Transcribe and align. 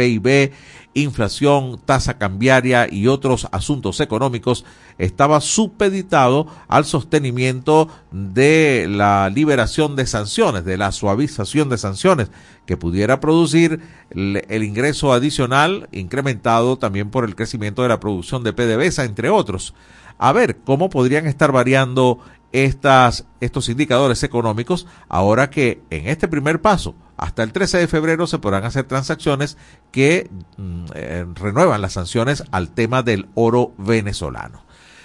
PIB, 0.00 0.52
inflación, 0.94 1.78
tasa 1.84 2.16
cambiaria 2.16 2.88
y 2.90 3.06
otros 3.06 3.46
asuntos 3.52 4.00
económicos, 4.00 4.64
estaba 4.98 5.40
supeditado 5.40 6.46
al 6.68 6.84
sostenimiento 6.84 7.88
de 8.10 8.86
la 8.88 9.28
liberación 9.28 9.94
de 9.94 10.06
sanciones, 10.06 10.64
de 10.64 10.78
la 10.78 10.90
suavización 10.90 11.68
de 11.68 11.78
sanciones, 11.78 12.30
que 12.66 12.76
pudiera 12.76 13.20
producir 13.20 13.80
el 14.10 14.64
ingreso 14.64 15.12
adicional, 15.12 15.88
incrementado 15.92 16.78
también 16.78 17.10
por 17.10 17.24
el 17.24 17.36
crecimiento 17.36 17.82
de 17.82 17.88
la 17.88 18.00
producción 18.00 18.42
de 18.42 18.52
PDVSA, 18.52 19.04
entre 19.04 19.28
otros. 19.28 19.74
A 20.22 20.32
ver 20.32 20.58
cómo 20.58 20.90
podrían 20.90 21.26
estar 21.26 21.50
variando 21.50 22.18
estas, 22.52 23.24
estos 23.40 23.70
indicadores 23.70 24.22
económicos 24.22 24.86
ahora 25.08 25.48
que 25.48 25.80
en 25.88 26.08
este 26.08 26.28
primer 26.28 26.60
paso, 26.60 26.94
hasta 27.16 27.42
el 27.42 27.52
13 27.52 27.78
de 27.78 27.88
febrero, 27.88 28.26
se 28.26 28.38
podrán 28.38 28.64
hacer 28.64 28.84
transacciones 28.84 29.56
que 29.90 30.28
mm, 30.58 30.84
eh, 30.94 31.26
renuevan 31.36 31.80
las 31.80 31.94
sanciones 31.94 32.44
al 32.50 32.68
tema 32.68 33.02
del 33.02 33.30
oro 33.34 33.72
venezolano. 33.78 34.62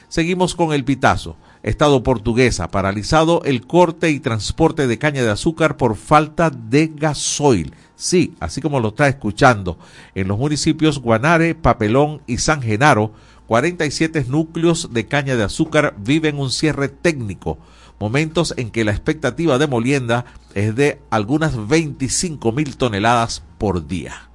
Seguimos 0.10 0.54
con 0.54 0.74
el 0.74 0.84
pitazo. 0.84 1.38
Estado 1.64 2.04
portuguesa, 2.04 2.70
paralizado 2.70 3.42
el 3.44 3.66
corte 3.66 4.12
y 4.12 4.20
transporte 4.20 4.86
de 4.86 5.00
caña 5.00 5.24
de 5.24 5.32
azúcar 5.32 5.78
por 5.78 5.96
falta 5.96 6.50
de 6.50 6.92
gasoil. 6.94 7.74
Sí, 7.96 8.36
así 8.42 8.62
como 8.62 8.82
lo 8.82 8.90
está 8.90 9.08
escuchando, 9.08 9.80
en 10.14 10.28
los 10.28 10.38
municipios 10.38 11.00
Guanare, 11.00 11.56
Papelón 11.56 12.22
y 12.28 12.38
San 12.38 12.62
Genaro, 12.62 13.14
47 13.48 14.26
núcleos 14.28 14.94
de 14.94 15.08
caña 15.08 15.36
de 15.36 15.44
azúcar 15.44 15.96
viven 15.98 16.40
un 16.40 16.50
cierre 16.50 16.90
técnico, 16.90 17.58
momentos 18.00 18.54
en 18.58 18.72
que 18.72 18.84
la 18.84 18.92
expectativa 18.92 19.58
de 19.58 19.68
molienda 19.68 20.26
es 20.54 20.76
de 20.76 21.00
algunas 21.10 21.68
25 21.68 22.52
mil 22.52 22.78
toneladas 22.78 23.44
por 23.58 23.88
día. 23.88 24.30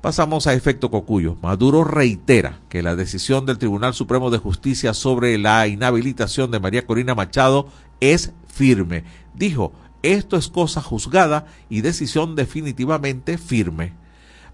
Pasamos 0.00 0.46
a 0.46 0.54
efecto 0.54 0.92
Cocuyo. 0.92 1.36
Maduro 1.42 1.82
reitera 1.82 2.60
que 2.68 2.82
la 2.84 2.94
decisión 2.94 3.46
del 3.46 3.58
Tribunal 3.58 3.94
Supremo 3.94 4.30
de 4.30 4.38
Justicia 4.38 4.94
sobre 4.94 5.36
la 5.38 5.66
inhabilitación 5.66 6.52
de 6.52 6.60
María 6.60 6.86
Corina 6.86 7.16
Machado 7.16 7.68
es 8.00 8.32
firme. 8.46 9.02
Dijo, 9.34 9.72
esto 10.02 10.36
es 10.36 10.46
cosa 10.48 10.80
juzgada 10.80 11.46
y 11.68 11.80
decisión 11.80 12.36
definitivamente 12.36 13.38
firme. 13.38 13.92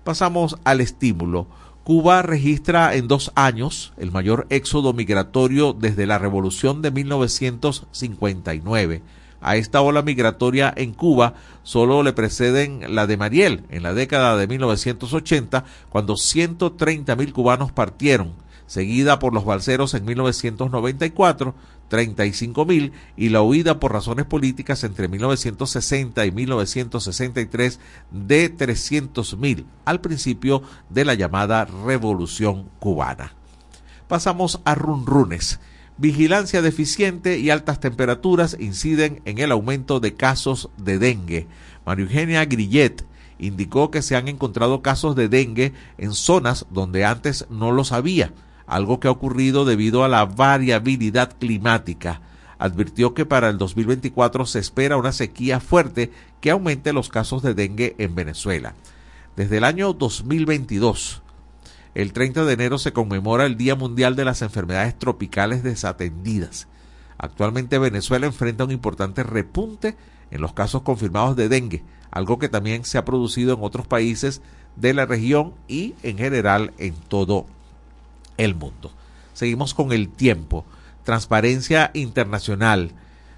Pasamos 0.02 0.56
al 0.64 0.80
estímulo. 0.80 1.46
Cuba 1.84 2.22
registra 2.22 2.94
en 2.94 3.06
dos 3.08 3.30
años 3.34 3.92
el 3.98 4.10
mayor 4.10 4.46
éxodo 4.48 4.94
migratorio 4.94 5.74
desde 5.74 6.06
la 6.06 6.16
revolución 6.16 6.80
de 6.80 6.90
1959. 6.90 9.02
A 9.42 9.56
esta 9.56 9.82
ola 9.82 10.00
migratoria 10.00 10.72
en 10.74 10.94
Cuba 10.94 11.34
solo 11.62 12.02
le 12.02 12.14
preceden 12.14 12.94
la 12.94 13.06
de 13.06 13.18
Mariel 13.18 13.64
en 13.68 13.82
la 13.82 13.92
década 13.92 14.38
de 14.38 14.46
1980, 14.46 15.66
cuando 15.90 16.16
130 16.16 17.16
mil 17.16 17.34
cubanos 17.34 17.70
partieron, 17.70 18.32
seguida 18.66 19.18
por 19.18 19.34
los 19.34 19.44
balseros 19.44 19.94
en 19.94 20.04
1994, 20.04 21.54
35 21.88 22.64
mil, 22.64 22.92
y 23.16 23.28
la 23.28 23.42
huida 23.42 23.78
por 23.78 23.92
razones 23.92 24.26
políticas 24.26 24.84
entre 24.84 25.08
1960 25.08 26.24
y 26.26 26.32
1963 26.32 27.80
de 28.10 28.48
300 28.48 29.38
mil, 29.38 29.66
al 29.84 30.00
principio 30.00 30.62
de 30.88 31.04
la 31.04 31.14
llamada 31.14 31.64
Revolución 31.64 32.68
Cubana. 32.78 33.34
Pasamos 34.08 34.60
a 34.64 34.74
runrunes. 34.74 35.60
Vigilancia 35.96 36.60
deficiente 36.60 37.38
y 37.38 37.50
altas 37.50 37.78
temperaturas 37.78 38.56
inciden 38.58 39.22
en 39.26 39.38
el 39.38 39.52
aumento 39.52 40.00
de 40.00 40.14
casos 40.14 40.68
de 40.76 40.98
dengue. 40.98 41.46
María 41.86 42.04
Eugenia 42.04 42.44
Grillet 42.46 43.04
indicó 43.38 43.92
que 43.92 44.02
se 44.02 44.16
han 44.16 44.26
encontrado 44.26 44.82
casos 44.82 45.14
de 45.14 45.28
dengue 45.28 45.72
en 45.98 46.12
zonas 46.12 46.66
donde 46.70 47.04
antes 47.04 47.46
no 47.48 47.70
los 47.70 47.92
había 47.92 48.32
algo 48.66 49.00
que 49.00 49.08
ha 49.08 49.12
ocurrido 49.12 49.64
debido 49.64 50.04
a 50.04 50.08
la 50.08 50.24
variabilidad 50.24 51.36
climática. 51.38 52.20
Advirtió 52.58 53.14
que 53.14 53.26
para 53.26 53.48
el 53.48 53.58
2024 53.58 54.46
se 54.46 54.58
espera 54.58 54.96
una 54.96 55.12
sequía 55.12 55.60
fuerte 55.60 56.12
que 56.40 56.50
aumente 56.50 56.92
los 56.92 57.08
casos 57.08 57.42
de 57.42 57.54
dengue 57.54 57.94
en 57.98 58.14
Venezuela. 58.14 58.74
Desde 59.36 59.58
el 59.58 59.64
año 59.64 59.92
2022, 59.92 61.22
el 61.94 62.12
30 62.12 62.44
de 62.44 62.52
enero 62.52 62.78
se 62.78 62.92
conmemora 62.92 63.46
el 63.46 63.56
Día 63.56 63.74
Mundial 63.74 64.16
de 64.16 64.24
las 64.24 64.42
Enfermedades 64.42 64.98
Tropicales 64.98 65.62
Desatendidas. 65.62 66.68
Actualmente 67.18 67.78
Venezuela 67.78 68.26
enfrenta 68.26 68.64
un 68.64 68.70
importante 68.70 69.22
repunte 69.22 69.96
en 70.30 70.40
los 70.40 70.52
casos 70.52 70.82
confirmados 70.82 71.36
de 71.36 71.48
dengue, 71.48 71.84
algo 72.10 72.38
que 72.38 72.48
también 72.48 72.84
se 72.84 72.98
ha 72.98 73.04
producido 73.04 73.54
en 73.54 73.62
otros 73.62 73.86
países 73.86 74.42
de 74.76 74.94
la 74.94 75.06
región 75.06 75.54
y 75.68 75.94
en 76.02 76.18
general 76.18 76.72
en 76.78 76.94
todo 76.94 77.46
el 78.36 78.54
mundo. 78.54 78.92
Seguimos 79.32 79.74
con 79.74 79.92
el 79.92 80.08
tiempo. 80.08 80.64
Transparencia 81.04 81.90
internacional. 81.94 82.92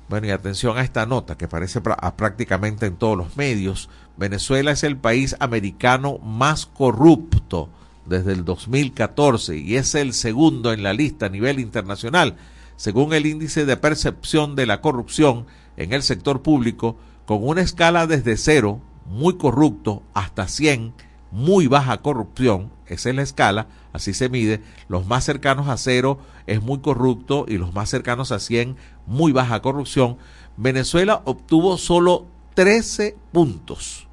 Bueno, 0.09 0.29
y 0.29 0.31
atención 0.31 0.79
a 0.79 0.83
esta 0.83 1.05
nota 1.05 1.37
que 1.37 1.47
aparece 1.47 1.81
prácticamente 1.81 2.87
en 2.87 2.97
todos 2.97 3.17
los 3.17 3.37
medios. 3.37 3.89
Venezuela 4.17 4.71
es 4.71 4.85
el 4.85 4.97
país 4.97 5.35
americano 5.41 6.19
más 6.19 6.67
corrupto 6.67 7.69
desde 8.07 8.33
el 8.33 8.45
2014 8.45 9.57
y 9.57 9.77
es 9.77 9.95
el 9.95 10.13
segundo 10.13 10.73
en 10.73 10.83
la 10.83 10.93
lista 10.93 11.27
a 11.27 11.31
nivel 11.31 11.59
internacional, 11.59 12.37
según 12.77 13.13
el 13.13 13.27
índice 13.27 13.67
de 13.67 13.77
percepción 13.77 14.55
de 14.55 14.67
la 14.67 14.81
corrupción 14.81 15.47
en 15.77 15.93
el 15.93 16.03
sector 16.03 16.43
público, 16.43 16.97
con 17.27 17.47
una 17.47 17.63
escala 17.63 18.07
desde 18.07 18.37
cero, 18.37 18.81
muy 19.07 19.37
corrupto, 19.37 20.03
hasta 20.15 20.47
100, 20.47 20.95
muy 21.37 21.67
baja 21.67 21.99
corrupción, 21.99 22.73
esa 22.87 23.11
es 23.11 23.15
la 23.15 23.21
escala, 23.21 23.67
así 23.93 24.15
se 24.15 24.31
mide, 24.31 24.63
los 24.89 25.05
más 25.05 25.23
cercanos 25.23 25.69
a 25.69 25.77
cero 25.77 26.19
es 26.47 26.63
muy 26.63 26.79
corrupto 26.79 27.45
y 27.47 27.59
los 27.59 27.75
más 27.75 27.91
cercanos 27.91 28.33
a 28.33 28.39
100 28.39 28.75
muy 29.07 29.33
baja 29.33 29.61
corrupción, 29.61 30.17
Venezuela 30.57 31.21
obtuvo 31.27 31.77
solo 31.77 32.25
13 32.55 33.19
puntos, 33.33 34.09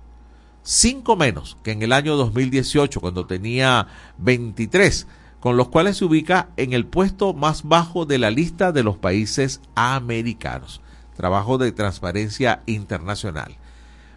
5 0.64 1.16
menos 1.16 1.56
que 1.64 1.72
en 1.72 1.82
el 1.82 1.94
año 1.94 2.18
2018 2.18 3.00
cuando 3.00 3.26
tenía 3.26 3.88
23, 4.18 5.08
con 5.40 5.56
los 5.56 5.70
cuales 5.70 5.96
se 5.96 6.04
ubica 6.04 6.50
en 6.58 6.74
el 6.74 6.86
puesto 6.86 7.34
más 7.34 7.64
bajo 7.64 8.06
de 8.06 8.18
la 8.18 8.32
lista 8.32 8.74
de 8.74 8.84
los 8.84 8.98
países 8.98 9.62
americanos. 9.76 10.82
Trabajo 11.16 11.58
de 11.58 11.72
transparencia 11.72 12.64
internacional. 12.66 13.56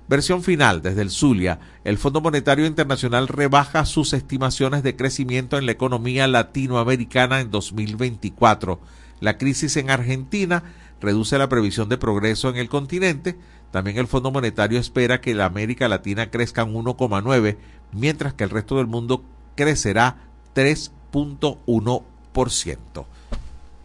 Versión 0.09 0.45
final 0.45 0.83
desde 0.83 1.03
el 1.03 1.11
Zulia. 1.11 1.59
El 1.83 1.99
Fondo 1.99 2.21
Monetario 2.21 2.65
Internacional 2.65 3.27
rebaja 3.27 3.85
sus 3.85 4.13
estimaciones 4.13 4.85
de 4.85 4.95
crecimiento 4.95 5.59
en 5.59 5.67
la 5.67 5.73
economía 5.73 6.29
latinoamericana 6.29 7.41
en 7.41 7.51
2024. 7.51 8.79
La 9.21 9.37
crisis 9.37 9.77
en 9.77 9.91
Argentina 9.91 10.63
reduce 11.01 11.39
la 11.39 11.49
previsión 11.49 11.89
de 11.89 11.99
progreso 11.99 12.51
en 12.51 12.57
el 12.57 12.69
continente. 12.69 13.37
También 13.73 13.99
el 13.99 14.07
Fondo 14.07 14.31
Monetario 14.31 14.79
espera 14.79 15.21
que 15.21 15.35
la 15.35 15.47
América 15.47 15.89
Latina 15.89 16.31
crezca 16.31 16.63
en 16.63 16.73
1,9, 16.75 17.57
mientras 17.93 18.33
que 18.35 18.45
el 18.45 18.51
resto 18.51 18.77
del 18.77 18.87
mundo 18.87 19.25
crecerá 19.57 20.19
3.1%. 20.55 23.05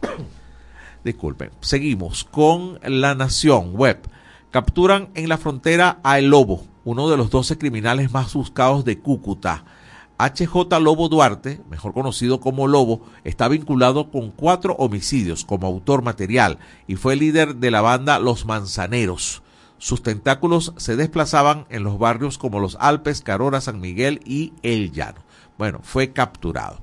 Disculpen. 1.04 1.50
Seguimos 1.60 2.22
con 2.22 2.78
La 2.84 3.16
Nación 3.16 3.74
Web. 3.74 4.08
Capturan 4.52 5.08
en 5.14 5.30
la 5.30 5.38
frontera 5.38 5.98
a 6.02 6.18
El 6.18 6.28
Lobo, 6.28 6.66
uno 6.84 7.08
de 7.08 7.16
los 7.16 7.30
12 7.30 7.56
criminales 7.56 8.12
más 8.12 8.34
buscados 8.34 8.84
de 8.84 8.98
Cúcuta. 8.98 9.64
HJ 10.18 10.78
Lobo 10.78 11.08
Duarte, 11.08 11.62
mejor 11.70 11.94
conocido 11.94 12.38
como 12.38 12.68
Lobo, 12.68 13.00
está 13.24 13.48
vinculado 13.48 14.10
con 14.10 14.30
cuatro 14.30 14.74
homicidios 14.74 15.46
como 15.46 15.66
autor 15.66 16.02
material 16.02 16.58
y 16.86 16.96
fue 16.96 17.16
líder 17.16 17.56
de 17.56 17.70
la 17.70 17.80
banda 17.80 18.18
Los 18.18 18.44
Manzaneros. 18.44 19.42
Sus 19.78 20.02
tentáculos 20.02 20.74
se 20.76 20.96
desplazaban 20.96 21.64
en 21.70 21.82
los 21.82 21.98
barrios 21.98 22.36
como 22.36 22.60
Los 22.60 22.76
Alpes, 22.78 23.22
Carora, 23.22 23.62
San 23.62 23.80
Miguel 23.80 24.20
y 24.26 24.52
El 24.62 24.92
Llano. 24.92 25.22
Bueno, 25.56 25.80
fue 25.82 26.12
capturado. 26.12 26.82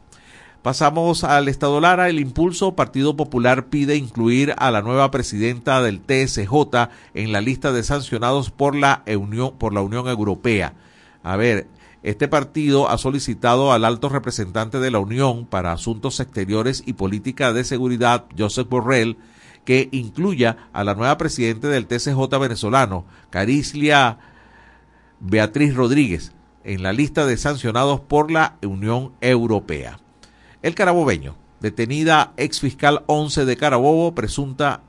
Pasamos 0.62 1.24
al 1.24 1.48
Estado 1.48 1.80
Lara. 1.80 2.10
El 2.10 2.20
Impulso 2.20 2.76
Partido 2.76 3.16
Popular 3.16 3.68
pide 3.68 3.96
incluir 3.96 4.54
a 4.58 4.72
la 4.72 4.82
nueva 4.82 5.10
presidenta 5.10 5.82
del 5.82 6.02
TSJ 6.02 6.90
en 7.14 7.32
la 7.32 7.40
lista 7.40 7.72
de 7.72 7.82
sancionados 7.84 8.52
por 8.52 8.76
la 8.76 9.04
Unión, 9.08 9.54
por 9.58 9.74
la 9.74 9.82
Unión 9.82 10.10
Europea. 10.10 10.74
A 11.24 11.38
ver, 11.38 11.68
este 12.04 12.28
partido 12.28 12.90
ha 12.90 12.98
solicitado 12.98 13.72
al 13.72 13.86
alto 13.86 14.10
representante 14.10 14.80
de 14.80 14.92
la 14.92 15.00
Unión 15.00 15.46
para 15.46 15.72
Asuntos 15.72 16.20
Exteriores 16.20 16.84
y 16.86 16.94
Política 16.94 17.54
de 17.54 17.64
Seguridad, 17.64 18.26
Joseph 18.38 18.68
Borrell, 18.68 19.18
que 19.64 19.88
incluya 19.94 20.70
a 20.74 20.84
la 20.84 20.94
nueva 20.94 21.18
presidenta 21.18 21.70
del 21.70 21.88
TSJ 21.88 22.38
venezolano, 22.38 23.06
Carislia 23.30 24.18
Beatriz 25.22 25.74
Rodríguez, 25.74 26.34
en 26.66 26.84
la 26.84 26.92
lista 26.92 27.26
de 27.26 27.38
sancionados 27.38 28.02
por 28.02 28.30
la 28.30 28.58
Unión 28.62 29.14
Europea. 29.22 30.00
El 30.62 30.76
carabobeño, 30.76 31.36
detenida 31.62 32.34
ex 32.36 32.60
fiscal 32.60 33.04
11 33.06 33.46
de 33.46 33.56
Carabobo, 33.56 34.14
presunta, 34.14 34.82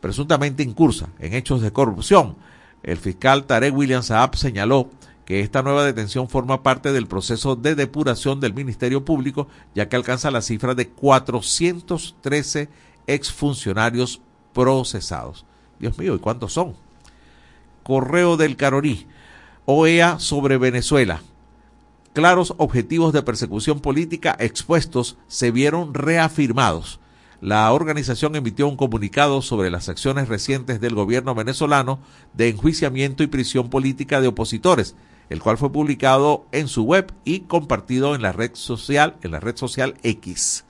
presuntamente 0.00 0.62
incursa 0.62 1.08
en 1.18 1.34
hechos 1.34 1.60
de 1.60 1.72
corrupción. 1.72 2.36
El 2.82 2.96
fiscal 2.96 3.44
Tarek 3.44 3.76
William 3.76 4.02
Saab 4.02 4.36
señaló 4.36 4.88
que 5.26 5.40
esta 5.40 5.62
nueva 5.62 5.84
detención 5.84 6.28
forma 6.28 6.62
parte 6.62 6.92
del 6.92 7.08
proceso 7.08 7.56
de 7.56 7.74
depuración 7.74 8.40
del 8.40 8.54
Ministerio 8.54 9.04
Público, 9.04 9.48
ya 9.74 9.88
que 9.88 9.96
alcanza 9.96 10.30
la 10.30 10.40
cifra 10.40 10.74
de 10.74 10.88
413 10.88 12.68
exfuncionarios 13.06 14.22
procesados. 14.54 15.44
Dios 15.78 15.98
mío, 15.98 16.14
¿y 16.14 16.20
cuántos 16.20 16.54
son? 16.54 16.74
Correo 17.82 18.36
del 18.36 18.56
Caroní, 18.56 19.06
OEA 19.66 20.18
sobre 20.20 20.56
Venezuela. 20.56 21.20
Claros 22.16 22.54
objetivos 22.56 23.12
de 23.12 23.22
persecución 23.22 23.80
política 23.80 24.34
expuestos 24.40 25.18
se 25.28 25.50
vieron 25.50 25.92
reafirmados 25.92 26.98
la 27.42 27.70
organización 27.70 28.34
emitió 28.34 28.66
un 28.66 28.78
comunicado 28.78 29.42
sobre 29.42 29.70
las 29.70 29.90
acciones 29.90 30.26
recientes 30.26 30.80
del 30.80 30.94
gobierno 30.94 31.34
venezolano 31.34 31.98
de 32.32 32.48
enjuiciamiento 32.48 33.22
y 33.22 33.26
prisión 33.26 33.68
política 33.68 34.22
de 34.22 34.28
opositores, 34.28 34.96
el 35.28 35.42
cual 35.42 35.58
fue 35.58 35.70
publicado 35.70 36.46
en 36.52 36.68
su 36.68 36.84
web 36.84 37.12
y 37.24 37.40
compartido 37.40 38.14
en 38.14 38.22
la 38.22 38.32
red 38.32 38.52
social, 38.54 39.16
en 39.22 39.32
la 39.32 39.40
red 39.40 39.56
social 39.58 39.96
X. 40.02 40.64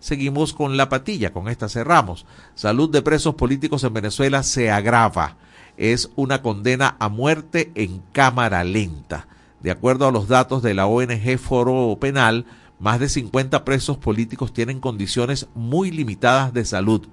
Seguimos 0.00 0.52
con 0.52 0.76
la 0.76 0.90
patilla, 0.90 1.32
con 1.32 1.48
esta 1.48 1.70
cerramos. 1.70 2.26
Salud 2.54 2.90
de 2.90 3.00
presos 3.00 3.36
políticos 3.36 3.84
en 3.84 3.94
Venezuela 3.94 4.42
se 4.42 4.70
agrava. 4.70 5.38
Es 5.78 6.10
una 6.16 6.42
condena 6.42 6.96
a 6.98 7.08
muerte 7.08 7.72
en 7.74 8.02
cámara 8.12 8.64
lenta. 8.64 9.26
De 9.60 9.70
acuerdo 9.70 10.08
a 10.08 10.12
los 10.12 10.26
datos 10.26 10.62
de 10.62 10.74
la 10.74 10.86
ONG 10.86 11.38
Foro 11.38 11.96
Penal, 12.00 12.46
más 12.78 12.98
de 12.98 13.10
50 13.10 13.64
presos 13.64 13.98
políticos 13.98 14.54
tienen 14.54 14.80
condiciones 14.80 15.48
muy 15.54 15.90
limitadas 15.90 16.54
de 16.54 16.64
salud. 16.64 17.06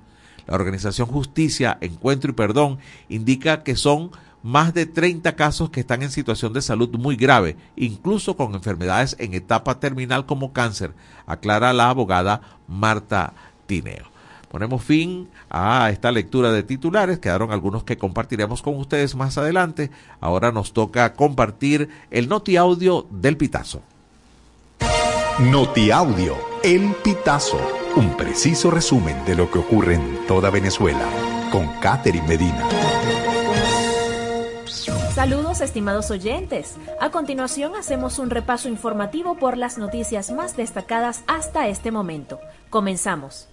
La 0.47 0.55
organización 0.55 1.07
Justicia, 1.09 1.77
Encuentro 1.81 2.31
y 2.31 2.33
Perdón 2.33 2.79
indica 3.09 3.63
que 3.63 3.75
son 3.75 4.11
más 4.43 4.73
de 4.73 4.85
30 4.85 5.35
casos 5.35 5.69
que 5.71 5.81
están 5.81 6.03
en 6.03 6.11
situación 6.11 6.53
de 6.53 6.61
salud 6.61 6.89
muy 6.97 7.17
grave, 7.17 7.57
incluso 7.75 8.37
con 8.37 8.55
enfermedades 8.55 9.17
en 9.19 9.33
etapa 9.33 9.81
terminal 9.81 10.25
como 10.25 10.53
cáncer, 10.53 10.93
aclara 11.25 11.73
la 11.73 11.89
abogada 11.89 12.39
Marta 12.65 13.33
Tineo. 13.65 14.16
Ponemos 14.49 14.83
fin 14.83 15.29
a 15.49 15.89
esta 15.89 16.11
lectura 16.11 16.51
de 16.51 16.63
titulares, 16.63 17.19
quedaron 17.19 17.51
algunos 17.51 17.83
que 17.83 17.97
compartiremos 17.97 18.61
con 18.61 18.75
ustedes 18.75 19.15
más 19.15 19.37
adelante. 19.37 19.91
Ahora 20.19 20.51
nos 20.51 20.73
toca 20.73 21.13
compartir 21.13 21.89
el 22.11 22.29
noti 22.29 22.57
audio 22.57 23.07
del 23.11 23.37
pitazo. 23.37 23.81
Notiaudio, 25.39 26.35
El 26.63 26.95
Pitazo, 27.03 27.59
un 27.95 28.17
preciso 28.17 28.71
resumen 28.71 29.23
de 29.25 29.35
lo 29.35 29.51
que 29.51 29.59
ocurre 29.59 29.93
en 29.93 30.25
toda 30.25 30.49
Venezuela, 30.49 31.05
con 31.51 31.67
Catherine 31.79 32.27
Medina. 32.27 32.67
Saludos 35.13 35.61
estimados 35.61 36.09
oyentes. 36.09 36.75
A 36.99 37.11
continuación 37.11 37.75
hacemos 37.75 38.17
un 38.17 38.31
repaso 38.31 38.67
informativo 38.67 39.37
por 39.37 39.57
las 39.57 39.77
noticias 39.77 40.31
más 40.31 40.57
destacadas 40.57 41.23
hasta 41.27 41.67
este 41.67 41.91
momento. 41.91 42.39
Comenzamos. 42.71 43.47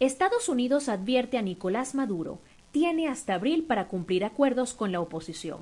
Estados 0.00 0.48
Unidos 0.48 0.88
advierte 0.88 1.36
a 1.36 1.42
Nicolás 1.42 1.94
Maduro, 1.94 2.38
tiene 2.72 3.06
hasta 3.06 3.34
abril 3.34 3.64
para 3.64 3.86
cumplir 3.86 4.24
acuerdos 4.24 4.72
con 4.72 4.92
la 4.92 5.00
oposición. 5.00 5.58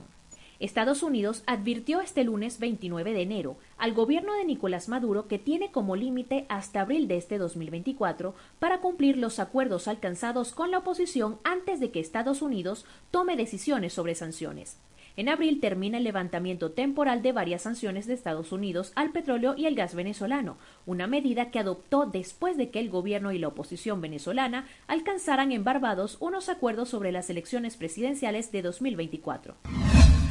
Estados 0.60 1.02
Unidos 1.02 1.42
advirtió 1.46 2.00
este 2.00 2.22
lunes 2.22 2.60
29 2.60 3.14
de 3.14 3.22
enero 3.22 3.56
al 3.78 3.94
gobierno 3.94 4.34
de 4.34 4.44
Nicolás 4.44 4.88
Maduro 4.88 5.26
que 5.26 5.40
tiene 5.40 5.72
como 5.72 5.96
límite 5.96 6.46
hasta 6.48 6.82
abril 6.82 7.08
de 7.08 7.16
este 7.16 7.36
2024 7.36 8.36
para 8.60 8.80
cumplir 8.80 9.16
los 9.16 9.40
acuerdos 9.40 9.88
alcanzados 9.88 10.52
con 10.52 10.70
la 10.70 10.78
oposición 10.78 11.40
antes 11.42 11.80
de 11.80 11.90
que 11.90 11.98
Estados 11.98 12.40
Unidos 12.40 12.86
tome 13.10 13.34
decisiones 13.34 13.92
sobre 13.92 14.14
sanciones. 14.14 14.78
En 15.18 15.28
abril 15.28 15.58
termina 15.58 15.98
el 15.98 16.04
levantamiento 16.04 16.70
temporal 16.70 17.22
de 17.22 17.32
varias 17.32 17.62
sanciones 17.62 18.06
de 18.06 18.14
Estados 18.14 18.52
Unidos 18.52 18.92
al 18.94 19.10
petróleo 19.10 19.56
y 19.58 19.66
el 19.66 19.74
gas 19.74 19.96
venezolano, 19.96 20.58
una 20.86 21.08
medida 21.08 21.50
que 21.50 21.58
adoptó 21.58 22.06
después 22.06 22.56
de 22.56 22.70
que 22.70 22.78
el 22.78 22.88
gobierno 22.88 23.32
y 23.32 23.38
la 23.40 23.48
oposición 23.48 24.00
venezolana 24.00 24.68
alcanzaran 24.86 25.50
en 25.50 25.64
Barbados 25.64 26.18
unos 26.20 26.48
acuerdos 26.48 26.90
sobre 26.90 27.10
las 27.10 27.30
elecciones 27.30 27.76
presidenciales 27.76 28.52
de 28.52 28.62
2024. 28.62 29.56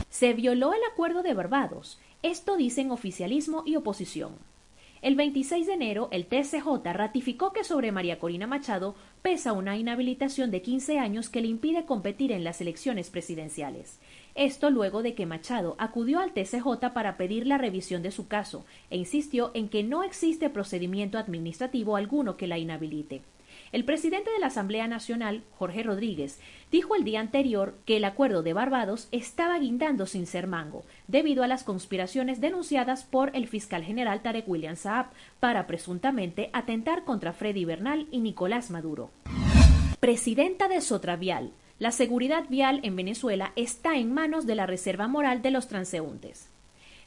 Se 0.10 0.32
violó 0.32 0.74
el 0.74 0.80
acuerdo 0.90 1.22
de 1.22 1.34
Barbados. 1.34 2.00
Esto 2.24 2.56
dicen 2.56 2.90
oficialismo 2.90 3.64
y 3.66 3.76
oposición. 3.76 4.36
El 5.02 5.16
26 5.16 5.68
de 5.68 5.74
enero, 5.74 6.08
el 6.12 6.26
TCJ 6.26 6.94
ratificó 6.94 7.54
que 7.54 7.64
sobre 7.64 7.92
María 7.92 8.20
Corina 8.20 8.48
Machado 8.48 8.96
pesa 9.22 9.54
una 9.54 9.78
inhabilitación 9.78 10.50
de 10.50 10.62
15 10.62 10.98
años 10.98 11.30
que 11.30 11.42
le 11.42 11.48
impide 11.48 11.86
competir 11.86 12.32
en 12.32 12.44
las 12.44 12.62
elecciones 12.62 13.10
presidenciales. 13.10 14.00
Esto 14.38 14.70
luego 14.70 15.02
de 15.02 15.16
que 15.16 15.26
Machado 15.26 15.76
acudió 15.80 16.20
al 16.20 16.32
TCJ 16.32 16.92
para 16.94 17.18
pedir 17.18 17.48
la 17.48 17.58
revisión 17.58 18.04
de 18.04 18.12
su 18.12 18.28
caso 18.28 18.68
e 18.92 18.98
insistió 18.98 19.50
en 19.56 19.68
que 19.68 19.82
no 19.82 20.04
existe 20.04 20.52
procedimiento 20.52 21.18
administrativo 21.18 21.96
alguno 21.96 22.38
que 22.38 22.46
la 22.46 22.60
inhabilite. 22.60 23.24
El 23.72 23.84
presidente 23.84 24.30
de 24.30 24.38
la 24.38 24.48
Asamblea 24.48 24.88
Nacional, 24.88 25.42
Jorge 25.58 25.82
Rodríguez, 25.82 26.40
dijo 26.72 26.96
el 26.96 27.04
día 27.04 27.20
anterior 27.20 27.74
que 27.86 27.98
el 27.98 28.06
acuerdo 28.06 28.44
de 28.44 28.54
Barbados 28.54 29.08
estaba 29.12 29.58
guindando 29.58 30.06
sin 30.06 30.28
ser 30.28 30.46
mango, 30.46 30.84
debido 31.08 31.44
a 31.44 31.48
las 31.48 31.64
conspiraciones 31.64 32.40
denunciadas 32.40 33.06
por 33.06 33.36
el 33.36 33.48
fiscal 33.48 33.84
general 33.84 34.22
Tarek 34.22 34.48
William 34.48 34.76
Saab 34.76 35.08
para 35.40 35.66
presuntamente 35.66 36.52
atentar 36.54 37.06
contra 37.06 37.34
Freddy 37.34 37.66
Bernal 37.66 38.06
y 38.12 38.20
Nicolás 38.20 38.70
Maduro. 38.70 39.10
Presidenta 40.00 40.68
de 40.68 40.80
Sotravial. 40.82 41.54
La 41.80 41.92
seguridad 41.92 42.46
vial 42.50 42.80
en 42.82 42.96
Venezuela 42.96 43.54
está 43.56 43.98
en 43.98 44.12
manos 44.12 44.48
de 44.48 44.56
la 44.56 44.66
Reserva 44.66 45.08
Moral 45.08 45.44
de 45.44 45.52
los 45.52 45.68
Transeúntes. 45.68 46.50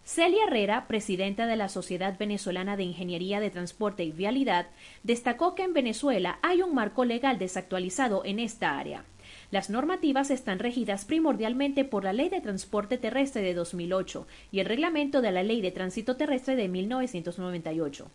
Celia 0.05 0.45
Herrera, 0.45 0.87
presidenta 0.87 1.47
de 1.47 1.57
la 1.57 1.69
Sociedad 1.69 2.17
Venezolana 2.17 2.77
de 2.77 2.85
Ingeniería 2.85 3.41
de 3.41 3.51
Transporte 3.51 4.05
y 4.05 4.13
Vialidad, 4.13 4.69
destacó 5.03 5.57
que 5.57 5.65
en 5.65 5.73
Venezuela 5.73 6.39
hay 6.43 6.63
un 6.63 6.73
marco 6.73 7.05
legal 7.05 7.37
desactualizado 7.37 8.25
en 8.25 8.39
esta 8.39 8.79
área. 8.79 9.05
Las 9.51 9.71
normativas 9.71 10.31
están 10.31 10.61
regidas 10.61 11.05
primordialmente 11.05 11.85
por 11.85 12.05
la 12.05 12.13
Ley 12.13 12.29
de 12.29 12.41
Transporte 12.41 12.97
Terrestre 12.97 13.43
de 13.43 13.55
2008 13.55 14.27
y 14.53 14.61
el 14.61 14.67
reglamento 14.67 15.21
de 15.21 15.33
la 15.33 15.43
Ley 15.43 15.61
de 15.61 15.73
Tránsito 15.73 16.17
Terrestre 16.17 16.55
de 16.55 16.69
1998. 16.69 18.09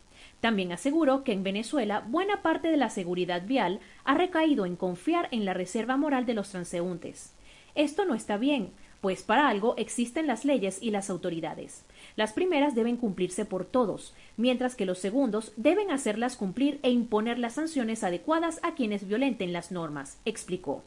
También 0.45 0.71
aseguró 0.71 1.23
que 1.23 1.31
en 1.31 1.41
Venezuela 1.41 2.03
buena 2.07 2.43
parte 2.43 2.67
de 2.67 2.77
la 2.77 2.91
seguridad 2.91 3.47
vial 3.47 3.79
ha 4.03 4.13
recaído 4.13 4.67
en 4.67 4.75
confiar 4.75 5.27
en 5.31 5.43
la 5.43 5.55
reserva 5.55 5.97
moral 5.97 6.27
de 6.27 6.35
los 6.35 6.49
transeúntes. 6.49 7.33
Esto 7.73 8.05
no 8.05 8.13
está 8.13 8.37
bien, 8.37 8.69
pues 9.01 9.23
para 9.23 9.49
algo 9.49 9.73
existen 9.75 10.27
las 10.27 10.45
leyes 10.45 10.77
y 10.83 10.91
las 10.91 11.09
autoridades. 11.09 11.83
Las 12.15 12.31
primeras 12.31 12.75
deben 12.75 12.95
cumplirse 12.95 13.43
por 13.43 13.65
todos, 13.65 14.13
mientras 14.37 14.75
que 14.75 14.85
los 14.85 14.99
segundos 14.99 15.51
deben 15.57 15.89
hacerlas 15.89 16.37
cumplir 16.37 16.79
e 16.83 16.91
imponer 16.91 17.39
las 17.39 17.53
sanciones 17.53 18.03
adecuadas 18.03 18.59
a 18.61 18.75
quienes 18.75 19.07
violenten 19.07 19.51
las 19.51 19.71
normas, 19.71 20.19
explicó. 20.25 20.83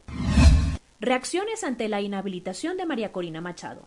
Reacciones 1.01 1.65
ante 1.65 1.89
la 1.89 1.99
inhabilitación 1.99 2.77
de 2.77 2.85
María 2.85 3.11
Corina 3.11 3.41
Machado. 3.41 3.81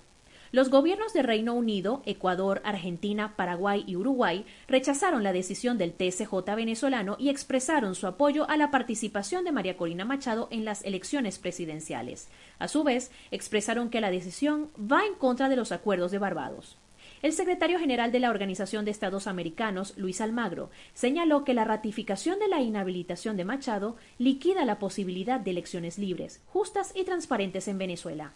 Los 0.53 0.69
gobiernos 0.69 1.15
de 1.15 1.23
Reino 1.23 1.55
Unido, 1.55 2.03
Ecuador, 2.05 2.61
Argentina, 2.63 3.37
Paraguay 3.37 3.85
y 3.87 3.97
Uruguay 3.97 4.45
rechazaron 4.69 5.23
la 5.23 5.33
decisión 5.33 5.79
del 5.79 5.95
TSJ 5.95 6.31
venezolano 6.55 7.17
y 7.19 7.31
expresaron 7.31 7.95
su 7.95 8.07
apoyo 8.07 8.47
a 8.51 8.59
la 8.59 8.71
participación 8.71 9.45
de 9.45 9.53
María 9.53 9.79
Corina 9.79 10.05
Machado 10.05 10.49
en 10.51 10.67
las 10.67 10.85
elecciones 10.85 11.39
presidenciales. 11.39 12.29
A 12.59 12.69
su 12.69 12.85
vez, 12.85 13.11
expresaron 13.31 13.89
que 13.89 14.03
la 14.03 14.11
decisión 14.11 14.69
va 14.79 15.07
en 15.07 15.15
contra 15.15 15.49
de 15.49 15.57
los 15.57 15.73
acuerdos 15.73 16.13
de 16.13 16.19
Barbados. 16.19 16.77
El 17.23 17.33
secretario 17.33 17.79
general 17.79 18.13
de 18.13 18.21
la 18.21 18.29
Organización 18.29 18.85
de 18.85 18.91
Estados 18.91 19.27
Americanos, 19.27 19.95
Luis 19.97 20.21
Almagro, 20.21 20.69
señaló 20.93 21.45
que 21.45 21.55
la 21.55 21.65
ratificación 21.65 22.39
de 22.39 22.49
la 22.49 22.61
inhabilitación 22.61 23.39
de 23.39 23.47
Machado 23.47 23.97
liquida 24.19 24.67
la 24.67 24.79
posibilidad 24.79 25.41
de 25.41 25.53
elecciones 25.53 25.97
libres, 25.97 26.43
justas 26.45 26.93
y 26.95 27.05
transparentes 27.05 27.69
en 27.69 27.79
Venezuela. 27.79 28.35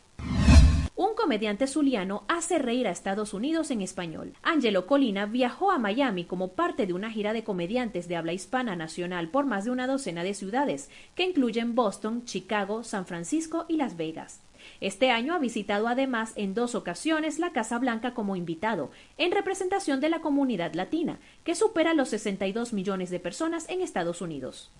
Un 0.98 1.14
comediante 1.14 1.66
zuliano 1.66 2.24
hace 2.26 2.58
reír 2.58 2.88
a 2.88 2.90
Estados 2.90 3.34
Unidos 3.34 3.70
en 3.70 3.82
español. 3.82 4.32
Angelo 4.42 4.86
Colina 4.86 5.26
viajó 5.26 5.70
a 5.70 5.78
Miami 5.78 6.24
como 6.24 6.52
parte 6.52 6.86
de 6.86 6.94
una 6.94 7.10
gira 7.10 7.34
de 7.34 7.44
comediantes 7.44 8.08
de 8.08 8.16
habla 8.16 8.32
hispana 8.32 8.76
nacional 8.76 9.28
por 9.28 9.44
más 9.44 9.66
de 9.66 9.72
una 9.72 9.86
docena 9.86 10.24
de 10.24 10.32
ciudades, 10.32 10.88
que 11.14 11.24
incluyen 11.24 11.74
Boston, 11.74 12.24
Chicago, 12.24 12.82
San 12.82 13.04
Francisco 13.04 13.66
y 13.68 13.76
Las 13.76 13.98
Vegas. 13.98 14.40
Este 14.80 15.10
año 15.10 15.34
ha 15.34 15.38
visitado 15.38 15.88
además 15.88 16.32
en 16.36 16.54
dos 16.54 16.74
ocasiones 16.74 17.38
la 17.38 17.52
Casa 17.52 17.78
Blanca 17.78 18.14
como 18.14 18.36
invitado, 18.36 18.90
en 19.18 19.32
representación 19.32 20.00
de 20.00 20.08
la 20.08 20.20
comunidad 20.20 20.74
latina, 20.74 21.18
que 21.44 21.54
supera 21.54 21.94
los 21.94 22.08
62 22.10 22.72
millones 22.72 23.10
de 23.10 23.20
personas 23.20 23.68
en 23.68 23.80
Estados 23.80 24.20
Unidos. 24.20 24.70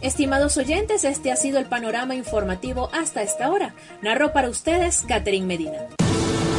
Estimados 0.00 0.56
oyentes, 0.56 1.04
este 1.04 1.30
ha 1.30 1.36
sido 1.36 1.58
el 1.58 1.66
panorama 1.66 2.14
informativo 2.14 2.88
hasta 2.92 3.22
esta 3.22 3.50
hora. 3.50 3.74
Narro 4.02 4.32
para 4.32 4.48
ustedes 4.48 5.04
Catherine 5.06 5.46
Medina. 5.46 5.88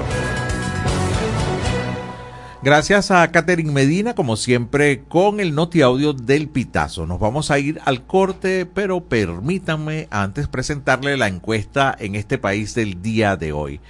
Gracias 2.63 3.11
a 3.11 3.31
Catherine 3.31 3.73
Medina, 3.73 4.15
como 4.15 4.39
siempre, 4.39 5.03
con 5.03 5.39
el 5.39 5.55
noti 5.55 5.83
audio 5.83 6.15
del 6.15 6.49
Pitazo. 6.49 7.07
Nos 7.07 7.21
vamos 7.21 7.51
a 7.51 7.59
ir 7.59 7.79
al 7.85 8.07
corte, 8.07 8.65
pero 8.65 9.05
permítanme 9.05 10.09
antes 10.11 10.49
presentarle 10.49 11.19
la 11.19 11.29
encuesta 11.29 11.95
en 11.99 12.15
este 12.15 12.39
país 12.39 12.75
del 12.75 13.03
día 13.03 13.37
de 13.37 13.53
hoy. 13.53 13.81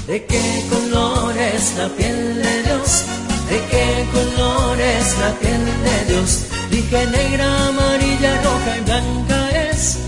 ¿De 0.06 0.26
qué 0.26 0.66
color 0.70 1.38
es 1.38 1.78
la 1.78 1.88
piel 1.88 2.44
de 2.44 2.64
Dios? 2.64 3.06
¿De 3.50 3.66
qué 3.72 4.06
color 4.12 4.82
es 4.82 5.18
la 5.20 5.32
piel 5.40 5.66
de 5.84 6.14
Dios? 6.14 6.40
Dije 6.70 7.08
negra, 7.08 7.68
amarilla, 7.70 8.42
roja 8.42 8.78
y 8.78 8.82
blanca 8.82 9.70
es. 9.70 10.00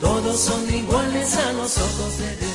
Todos 0.00 0.38
son 0.38 0.72
iguales 0.72 1.36
a 1.36 1.52
los 1.54 1.76
ojos 1.76 2.18
de 2.18 2.36
Dios. 2.36 2.49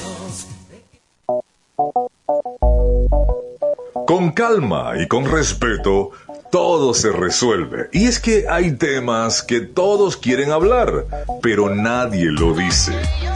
Con 4.07 4.31
calma 4.31 4.93
y 5.01 5.07
con 5.07 5.25
respeto, 5.25 6.11
todo 6.51 6.93
se 6.93 7.11
resuelve. 7.11 7.89
Y 7.91 8.05
es 8.05 8.19
que 8.19 8.45
hay 8.49 8.73
temas 8.73 9.41
que 9.41 9.61
todos 9.61 10.15
quieren 10.15 10.51
hablar, 10.51 11.05
pero 11.41 11.73
nadie 11.73 12.31
lo 12.31 12.53
dice. 12.53 12.93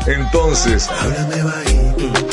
Entonces, 0.07 0.89
háblame 0.89 1.43
bajito. 1.43 2.28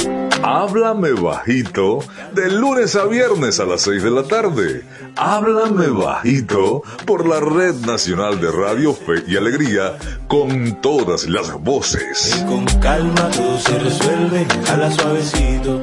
Háblame 0.48 1.10
bajito 1.10 1.98
de 2.32 2.48
lunes 2.52 2.94
a 2.94 3.04
viernes 3.06 3.58
a 3.58 3.64
las 3.64 3.82
6 3.82 4.00
de 4.00 4.10
la 4.12 4.22
tarde. 4.22 4.84
Háblame 5.16 5.88
bajito 5.88 6.84
por 7.04 7.26
la 7.26 7.40
Red 7.40 7.74
Nacional 7.84 8.40
de 8.40 8.52
Radio 8.52 8.94
Fe 8.94 9.24
y 9.26 9.36
Alegría 9.36 9.98
con 10.28 10.80
todas 10.80 11.26
las 11.26 11.52
voces. 11.52 12.44
Con 12.46 12.64
calma 12.78 13.28
todo 13.32 13.58
se 13.58 13.76
resuelve, 13.76 14.46
la 14.78 14.92
suavecito. 14.92 15.80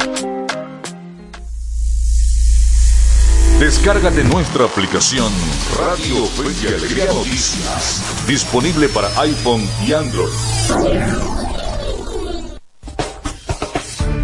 Descárgate 3.59 4.23
nuestra 4.23 4.63
aplicación 4.63 5.29
Radio 5.77 6.25
Fe 6.27 6.43
y 6.63 6.67
Alegría 6.67 7.05
Noticias, 7.07 8.01
disponible 8.25 8.87
para 8.87 9.09
iPhone 9.19 9.67
y 9.85 9.91
Android. 9.91 11.42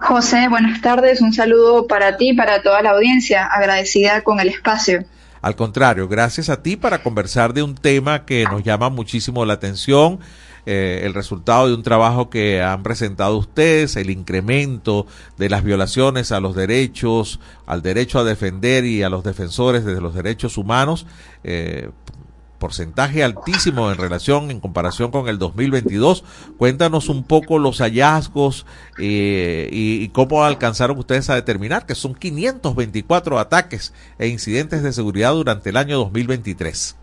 José, 0.00 0.48
buenas 0.48 0.80
tardes. 0.80 1.20
Un 1.20 1.32
saludo 1.32 1.86
para 1.86 2.16
ti 2.16 2.30
y 2.30 2.34
para 2.34 2.62
toda 2.62 2.82
la 2.82 2.90
audiencia. 2.90 3.46
Agradecida 3.46 4.22
con 4.22 4.40
el 4.40 4.48
espacio. 4.48 5.04
Al 5.40 5.56
contrario, 5.56 6.08
gracias 6.08 6.48
a 6.48 6.62
ti 6.62 6.76
para 6.76 7.02
conversar 7.02 7.52
de 7.52 7.62
un 7.62 7.74
tema 7.74 8.24
que 8.24 8.44
nos 8.44 8.62
llama 8.62 8.88
muchísimo 8.88 9.44
la 9.44 9.54
atención. 9.54 10.20
Eh, 10.66 11.02
el 11.04 11.12
resultado 11.12 11.68
de 11.68 11.74
un 11.74 11.82
trabajo 11.82 12.30
que 12.30 12.62
han 12.62 12.82
presentado 12.82 13.36
ustedes, 13.36 13.96
el 13.96 14.08
incremento 14.08 15.06
de 15.36 15.50
las 15.50 15.62
violaciones 15.62 16.32
a 16.32 16.40
los 16.40 16.56
derechos, 16.56 17.40
al 17.66 17.82
derecho 17.82 18.18
a 18.18 18.24
defender 18.24 18.86
y 18.86 19.02
a 19.02 19.10
los 19.10 19.22
defensores 19.22 19.84
de 19.84 20.00
los 20.00 20.14
derechos 20.14 20.56
humanos, 20.56 21.06
eh, 21.42 21.90
porcentaje 22.64 23.22
altísimo 23.22 23.90
en 23.90 23.98
relación, 23.98 24.50
en 24.50 24.58
comparación 24.58 25.10
con 25.10 25.28
el 25.28 25.38
2022. 25.38 26.24
Cuéntanos 26.56 27.10
un 27.10 27.22
poco 27.22 27.58
los 27.58 27.82
hallazgos 27.82 28.64
eh, 28.98 29.68
y, 29.70 30.02
y, 30.02 30.08
cómo 30.08 30.44
alcanzaron 30.44 30.98
ustedes 30.98 31.28
a 31.28 31.34
determinar 31.34 31.84
que 31.84 31.94
son 31.94 32.14
524 32.14 33.38
ataques 33.38 33.92
e 34.18 34.28
incidentes 34.28 34.82
de 34.82 34.94
seguridad 34.94 35.34
durante 35.34 35.68
el 35.68 35.76
año 35.76 35.98
2023. 35.98 36.96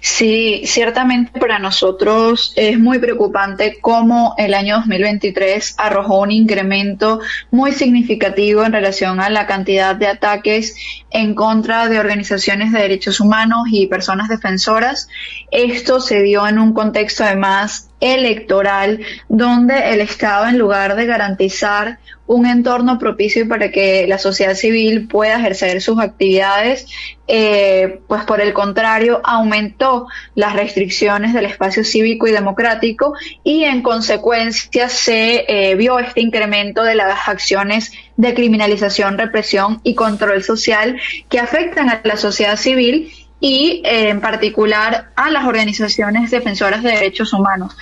Sí, 0.00 0.62
ciertamente 0.64 1.38
para 1.38 1.58
nosotros 1.58 2.52
es 2.56 2.78
muy 2.78 2.98
preocupante 2.98 3.78
cómo 3.80 4.34
el 4.38 4.54
año 4.54 4.76
2023 4.76 5.74
arrojó 5.78 6.20
un 6.20 6.30
incremento 6.30 7.20
muy 7.50 7.72
significativo 7.72 8.64
en 8.64 8.72
relación 8.72 9.20
a 9.20 9.28
la 9.28 9.46
cantidad 9.46 9.94
de 9.94 10.06
ataques 10.06 10.76
en 11.10 11.34
contra 11.34 11.88
de 11.88 11.98
organizaciones 11.98 12.72
de 12.72 12.80
derechos 12.80 13.20
humanos 13.20 13.68
y 13.70 13.86
personas 13.86 14.28
defensoras. 14.28 15.08
Esto 15.50 16.00
se 16.00 16.22
dio 16.22 16.46
en 16.46 16.58
un 16.58 16.72
contexto 16.72 17.24
además 17.24 17.90
electoral 18.00 19.00
donde 19.28 19.92
el 19.92 20.00
Estado, 20.00 20.46
en 20.46 20.58
lugar 20.58 20.96
de 20.96 21.06
garantizar 21.06 21.98
un 22.26 22.46
entorno 22.46 22.96
propicio 22.96 23.48
para 23.48 23.72
que 23.72 24.06
la 24.06 24.16
sociedad 24.16 24.54
civil 24.54 25.08
pueda 25.08 25.40
ejercer 25.40 25.82
sus 25.82 25.98
actividades, 25.98 26.86
eh, 27.26 28.00
pues 28.06 28.22
por 28.22 28.40
el 28.40 28.52
contrario 28.52 29.20
aumentó 29.24 30.06
las 30.36 30.54
restricciones 30.54 31.34
del 31.34 31.46
espacio 31.46 31.82
cívico 31.82 32.28
y 32.28 32.30
democrático 32.30 33.14
y 33.42 33.64
en 33.64 33.82
consecuencia 33.82 34.88
se 34.88 35.44
eh, 35.48 35.74
vio 35.74 35.98
este 35.98 36.20
incremento 36.20 36.84
de 36.84 36.94
las 36.94 37.28
acciones 37.28 37.90
de 38.20 38.34
criminalización, 38.34 39.16
represión 39.16 39.80
y 39.82 39.94
control 39.94 40.42
social 40.42 41.00
que 41.28 41.40
afectan 41.40 41.88
a 41.88 42.00
la 42.04 42.16
sociedad 42.16 42.56
civil 42.56 43.12
y 43.40 43.82
eh, 43.84 44.10
en 44.10 44.20
particular 44.20 45.10
a 45.16 45.30
las 45.30 45.46
organizaciones 45.46 46.30
defensoras 46.30 46.82
de 46.82 46.90
derechos 46.90 47.32
humanos. 47.32 47.74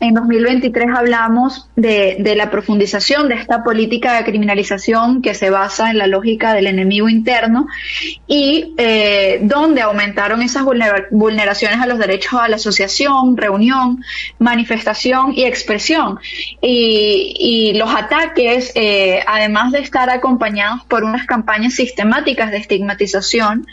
En 0.00 0.14
2023 0.14 0.88
hablamos 0.94 1.68
de, 1.76 2.16
de, 2.18 2.34
la 2.34 2.50
profundización 2.50 3.28
de 3.28 3.36
esta 3.36 3.62
política 3.62 4.14
de 4.16 4.24
criminalización 4.24 5.22
que 5.22 5.34
se 5.34 5.50
basa 5.50 5.90
en 5.90 5.98
la 5.98 6.06
lógica 6.06 6.54
del 6.54 6.66
enemigo 6.66 7.08
interno 7.08 7.66
y 8.26 8.74
eh, 8.76 9.40
donde 9.42 9.82
aumentaron 9.82 10.42
esas 10.42 10.64
vulneraciones 11.10 11.80
a 11.80 11.86
los 11.86 11.98
derechos 11.98 12.34
a 12.40 12.48
la 12.48 12.56
asociación, 12.56 13.36
reunión, 13.36 14.04
manifestación 14.38 15.32
y 15.34 15.44
expresión. 15.44 16.18
Y, 16.60 17.34
y 17.38 17.74
los 17.78 17.94
ataques, 17.94 18.72
eh, 18.74 19.20
además 19.26 19.72
de 19.72 19.80
estar 19.80 20.10
acompañados 20.10 20.84
por 20.84 21.04
unas 21.04 21.26
campañas 21.26 21.74
sistemáticas 21.74 22.50
de 22.50 22.58
estigmatización, 22.58 23.66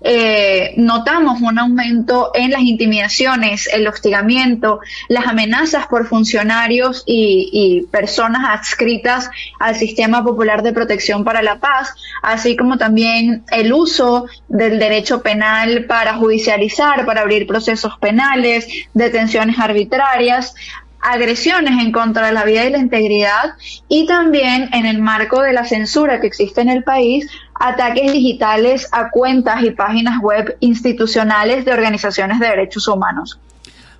eh, 0.00 0.74
notamos 0.76 1.40
un 1.40 1.58
aumento 1.58 2.30
en 2.34 2.52
las 2.52 2.60
intimidaciones, 2.60 3.68
el 3.72 3.86
hostigamiento, 3.88 4.80
las 5.08 5.26
amenazas 5.26 5.86
por 5.88 6.06
funcionarios 6.06 7.02
y, 7.04 7.50
y, 7.52 7.86
personas 7.90 8.42
adscritas 8.48 9.28
al 9.58 9.74
Sistema 9.74 10.22
Popular 10.22 10.62
de 10.62 10.72
Protección 10.72 11.24
para 11.24 11.42
la 11.42 11.58
Paz, 11.58 11.94
así 12.22 12.56
como 12.56 12.78
también 12.78 13.42
el 13.50 13.72
uso 13.72 14.26
del 14.48 14.78
derecho 14.78 15.20
penal 15.22 15.86
para 15.86 16.14
judicializar, 16.14 17.04
para 17.04 17.22
abrir 17.22 17.46
procesos 17.46 17.98
penales, 17.98 18.68
detenciones 18.94 19.58
arbitrarias, 19.58 20.54
agresiones 21.00 21.82
en 21.82 21.92
contra 21.92 22.26
de 22.26 22.32
la 22.32 22.44
vida 22.44 22.64
y 22.64 22.70
la 22.70 22.78
integridad 22.78 23.54
y 23.88 24.06
también 24.06 24.68
en 24.72 24.86
el 24.86 25.00
marco 25.00 25.42
de 25.42 25.52
la 25.52 25.64
censura 25.64 26.20
que 26.20 26.26
existe 26.26 26.60
en 26.60 26.68
el 26.68 26.84
país, 26.84 27.28
ataques 27.54 28.12
digitales 28.12 28.88
a 28.92 29.10
cuentas 29.10 29.62
y 29.62 29.70
páginas 29.70 30.20
web 30.20 30.56
institucionales 30.60 31.64
de 31.64 31.72
organizaciones 31.72 32.40
de 32.40 32.48
derechos 32.48 32.88
humanos. 32.88 33.38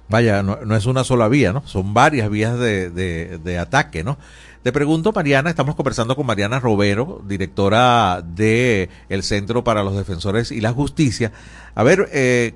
Vaya, 0.09 0.43
no, 0.43 0.75
es 0.75 0.87
una 0.87 1.05
sola 1.05 1.29
vía, 1.29 1.53
¿no? 1.53 1.63
Son 1.67 1.93
varias 1.93 2.31
vías 2.31 2.59
de, 2.59 2.89
de, 2.91 3.59
ataque, 3.59 4.03
¿no? 4.03 4.17
Te 4.63 4.73
pregunto, 4.73 5.13
Mariana, 5.13 5.51
estamos 5.51 5.75
conversando 5.75 6.17
con 6.17 6.27
Mariana 6.27 6.61
Robero, 6.61 7.23
directora 7.27 8.23
de 8.23 8.89
el 9.11 9.23
Centro 9.23 9.65
para 9.65 9.83
los 9.83 9.97
Defensores 9.97 10.51
y 10.51 10.63
la 10.63 10.73
Justicia. 10.73 11.33
A 11.75 11.83
ver, 11.83 12.09
eh, 12.13 12.55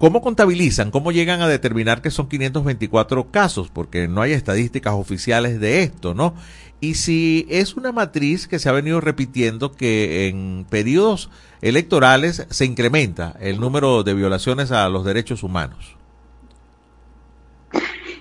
¿Cómo 0.00 0.22
contabilizan? 0.22 0.90
¿Cómo 0.90 1.12
llegan 1.12 1.42
a 1.42 1.46
determinar 1.46 2.00
que 2.00 2.10
son 2.10 2.26
524 2.26 3.30
casos? 3.30 3.68
Porque 3.70 4.08
no 4.08 4.22
hay 4.22 4.32
estadísticas 4.32 4.94
oficiales 4.94 5.60
de 5.60 5.82
esto, 5.82 6.14
¿no? 6.14 6.32
Y 6.80 6.94
si 6.94 7.46
es 7.50 7.74
una 7.74 7.92
matriz 7.92 8.48
que 8.48 8.58
se 8.58 8.70
ha 8.70 8.72
venido 8.72 9.02
repitiendo 9.02 9.72
que 9.72 10.28
en 10.28 10.64
periodos 10.70 11.28
electorales 11.60 12.46
se 12.48 12.64
incrementa 12.64 13.36
el 13.42 13.60
número 13.60 14.02
de 14.02 14.14
violaciones 14.14 14.72
a 14.72 14.88
los 14.88 15.04
derechos 15.04 15.42
humanos. 15.42 15.98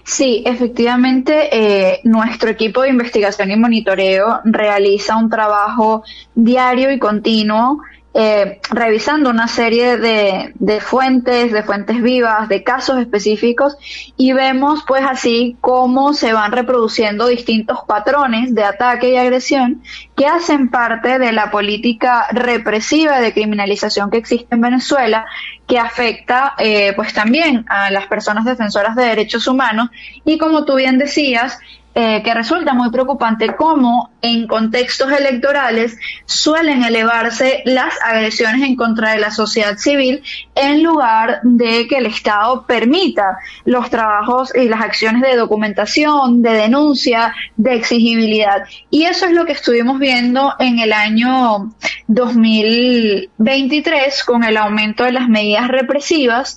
Sí, 0.03 0.43
efectivamente, 0.45 1.47
eh, 1.49 2.01
nuestro 2.03 2.49
equipo 2.49 2.81
de 2.81 2.89
investigación 2.89 3.51
y 3.51 3.55
monitoreo 3.55 4.41
realiza 4.43 5.15
un 5.15 5.29
trabajo 5.29 6.03
diario 6.35 6.91
y 6.91 6.99
continuo 6.99 7.79
eh, 8.15 8.59
revisando 8.71 9.29
una 9.29 9.47
serie 9.47 9.97
de, 9.97 10.51
de, 10.55 10.81
fuentes, 10.81 11.51
de 11.51 11.61
fuentes 11.61 12.01
vivas, 12.01 12.49
de 12.49 12.63
casos 12.63 12.97
específicos 12.99 13.77
y 14.17 14.33
vemos 14.33 14.83
pues 14.87 15.03
así 15.07 15.57
cómo 15.61 16.13
se 16.13 16.33
van 16.33 16.51
reproduciendo 16.51 17.27
distintos 17.27 17.81
patrones 17.87 18.55
de 18.55 18.63
ataque 18.63 19.11
y 19.11 19.17
agresión 19.17 19.83
que 20.15 20.25
hacen 20.25 20.69
parte 20.69 21.19
de 21.19 21.31
la 21.31 21.51
política 21.51 22.25
represiva 22.31 23.19
de 23.19 23.31
criminalización 23.31 24.09
que 24.09 24.17
existe 24.17 24.55
en 24.55 24.61
Venezuela 24.61 25.27
que 25.67 25.77
afecta 25.77 26.55
eh, 26.57 26.93
pues 26.95 27.13
también 27.13 27.63
a 27.69 27.91
las 27.91 28.07
personas 28.07 28.43
defensoras 28.43 28.95
de 28.95 29.03
derechos 29.03 29.47
humanos. 29.47 29.89
Y 30.25 30.39
como 30.39 30.65
tú 30.65 30.75
bien 30.75 30.97
decías 30.97 31.59
eh, 31.95 32.21
que 32.23 32.35
resulta 32.35 32.73
muy 32.73 32.91
preocupante 32.91 33.55
cómo 33.55 34.11
en 34.21 34.45
contextos 34.47 35.11
electorales 35.11 35.97
suelen 36.25 36.83
elevarse 36.83 37.63
las 37.65 37.95
agresiones 38.05 38.61
en 38.61 38.75
contra 38.75 39.13
de 39.13 39.19
la 39.19 39.31
sociedad 39.31 39.75
civil 39.77 40.21
en 40.53 40.83
lugar 40.83 41.39
de 41.41 41.87
que 41.87 41.97
el 41.97 42.05
Estado 42.05 42.67
permita 42.67 43.39
los 43.65 43.89
trabajos 43.89 44.55
y 44.55 44.69
las 44.69 44.81
acciones 44.81 45.23
de 45.23 45.35
documentación, 45.35 46.43
de 46.43 46.51
denuncia, 46.51 47.33
de 47.57 47.73
exigibilidad. 47.73 48.65
Y 48.91 49.05
eso 49.05 49.25
es 49.25 49.31
lo 49.31 49.45
que 49.45 49.53
estuvimos 49.53 49.97
viendo 49.97 50.53
en 50.59 50.77
el 50.79 50.93
año 50.93 51.73
2023 52.07 54.23
con 54.23 54.43
el 54.43 54.57
aumento 54.57 55.05
de 55.05 55.13
las 55.13 55.27
medidas 55.27 55.69
represivas 55.69 56.55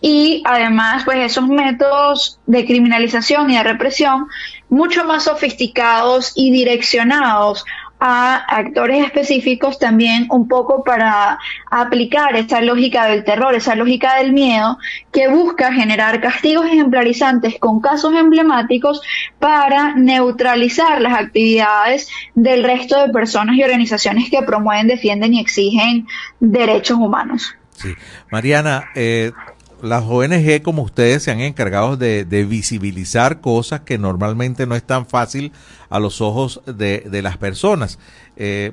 y 0.00 0.42
además 0.46 1.04
pues 1.04 1.18
esos 1.18 1.46
métodos 1.46 2.40
de 2.46 2.64
criminalización 2.64 3.50
y 3.50 3.56
de 3.56 3.62
represión 3.62 4.26
mucho 4.70 5.04
más 5.04 5.24
sofisticados 5.24 6.32
y 6.34 6.50
direccionados 6.50 7.64
a 8.00 8.36
actores 8.36 9.04
específicos 9.04 9.78
también 9.78 10.26
un 10.30 10.48
poco 10.48 10.82
para 10.82 11.38
aplicar 11.70 12.34
esa 12.34 12.62
lógica 12.62 13.06
del 13.06 13.24
terror, 13.24 13.54
esa 13.54 13.74
lógica 13.74 14.16
del 14.16 14.32
miedo 14.32 14.78
que 15.12 15.28
busca 15.28 15.70
generar 15.72 16.20
castigos 16.22 16.64
ejemplarizantes 16.64 17.58
con 17.58 17.80
casos 17.80 18.14
emblemáticos 18.14 19.02
para 19.38 19.94
neutralizar 19.96 21.02
las 21.02 21.12
actividades 21.12 22.08
del 22.34 22.64
resto 22.64 23.06
de 23.06 23.12
personas 23.12 23.56
y 23.56 23.62
organizaciones 23.62 24.30
que 24.30 24.42
promueven, 24.42 24.88
defienden 24.88 25.34
y 25.34 25.40
exigen 25.40 26.06
derechos 26.40 26.96
humanos. 26.96 27.54
Sí. 27.74 27.94
Mariana, 28.30 28.90
eh, 28.94 29.32
las 29.82 30.04
ONG 30.04 30.62
como 30.62 30.82
ustedes 30.82 31.22
se 31.22 31.30
han 31.30 31.40
encargado 31.40 31.96
de, 31.96 32.24
visibilizar 32.48 33.40
cosas 33.40 33.80
que 33.80 33.98
normalmente 33.98 34.66
no 34.66 34.74
es 34.74 34.82
tan 34.82 35.06
fácil 35.06 35.52
a 35.88 35.98
los 35.98 36.20
ojos 36.20 36.60
de, 36.66 37.20
las 37.22 37.36
personas. 37.36 37.98
Eh, 38.36 38.72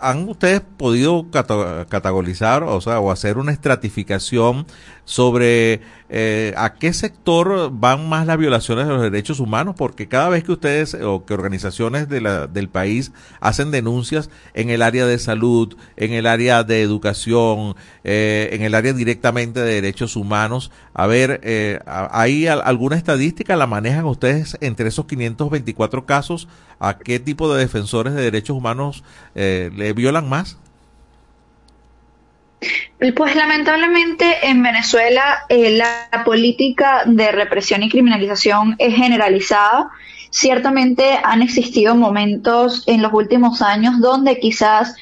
¿Han 0.00 0.28
ustedes 0.28 0.60
podido 0.60 1.30
categorizar 1.30 2.62
o, 2.62 2.80
sea, 2.80 3.00
o 3.00 3.10
hacer 3.10 3.38
una 3.38 3.52
estratificación 3.52 4.66
sobre 5.04 5.80
eh, 6.16 6.54
a 6.56 6.74
qué 6.74 6.92
sector 6.92 7.70
van 7.72 8.08
más 8.08 8.24
las 8.24 8.38
violaciones 8.38 8.86
de 8.86 8.92
los 8.92 9.02
derechos 9.02 9.40
humanos? 9.40 9.74
Porque 9.76 10.06
cada 10.06 10.28
vez 10.28 10.44
que 10.44 10.52
ustedes 10.52 10.94
o 10.94 11.24
que 11.24 11.34
organizaciones 11.34 12.08
de 12.08 12.20
la, 12.20 12.46
del 12.46 12.68
país 12.68 13.10
hacen 13.40 13.72
denuncias 13.72 14.30
en 14.54 14.70
el 14.70 14.82
área 14.82 15.06
de 15.06 15.18
salud, 15.18 15.76
en 15.96 16.12
el 16.12 16.28
área 16.28 16.62
de 16.62 16.82
educación, 16.82 17.74
eh, 18.04 18.50
en 18.52 18.62
el 18.62 18.76
área 18.76 18.92
directamente 18.92 19.58
de 19.58 19.74
derechos 19.74 20.14
humanos, 20.14 20.70
a 20.94 21.08
ver, 21.08 21.40
eh, 21.42 21.80
¿hay 21.84 22.46
alguna 22.46 22.94
estadística? 22.94 23.56
¿La 23.56 23.66
manejan 23.66 24.04
ustedes 24.04 24.56
entre 24.60 24.90
esos 24.90 25.06
524 25.06 26.06
casos? 26.06 26.46
¿A 26.78 26.96
qué 26.96 27.18
tipo 27.18 27.52
de 27.52 27.58
defensores 27.58 28.14
de 28.14 28.22
derechos 28.22 28.56
humanos 28.56 29.02
le 29.34 29.92
violan 29.94 30.28
más? 30.28 30.58
Pues 33.14 33.36
lamentablemente 33.36 34.48
en 34.48 34.62
Venezuela 34.62 35.40
eh, 35.48 35.70
la 35.70 36.24
política 36.24 37.02
de 37.06 37.32
represión 37.32 37.82
y 37.82 37.90
criminalización 37.90 38.76
es 38.78 38.94
generalizada. 38.94 39.90
Ciertamente 40.30 41.18
han 41.22 41.42
existido 41.42 41.94
momentos 41.94 42.82
en 42.86 43.02
los 43.02 43.12
últimos 43.12 43.62
años 43.62 44.00
donde 44.00 44.38
quizás 44.38 44.96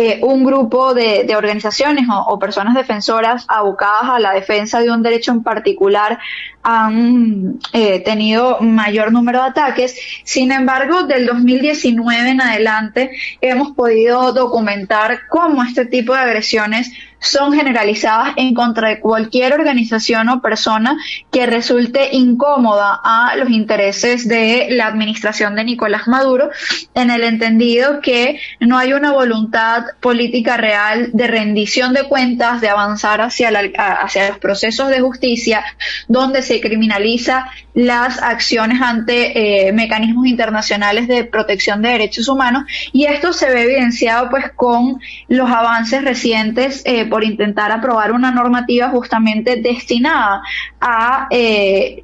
eh, 0.00 0.20
un 0.22 0.44
grupo 0.44 0.94
de, 0.94 1.26
organizaciones 1.34 2.06
o, 2.08 2.38
personas 2.38 2.76
defensoras 2.76 3.44
abocadas 3.48 4.04
a 4.04 4.20
la 4.20 4.32
defensa 4.32 4.78
de 4.78 4.92
un 4.92 5.02
derecho 5.02 5.32
en 5.32 5.42
particular 5.42 6.20
han 6.62 7.58
eh, 7.72 7.98
tenido 8.04 8.60
mayor 8.60 9.10
número 9.10 9.42
de 9.42 9.48
ataques. 9.48 9.98
Sin 10.22 10.52
embargo, 10.52 11.02
del 11.02 11.26
2019 11.26 12.30
en 12.30 12.40
adelante 12.40 13.10
hemos 13.40 13.72
podido 13.72 14.32
documentar 14.32 15.22
cómo 15.28 15.64
este 15.64 15.84
tipo 15.84 16.14
de 16.14 16.20
agresiones 16.20 16.92
son 17.20 17.52
generalizadas 17.52 18.34
en 18.36 18.54
contra 18.54 18.88
de 18.88 19.00
cualquier 19.00 19.52
organización 19.52 20.28
o 20.28 20.40
persona 20.40 20.96
que 21.30 21.46
resulte 21.46 22.10
incómoda 22.12 23.00
a 23.02 23.36
los 23.36 23.50
intereses 23.50 24.28
de 24.28 24.68
la 24.70 24.86
administración 24.86 25.54
de 25.54 25.64
Nicolás 25.64 26.08
Maduro, 26.08 26.50
en 26.94 27.10
el 27.10 27.24
entendido 27.24 28.00
que 28.00 28.40
no 28.60 28.78
hay 28.78 28.92
una 28.92 29.12
voluntad 29.12 29.84
política 30.00 30.56
real 30.56 31.10
de 31.12 31.26
rendición 31.26 31.92
de 31.92 32.04
cuentas, 32.04 32.60
de 32.60 32.68
avanzar 32.68 33.20
hacia, 33.20 33.50
hacia 33.76 34.28
los 34.28 34.38
procesos 34.38 34.88
de 34.88 35.00
justicia, 35.00 35.64
donde 36.06 36.42
se 36.42 36.60
criminaliza 36.60 37.50
las 37.74 38.20
acciones 38.22 38.82
ante 38.82 39.68
eh, 39.68 39.72
mecanismos 39.72 40.26
internacionales 40.26 41.06
de 41.06 41.24
protección 41.24 41.80
de 41.80 41.90
derechos 41.90 42.28
humanos. 42.28 42.64
Y 42.92 43.04
esto 43.04 43.32
se 43.32 43.50
ve 43.50 43.62
evidenciado 43.62 44.30
pues 44.30 44.46
con 44.56 45.00
los 45.28 45.48
avances 45.48 46.02
recientes 46.02 46.82
eh, 46.84 47.07
por 47.08 47.24
intentar 47.24 47.72
aprobar 47.72 48.12
una 48.12 48.30
normativa 48.30 48.88
justamente 48.88 49.56
destinada 49.56 50.42
a 50.80 51.26
eh, 51.30 52.02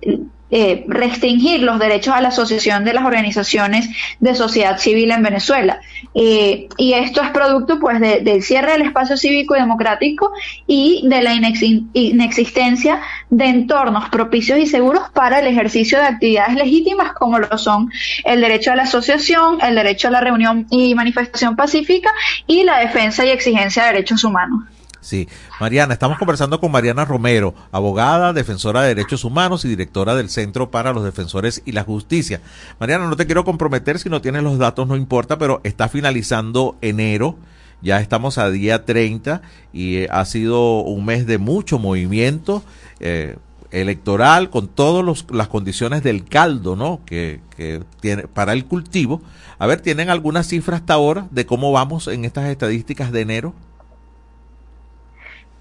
eh, 0.57 0.85
restringir 0.87 1.63
los 1.63 1.81
derechos 1.81 2.15
a 2.15 2.21
la 2.21 2.29
asociación 2.29 2.85
de 2.85 2.93
las 2.93 3.05
organizaciones 3.05 3.89
de 4.21 4.37
sociedad 4.37 4.79
civil 4.79 5.11
en 5.11 5.21
Venezuela. 5.21 5.81
Eh, 6.15 6.69
y 6.77 6.93
esto 6.93 7.23
es 7.23 7.31
producto 7.31 7.81
pues 7.81 7.99
del 7.99 8.41
cierre 8.41 8.71
del 8.71 8.83
espacio 8.83 9.17
cívico 9.17 9.57
y 9.57 9.59
democrático 9.59 10.31
y 10.69 11.03
de 11.09 11.23
la 11.23 11.35
inexistencia 11.35 13.01
de 13.31 13.47
entornos 13.47 14.09
propicios 14.11 14.61
y 14.61 14.67
seguros 14.67 15.11
para 15.13 15.41
el 15.41 15.49
ejercicio 15.49 15.99
de 15.99 16.05
actividades 16.05 16.55
legítimas 16.55 17.15
como 17.15 17.41
lo 17.41 17.59
son 17.59 17.91
el 18.25 18.41
derecho 18.41 18.71
a 18.71 18.77
la 18.77 18.85
asociación, 18.85 19.59
el 19.61 19.75
derecho 19.75 20.07
a 20.07 20.13
la 20.13 20.21
reunión 20.21 20.69
y 20.71 20.95
manifestación 20.95 21.57
pacífica 21.57 22.13
y 22.47 22.63
la 22.63 22.79
defensa 22.79 23.27
y 23.27 23.31
exigencia 23.31 23.87
de 23.87 23.95
derechos 23.95 24.23
humanos. 24.23 24.63
Sí, 25.05 25.29
Mariana, 25.61 25.93
estamos 25.93 26.17
conversando 26.17 26.61
con 26.61 26.73
Mariana 26.73 27.05
Romero, 27.05 27.55
abogada, 27.73 28.33
defensora 28.33 28.81
de 28.81 28.95
derechos 28.95 29.23
humanos 29.25 29.63
y 29.67 29.69
directora 29.69 30.15
del 30.15 30.31
Centro 30.31 30.71
para 30.71 30.95
los 30.95 31.05
Defensores 31.05 31.61
y 31.67 31.73
la 31.73 31.85
Justicia. 31.85 32.41
Mariana, 32.81 33.07
no 33.07 33.15
te 33.15 33.27
quiero 33.27 33.45
comprometer, 33.45 33.99
si 33.99 34.09
no 34.09 34.23
tienes 34.23 34.43
los 34.43 34.57
datos 34.57 34.89
no 34.89 34.97
importa, 34.97 35.37
pero 35.37 35.61
está 35.63 35.91
finalizando 35.91 36.79
enero, 36.81 37.37
ya 37.83 38.01
estamos 38.01 38.39
a 38.39 38.49
día 38.49 38.87
30 38.87 39.43
y 39.75 39.97
eh, 39.97 40.09
ha 40.11 40.25
sido 40.25 40.79
un 40.79 41.05
mes 41.05 41.27
de 41.27 41.37
mucho 41.37 41.79
movimiento. 41.79 42.65
Eh, 43.01 43.37
electoral 43.73 44.51
con 44.51 44.69
todas 44.69 45.25
las 45.31 45.49
condiciones 45.49 46.05
del 46.05 46.25
caldo, 46.25 46.77
¿no? 46.77 47.01
Que, 47.05 47.41
que 47.57 47.83
tiene 48.01 48.29
para 48.29 48.53
el 48.53 48.67
cultivo. 48.67 49.21
A 49.59 49.67
ver, 49.67 49.81
¿tienen 49.81 50.11
alguna 50.11 50.45
cifra 50.45 50.77
hasta 50.77 50.95
ahora 50.95 51.27
de 51.33 51.45
cómo 51.45 51.73
vamos 51.73 52.07
en 52.07 52.25
estas 52.25 52.49
estadísticas 52.51 53.11
de 53.11 53.23
enero? 53.23 53.53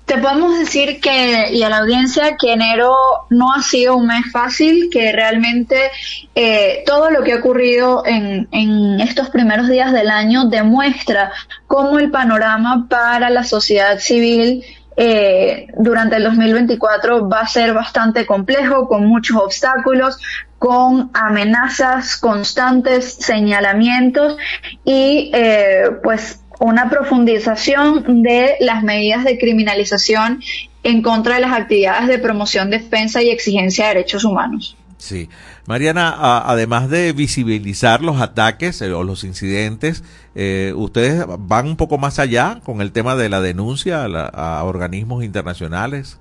Te 0.06 0.18
podemos 0.18 0.60
decir 0.60 1.00
que, 1.00 1.52
y 1.54 1.64
a 1.64 1.70
la 1.70 1.78
audiencia, 1.78 2.36
que 2.38 2.54
enero 2.54 2.94
no 3.30 3.54
ha 3.54 3.62
sido 3.62 3.96
un 3.96 4.08
mes 4.08 4.26
fácil, 4.32 4.90
que 4.92 5.12
realmente 5.14 5.92
eh, 6.36 6.84
todo 6.86 7.10
lo 7.10 7.24
que 7.24 7.34
ha 7.34 7.38
ocurrido 7.38 8.04
en, 8.06 8.48
en 8.52 9.00
estos 9.00 9.30
primeros 9.30 9.70
días 9.70 9.94
del 9.94 10.10
año 10.10 10.46
demuestra 10.46 11.32
cómo 11.68 12.00
el 12.00 12.12
panorama 12.12 12.88
para 12.90 13.30
la 13.30 13.44
sociedad 13.44 14.00
civil 14.00 14.64
eh, 14.96 15.68
durante 15.78 16.18
el 16.18 16.24
2024 16.24 17.28
va 17.28 17.42
a 17.42 17.48
ser 17.48 17.74
bastante 17.74 18.26
complejo, 18.26 18.88
con 18.88 19.06
muchos 19.06 19.38
obstáculos, 19.38 20.20
con 20.60 21.10
amenazas 21.14 22.18
constantes, 22.18 23.16
señalamientos 23.16 24.38
y 24.86 25.32
eh, 25.34 25.90
pues 26.04 26.43
una 26.64 26.90
profundización 26.90 28.24
de 28.24 28.56
las 28.62 28.84
medidas 28.84 29.26
de 29.26 29.38
criminalización 29.38 30.42
en 30.84 31.02
contra 31.02 31.36
de 31.36 31.42
las 31.42 31.52
actividades 31.52 32.08
de 32.08 32.20
promoción, 32.20 32.70
defensa 32.70 33.22
y 33.22 33.30
exigencia 33.30 33.88
de 33.88 33.96
derechos 33.96 34.24
humanos. 34.24 34.78
Sí. 34.98 35.30
Mariana, 35.66 36.14
además 36.46 36.90
de 36.90 37.12
visibilizar 37.12 38.02
los 38.02 38.22
ataques 38.22 38.82
eh, 38.82 38.94
o 38.94 39.04
los 39.04 39.26
incidentes, 39.26 40.04
eh, 40.36 40.74
ustedes 40.76 41.26
van 41.40 41.68
un 41.68 41.76
poco 41.76 41.98
más 41.98 42.20
allá 42.20 42.62
con 42.64 42.80
el 42.80 42.94
tema 42.94 43.18
de 43.18 43.28
la 43.28 43.42
denuncia 43.42 44.06
a, 44.06 44.64
organismos 44.64 45.24
internacionales. 45.24 46.20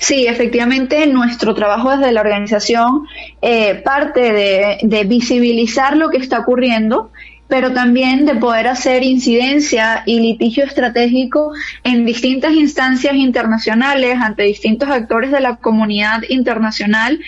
Sí, 0.00 0.26
efectivamente, 0.26 1.06
nuestro 1.08 1.54
trabajo 1.54 1.90
desde 1.90 2.12
la 2.12 2.20
organización 2.20 3.06
eh, 3.42 3.74
parte 3.74 4.32
de, 4.32 4.78
de, 4.82 5.04
visibilizar 5.04 5.96
lo 5.96 6.10
que 6.10 6.18
está 6.18 6.38
ocurriendo 6.38 7.10
pero 7.48 7.72
también 7.72 8.26
de 8.26 8.36
poder 8.36 8.68
hacer 8.68 9.02
incidencia 9.02 10.02
y 10.06 10.20
litigio 10.20 10.64
estratégico 10.64 11.52
en 11.82 12.04
distintas 12.04 12.52
instancias 12.52 13.14
internacionales 13.14 14.18
ante 14.20 14.42
distintos 14.44 14.90
actores 14.90 15.32
de 15.32 15.40
la 15.40 15.56
comunidad 15.56 16.22
internacional 16.28 17.20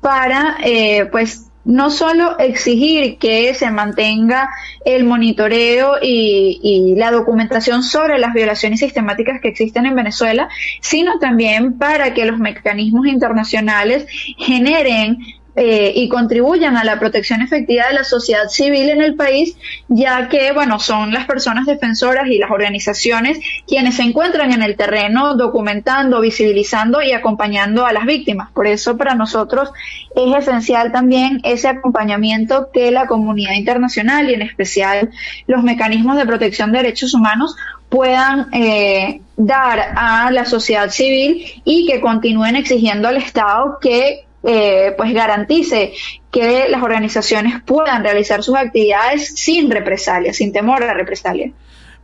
para, 0.00 0.56
eh, 0.64 1.06
pues, 1.12 1.50
no 1.64 1.90
solo 1.90 2.38
exigir 2.38 3.18
que 3.18 3.52
se 3.52 3.70
mantenga 3.72 4.48
el 4.84 5.04
monitoreo 5.04 5.96
y, 6.00 6.60
y, 6.62 6.94
la 6.94 7.10
documentación 7.10 7.82
sobre 7.82 8.18
las 8.18 8.32
violaciones 8.34 8.78
sistemáticas 8.78 9.40
que 9.40 9.48
existen 9.48 9.84
en 9.84 9.96
Venezuela, 9.96 10.48
sino 10.80 11.18
también 11.18 11.76
para 11.76 12.14
que 12.14 12.24
los 12.24 12.38
mecanismos 12.38 13.08
internacionales 13.08 14.06
generen 14.38 15.18
eh, 15.56 15.92
y 15.96 16.08
contribuyan 16.10 16.76
a 16.76 16.84
la 16.84 16.98
protección 16.98 17.40
efectiva 17.40 17.86
de 17.88 17.94
la 17.94 18.04
sociedad 18.04 18.48
civil 18.48 18.90
en 18.90 19.00
el 19.00 19.14
país, 19.14 19.56
ya 19.88 20.28
que, 20.28 20.52
bueno, 20.52 20.78
son 20.78 21.12
las 21.12 21.26
personas 21.26 21.64
defensoras 21.64 22.28
y 22.28 22.36
las 22.36 22.50
organizaciones 22.50 23.38
quienes 23.66 23.96
se 23.96 24.02
encuentran 24.02 24.52
en 24.52 24.62
el 24.62 24.76
terreno 24.76 25.34
documentando, 25.34 26.20
visibilizando 26.20 27.00
y 27.00 27.12
acompañando 27.12 27.86
a 27.86 27.92
las 27.92 28.04
víctimas. 28.04 28.50
Por 28.52 28.66
eso, 28.66 28.98
para 28.98 29.14
nosotros 29.14 29.70
es 30.14 30.36
esencial 30.36 30.92
también 30.92 31.40
ese 31.42 31.68
acompañamiento 31.68 32.68
que 32.70 32.90
la 32.90 33.06
comunidad 33.06 33.54
internacional 33.54 34.30
y 34.30 34.34
en 34.34 34.42
especial 34.42 35.10
los 35.46 35.62
mecanismos 35.62 36.16
de 36.16 36.26
protección 36.26 36.70
de 36.72 36.78
derechos 36.78 37.14
humanos 37.14 37.56
puedan 37.88 38.48
eh, 38.52 39.22
dar 39.36 39.94
a 39.96 40.30
la 40.30 40.44
sociedad 40.44 40.90
civil 40.90 41.46
y 41.64 41.86
que 41.86 42.00
continúen 42.00 42.56
exigiendo 42.56 43.08
al 43.08 43.16
Estado 43.16 43.78
que 43.80 44.25
eh, 44.42 44.94
pues 44.96 45.12
garantice 45.12 45.92
que 46.30 46.68
las 46.68 46.82
organizaciones 46.82 47.62
puedan 47.64 48.04
realizar 48.04 48.42
sus 48.42 48.56
actividades 48.56 49.34
sin 49.36 49.70
represalia, 49.70 50.32
sin 50.32 50.52
temor 50.52 50.82
a 50.82 50.86
la 50.86 50.94
represalia. 50.94 51.52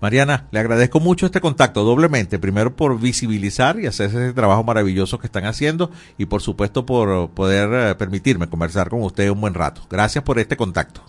Mariana, 0.01 0.49
le 0.51 0.59
agradezco 0.59 0.99
mucho 0.99 1.27
este 1.27 1.41
contacto 1.41 1.85
doblemente, 1.85 2.41
primero 2.41 2.75
por 2.75 2.99
visibilizar 2.99 3.79
y 3.79 3.87
hacer 3.87 4.09
ese 4.09 4.33
trabajo 4.33 4.65
maravilloso 4.65 5.17
que 5.21 5.29
están 5.29 5.45
haciendo 5.45 5.93
y 6.19 6.27
por 6.27 6.43
supuesto 6.43 6.85
por 6.85 7.31
poder 7.31 7.91
eh, 7.91 7.95
permitirme 7.95 8.49
conversar 8.49 8.89
con 8.89 9.03
usted 9.03 9.31
un 9.31 9.41
buen 9.41 9.55
rato. 9.55 9.83
Gracias 9.89 10.25
por 10.25 10.41
este 10.41 10.57
contacto. 10.57 11.03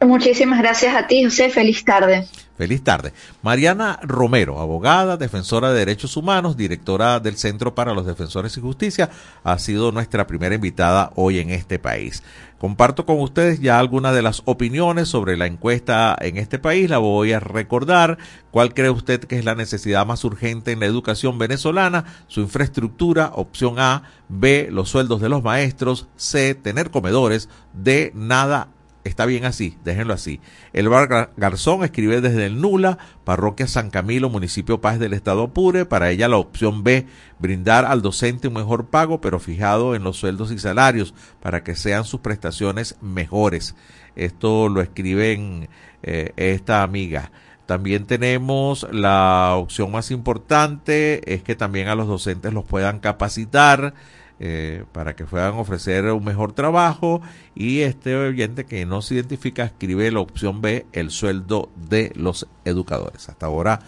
Muchísimas 0.00 0.60
gracias 0.60 0.94
a 0.94 1.08
ti, 1.08 1.24
José. 1.24 1.50
Feliz 1.50 1.84
tarde. 1.84 2.28
Feliz 2.56 2.84
tarde. 2.84 3.12
Mariana 3.42 3.98
Romero, 4.02 4.60
abogada, 4.60 5.16
defensora 5.16 5.72
de 5.72 5.80
derechos 5.80 6.16
humanos, 6.16 6.56
directora 6.56 7.18
del 7.18 7.36
Centro 7.36 7.74
para 7.74 7.94
los 7.94 8.06
Defensores 8.06 8.56
y 8.56 8.60
Justicia, 8.60 9.10
ha 9.42 9.58
sido 9.58 9.90
nuestra 9.90 10.26
primera 10.26 10.54
invitada 10.54 11.10
hoy 11.16 11.40
en 11.40 11.50
este 11.50 11.80
país. 11.80 12.22
Comparto 12.58 13.04
con 13.04 13.20
ustedes 13.20 13.60
ya 13.60 13.78
algunas 13.78 14.14
de 14.14 14.22
las 14.22 14.42
opiniones 14.46 15.08
sobre 15.08 15.36
la 15.36 15.46
encuesta 15.46 16.16
en 16.18 16.38
este 16.38 16.58
país. 16.58 16.88
La 16.88 16.98
voy 16.98 17.32
a 17.32 17.40
recordar. 17.40 18.16
¿Cuál 18.50 18.72
cree 18.72 18.88
usted 18.88 19.20
que 19.20 19.38
es 19.38 19.44
la 19.44 19.54
necesidad 19.54 20.06
más 20.06 20.24
urgente 20.24 20.72
en 20.72 20.80
la 20.80 20.86
educación 20.86 21.38
venezolana? 21.38 22.04
Su 22.26 22.40
infraestructura. 22.40 23.32
Opción 23.34 23.78
A. 23.78 24.04
B. 24.30 24.68
Los 24.70 24.88
sueldos 24.88 25.20
de 25.20 25.28
los 25.28 25.42
maestros. 25.42 26.06
C. 26.16 26.54
Tener 26.54 26.90
comedores. 26.90 27.50
D. 27.74 28.12
Nada 28.14 28.68
Está 29.04 29.26
bien 29.26 29.44
así, 29.44 29.76
déjenlo 29.84 30.14
así. 30.14 30.40
El 30.72 30.88
bar 30.88 31.32
Garzón 31.36 31.84
escribe 31.84 32.22
desde 32.22 32.46
el 32.46 32.58
Nula, 32.62 32.96
parroquia 33.24 33.68
San 33.68 33.90
Camilo, 33.90 34.30
municipio 34.30 34.80
Paz 34.80 34.98
del 34.98 35.12
Estado 35.12 35.42
Apure. 35.42 35.84
Para 35.84 36.10
ella 36.10 36.26
la 36.26 36.38
opción 36.38 36.82
B, 36.82 37.06
brindar 37.38 37.84
al 37.84 38.00
docente 38.00 38.48
un 38.48 38.54
mejor 38.54 38.86
pago, 38.86 39.20
pero 39.20 39.38
fijado 39.38 39.94
en 39.94 40.04
los 40.04 40.16
sueldos 40.16 40.50
y 40.52 40.58
salarios, 40.58 41.12
para 41.42 41.62
que 41.62 41.76
sean 41.76 42.04
sus 42.04 42.20
prestaciones 42.20 42.96
mejores. 43.02 43.74
Esto 44.16 44.70
lo 44.70 44.80
escriben 44.80 45.68
eh, 46.02 46.32
esta 46.36 46.82
amiga. 46.82 47.30
También 47.66 48.06
tenemos 48.06 48.86
la 48.90 49.52
opción 49.56 49.92
más 49.92 50.10
importante, 50.10 51.34
es 51.34 51.42
que 51.42 51.54
también 51.54 51.88
a 51.88 51.94
los 51.94 52.08
docentes 52.08 52.54
los 52.54 52.64
puedan 52.64 53.00
capacitar. 53.00 53.92
Eh, 54.40 54.84
para 54.90 55.14
que 55.14 55.24
puedan 55.24 55.54
ofrecer 55.54 56.06
un 56.06 56.24
mejor 56.24 56.52
trabajo 56.52 57.22
y 57.54 57.82
este 57.82 58.16
oyente 58.16 58.66
que 58.66 58.84
no 58.84 59.00
se 59.00 59.14
identifica 59.14 59.62
escribe 59.62 60.10
la 60.10 60.18
opción 60.18 60.60
B, 60.60 60.86
el 60.92 61.10
sueldo 61.10 61.70
de 61.76 62.10
los 62.16 62.48
educadores. 62.64 63.28
Hasta 63.28 63.46
ahora 63.46 63.78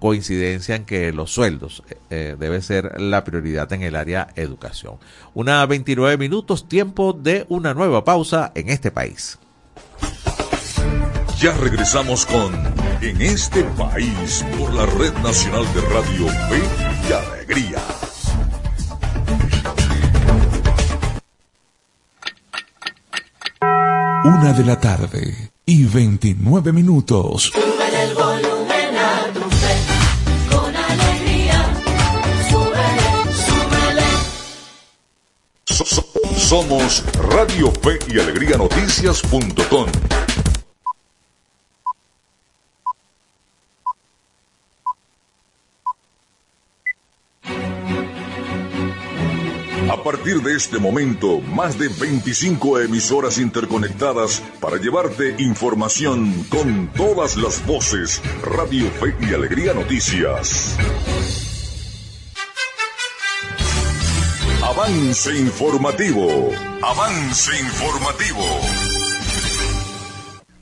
coincidencia 0.00 0.74
en 0.74 0.84
que 0.84 1.12
los 1.12 1.30
sueldos 1.30 1.82
eh, 1.88 1.96
eh, 2.10 2.36
debe 2.38 2.60
ser 2.60 3.00
la 3.00 3.24
prioridad 3.24 3.72
en 3.72 3.82
el 3.82 3.94
área 3.94 4.28
educación. 4.34 4.96
Una 5.32 5.64
29 5.64 6.18
minutos, 6.18 6.68
tiempo 6.68 7.12
de 7.12 7.46
una 7.48 7.72
nueva 7.72 8.04
pausa 8.04 8.52
en 8.54 8.70
este 8.70 8.90
país. 8.90 9.38
Ya 11.38 11.52
regresamos 11.56 12.26
con 12.26 12.52
En 13.00 13.22
este 13.22 13.62
país 13.78 14.44
por 14.58 14.74
la 14.74 14.86
Red 14.86 15.14
Nacional 15.22 15.64
de 15.72 15.80
Radio 15.82 16.26
Fe 16.48 16.62
y 17.08 17.12
Alegría. 17.12 17.93
Una 24.24 24.54
de 24.54 24.64
la 24.64 24.80
tarde 24.80 25.52
y 25.66 25.84
29 25.84 26.72
minutos. 26.72 27.52
el 27.54 28.14
volumen 28.14 28.96
a 28.96 29.32
tu 29.34 29.40
fe, 29.50 29.76
con 30.50 30.74
alegría. 30.74 31.74
Somos 36.38 37.04
Radio 37.14 37.70
Fe 37.82 37.98
y 38.08 38.18
Alegría 38.18 38.56
Noticias.com. 38.56 40.23
A 49.94 50.02
partir 50.02 50.42
de 50.42 50.56
este 50.56 50.80
momento, 50.80 51.40
más 51.40 51.78
de 51.78 51.86
25 51.86 52.80
emisoras 52.80 53.38
interconectadas 53.38 54.42
para 54.60 54.76
llevarte 54.76 55.36
información 55.38 56.44
con 56.50 56.88
todas 56.94 57.36
las 57.36 57.64
voces. 57.64 58.20
Radio 58.42 58.90
Fe 58.90 59.14
y 59.20 59.32
Alegría 59.32 59.72
Noticias. 59.72 60.76
Avance 64.64 65.32
informativo. 65.38 66.50
Avance 66.82 67.52
informativo. 67.60 68.42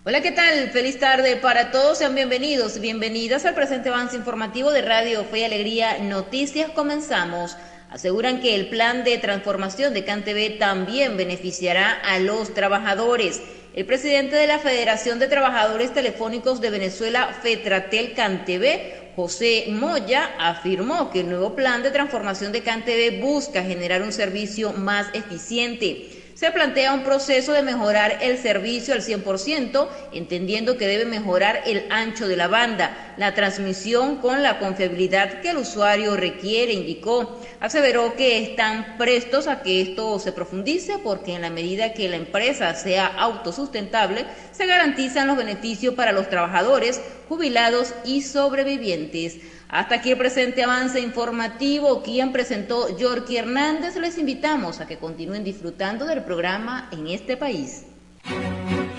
Hola, 0.05 0.21
¿qué 0.21 0.33
tal? 0.33 0.69
Feliz 0.73 0.99
tarde 0.99 1.37
para 1.37 1.71
todos. 1.71 1.97
Sean 1.97 2.15
bienvenidos, 2.15 2.81
bienvenidas 2.81 3.47
al 3.47 3.55
presente 3.55 3.89
avance 3.89 4.15
informativo 4.15 4.71
de 4.71 4.83
Radio 4.83 5.25
Fe 5.25 5.39
y 5.39 5.45
Alegría 5.45 6.01
Noticias. 6.01 6.71
Comenzamos. 6.73 7.57
Aseguran 7.93 8.41
que 8.41 8.55
el 8.55 8.71
plan 8.71 9.05
de 9.05 9.19
transformación 9.19 9.93
de 9.93 10.03
CanTV 10.03 10.59
también 10.59 11.19
beneficiará 11.19 11.93
a 11.93 12.19
los 12.19 12.55
trabajadores. 12.55 13.43
El 13.75 13.85
presidente 13.85 14.35
de 14.35 14.47
la 14.47 14.59
Federación 14.59 15.19
de 15.19 15.29
Trabajadores 15.29 15.93
Telefónicos 15.93 16.63
de 16.63 16.71
Venezuela, 16.71 17.37
FETRATEL 17.43 18.15
CanTV, 18.15 19.15
José 19.15 19.67
Moya, 19.69 20.31
afirmó 20.39 21.11
que 21.11 21.21
el 21.21 21.29
nuevo 21.29 21.55
plan 21.55 21.83
de 21.83 21.91
transformación 21.91 22.51
de 22.51 22.63
CanTV 22.63 23.21
busca 23.21 23.63
generar 23.63 24.01
un 24.01 24.13
servicio 24.13 24.73
más 24.73 25.09
eficiente 25.13 26.12
se 26.35 26.51
plantea 26.51 26.95
un 26.95 27.05
proceso 27.05 27.53
de 27.53 27.63
mejorar 27.63 28.19
el 28.21 28.39
servicio 28.39 28.95
al 28.95 29.03
100%, 29.03 29.89
entendiendo 30.13 30.77
que 30.77 30.87
debe 30.87 31.05
mejorar 31.05 31.63
el 31.67 31.85
ancho 31.91 32.29
de 32.29 32.37
la 32.37 32.49
banda, 32.49 33.15
la 33.17 33.35
transmisión 33.35 34.17
con 34.17 34.43
la 34.43 34.59
confiabilidad 34.59 35.41
que 35.41 35.51
el 35.51 35.59
usuario 35.59 36.17
requiere, 36.17 36.73
indicó. 36.73 37.41
Aseveró 37.61 38.17
que 38.17 38.43
están 38.43 38.97
prestos 38.99 39.47
a 39.47 39.63
que 39.63 39.83
esto 39.83 40.19
se 40.19 40.33
profundice 40.33 40.99
porque 40.99 41.35
en 41.35 41.43
la 41.43 41.51
medida 41.51 41.93
que 41.93 42.09
la 42.09 42.17
empresa 42.17 42.75
sea 42.75 43.07
autosustentable, 43.07 44.25
se 44.53 44.67
garantizan 44.67 45.27
los 45.27 45.37
beneficios 45.37 45.95
para 45.95 46.13
los 46.13 46.29
trabajadores, 46.29 47.01
jubilados 47.29 47.95
y 48.05 48.23
sobrevivientes. 48.23 49.37
Hasta 49.73 49.95
aquí 49.95 50.11
el 50.11 50.19
presente 50.19 50.63
avance 50.63 51.01
informativo. 51.01 52.03
Quien 52.03 52.31
presentó 52.31 52.95
Yorky 52.99 53.39
Hernández, 53.39 53.97
les 53.97 54.19
invitamos 54.19 54.81
a 54.81 54.87
que 54.87 54.99
continúen 54.99 55.45
disfrutando 55.45 56.05
del 56.05 56.23
programa 56.23 56.91
en 56.93 57.07
este 57.09 57.39
país. 57.39 57.87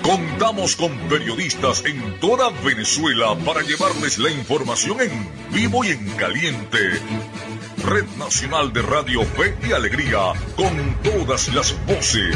Contamos 0.02 0.76
con 0.76 0.98
periodistas 1.10 1.86
en 1.86 2.20
toda 2.20 2.50
Venezuela 2.66 3.38
para 3.46 3.62
llevarles 3.62 4.18
la 4.18 4.32
información 4.32 5.00
en 5.00 5.30
vivo 5.54 5.84
y 5.84 5.90
en 5.90 6.10
caliente. 6.14 6.80
Red 7.86 8.06
Nacional 8.18 8.74
de 8.74 8.82
Radio 8.82 9.24
Fe 9.26 9.56
y 9.70 9.74
Alegría, 9.74 10.34
con 10.56 10.98
todas 11.04 11.54
las 11.54 11.76
voces. 11.86 12.36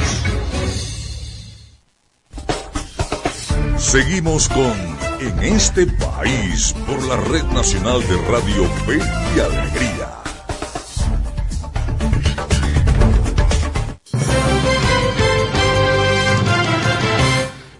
Seguimos 3.77 4.47
con 4.49 4.96
en 5.19 5.39
este 5.43 5.87
país 5.87 6.75
por 6.85 7.03
la 7.05 7.15
Red 7.15 7.45
Nacional 7.45 8.01
de 8.01 8.17
Radio 8.27 8.65
Fe 8.85 8.99
y 9.35 9.39
Alegría. 9.39 10.17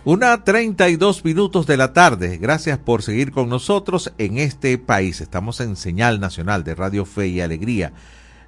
Una 0.04 0.44
32 0.44 1.26
minutos 1.26 1.68
de 1.68 1.78
la 1.78 1.94
tarde. 1.94 2.38
Gracias 2.38 2.80
por 2.80 3.04
seguir 3.04 3.32
con 3.32 3.50
nosotros 3.50 4.14
en 4.18 4.38
este 4.38 4.78
país. 4.78 5.22
Estamos 5.22 5.60
en 5.60 5.76
señal 5.76 6.20
nacional 6.20 6.64
de 6.64 6.76
Radio 6.76 7.06
Fe 7.06 7.28
y 7.28 7.42
Alegría. 7.42 7.92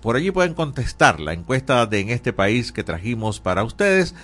Por 0.02 0.16
allí 0.16 0.32
pueden 0.32 0.56
contestar 0.56 1.20
la 1.20 1.34
encuesta 1.34 1.86
de 1.86 2.00
en 2.00 2.10
este 2.10 2.34
país 2.34 2.72
que 2.72 2.84
trajimos 2.84 3.40
para 3.40 3.64
ustedes. 3.64 4.16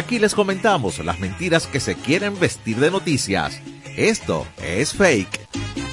Aquí 0.01 0.19
les 0.19 0.35
comentamos 0.35 0.99
las 1.05 1.21
mentiras 1.21 1.67
que 1.67 1.79
se 1.79 1.95
quieren 1.95 2.41
vestir 2.41 2.79
de 2.79 2.91
noticias. 2.91 3.61
Esto 3.99 4.47
es 4.57 4.95
fake. 4.95 5.90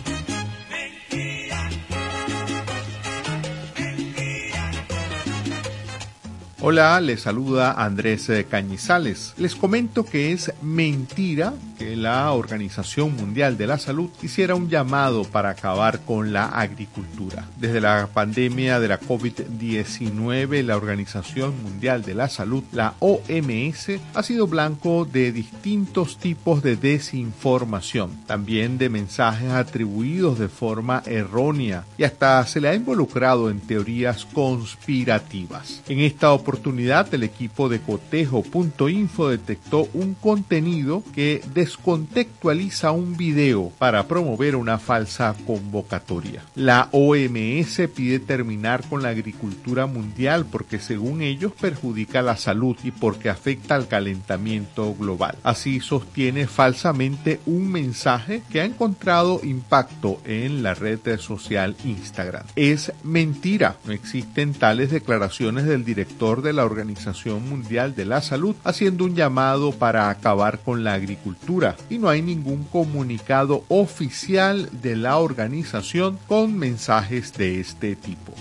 Hola, 6.60 7.00
les 7.02 7.22
saluda 7.22 7.72
Andrés 7.74 8.28
eh, 8.30 8.48
Cañizales. 8.50 9.36
Les 9.38 9.54
comento 9.54 10.04
que 10.04 10.32
es 10.32 10.52
mentira 10.64 11.54
que 11.78 11.96
la 11.96 12.32
Organización 12.32 13.16
Mundial 13.16 13.58
de 13.58 13.68
la 13.68 13.78
Salud 13.78 14.10
hiciera 14.24 14.56
un 14.56 14.68
llamado 14.68 15.24
para 15.24 15.52
acabar 15.52 16.00
con 16.00 16.34
la 16.34 16.48
agricultura. 16.48 17.46
Desde 17.60 17.80
la 17.80 18.10
pandemia 18.12 18.80
de 18.80 18.88
la 18.88 19.00
COVID-19, 19.00 20.64
la 20.64 20.78
Organización 20.78 21.62
Mundial 21.62 22.02
de 22.02 22.16
la 22.16 22.28
Salud, 22.28 22.64
la 22.72 22.96
OMS, 23.02 23.92
ha 24.16 24.24
sido 24.24 24.48
blanco 24.48 25.06
de 25.06 25.32
distintos 25.32 26.18
tipos 26.18 26.64
de 26.64 26.76
desinformación, 26.76 28.26
también 28.26 28.80
de 28.80 28.90
mensajes 28.90 29.52
atribuidos 29.52 30.40
de 30.40 30.50
forma 30.50 31.04
errónea 31.06 31.86
y 32.00 32.04
hasta 32.04 32.44
se 32.48 32.62
le 32.62 32.70
ha 32.70 32.74
involucrado 32.74 33.52
en 33.52 33.60
teorías 33.60 34.26
conspirativas. 34.26 35.84
En 35.88 36.00
esta 36.00 36.34
oportunidad, 36.48 37.14
el 37.14 37.24
equipo 37.24 37.68
de 37.68 37.82
cotejo.info 37.82 39.28
detectó 39.28 39.90
un 39.94 40.14
contenido 40.14 41.04
que 41.14 41.42
descontextualiza 41.54 42.92
un 42.92 43.18
video 43.18 43.74
para 43.78 44.08
promover 44.08 44.56
una 44.56 44.80
falsa 44.80 45.36
convocatoria. 45.46 46.44
La 46.56 46.88
OMS 46.94 47.90
pide 47.94 48.20
terminar 48.20 48.88
con 48.88 49.04
la 49.04 49.10
agricultura 49.10 49.88
mundial 49.88 50.46
porque 50.50 50.80
según 50.80 51.22
ellos 51.22 51.52
perjudica 51.52 52.22
la 52.22 52.38
salud 52.38 52.78
y 52.82 52.92
porque 52.92 53.30
afecta 53.30 53.76
al 53.76 53.90
calentamiento 53.90 54.96
global. 54.96 55.36
Así 55.44 55.82
sostiene 55.82 56.48
falsamente 56.48 57.42
un 57.46 57.70
mensaje 57.70 58.42
que 58.50 58.62
ha 58.62 58.66
encontrado 58.66 59.42
impacto 59.44 60.22
en 60.24 60.64
la 60.64 60.76
red 60.76 61.20
social 61.20 61.76
Instagram. 61.84 62.46
Es 62.56 62.94
mentira, 63.04 63.76
no 63.84 63.92
existen 63.92 64.54
tales 64.54 64.92
declaraciones 64.92 65.66
del 65.66 65.84
director 65.84 66.37
de 66.42 66.54
la 66.54 66.66
Organización 66.66 67.48
Mundial 67.48 67.96
de 67.96 68.06
la 68.06 68.22
Salud 68.22 68.56
haciendo 68.64 69.06
un 69.06 69.16
llamado 69.16 69.72
para 69.72 70.10
acabar 70.10 70.60
con 70.60 70.84
la 70.84 70.94
agricultura 70.94 71.76
y 71.90 71.98
no 71.98 72.10
hay 72.10 72.22
ningún 72.22 72.64
comunicado 72.64 73.64
oficial 73.68 74.70
de 74.82 74.96
la 74.96 75.18
organización 75.18 76.18
con 76.28 76.58
mensajes 76.58 77.34
de 77.34 77.60
este 77.60 77.96
tipo. 77.96 78.34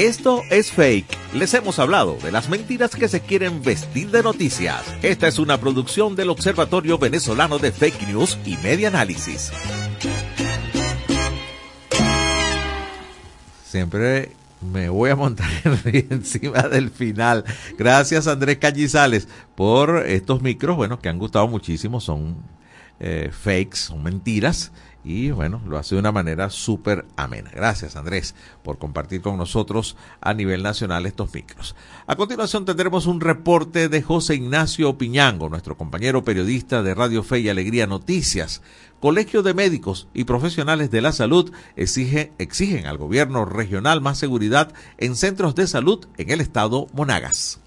Esto 0.00 0.44
es 0.50 0.72
fake. 0.72 1.18
Les 1.34 1.52
hemos 1.52 1.78
hablado 1.78 2.16
de 2.22 2.32
las 2.32 2.48
mentiras 2.48 2.96
que 2.96 3.06
se 3.06 3.20
quieren 3.20 3.62
vestir 3.62 4.10
de 4.10 4.22
noticias. 4.22 4.82
Esta 5.02 5.28
es 5.28 5.38
una 5.38 5.60
producción 5.60 6.16
del 6.16 6.30
Observatorio 6.30 6.96
Venezolano 6.96 7.58
de 7.58 7.70
Fake 7.70 8.08
News 8.08 8.38
y 8.46 8.56
Media 8.56 8.88
Análisis. 8.88 9.52
Siempre 13.70 14.32
me 14.60 14.88
voy 14.88 15.10
a 15.10 15.16
montar 15.16 15.48
encima 15.84 16.62
del 16.62 16.90
final. 16.90 17.44
Gracias 17.78 18.26
Andrés 18.26 18.58
Cañizales 18.58 19.28
por 19.54 20.08
estos 20.08 20.42
micros, 20.42 20.76
bueno, 20.76 20.98
que 20.98 21.08
han 21.08 21.20
gustado 21.20 21.46
muchísimo, 21.46 22.00
son 22.00 22.34
eh, 22.98 23.30
fakes, 23.30 23.76
son 23.76 24.02
mentiras 24.02 24.72
y 25.04 25.30
bueno, 25.30 25.62
lo 25.66 25.78
hace 25.78 25.94
de 25.94 26.00
una 26.00 26.12
manera 26.12 26.50
súper 26.50 27.06
amena. 27.16 27.50
Gracias 27.54 27.96
Andrés 27.96 28.34
por 28.62 28.78
compartir 28.78 29.22
con 29.22 29.36
nosotros 29.36 29.96
a 30.20 30.34
nivel 30.34 30.62
nacional 30.62 31.06
estos 31.06 31.32
micros. 31.32 31.74
A 32.06 32.16
continuación 32.16 32.64
tendremos 32.64 33.06
un 33.06 33.20
reporte 33.20 33.88
de 33.88 34.02
José 34.02 34.34
Ignacio 34.34 34.98
Piñango, 34.98 35.48
nuestro 35.48 35.76
compañero 35.76 36.24
periodista 36.24 36.82
de 36.82 36.94
Radio 36.94 37.22
Fe 37.22 37.40
y 37.40 37.48
Alegría 37.48 37.86
Noticias. 37.86 38.62
Colegio 39.00 39.42
de 39.42 39.54
Médicos 39.54 40.08
y 40.12 40.24
Profesionales 40.24 40.90
de 40.90 41.00
la 41.00 41.12
Salud 41.12 41.50
exige, 41.76 42.32
exigen 42.38 42.86
al 42.86 42.98
gobierno 42.98 43.46
regional 43.46 44.02
más 44.02 44.18
seguridad 44.18 44.74
en 44.98 45.16
centros 45.16 45.54
de 45.54 45.66
salud 45.66 46.06
en 46.18 46.30
el 46.30 46.42
estado 46.42 46.86
Monagas. 46.92 47.60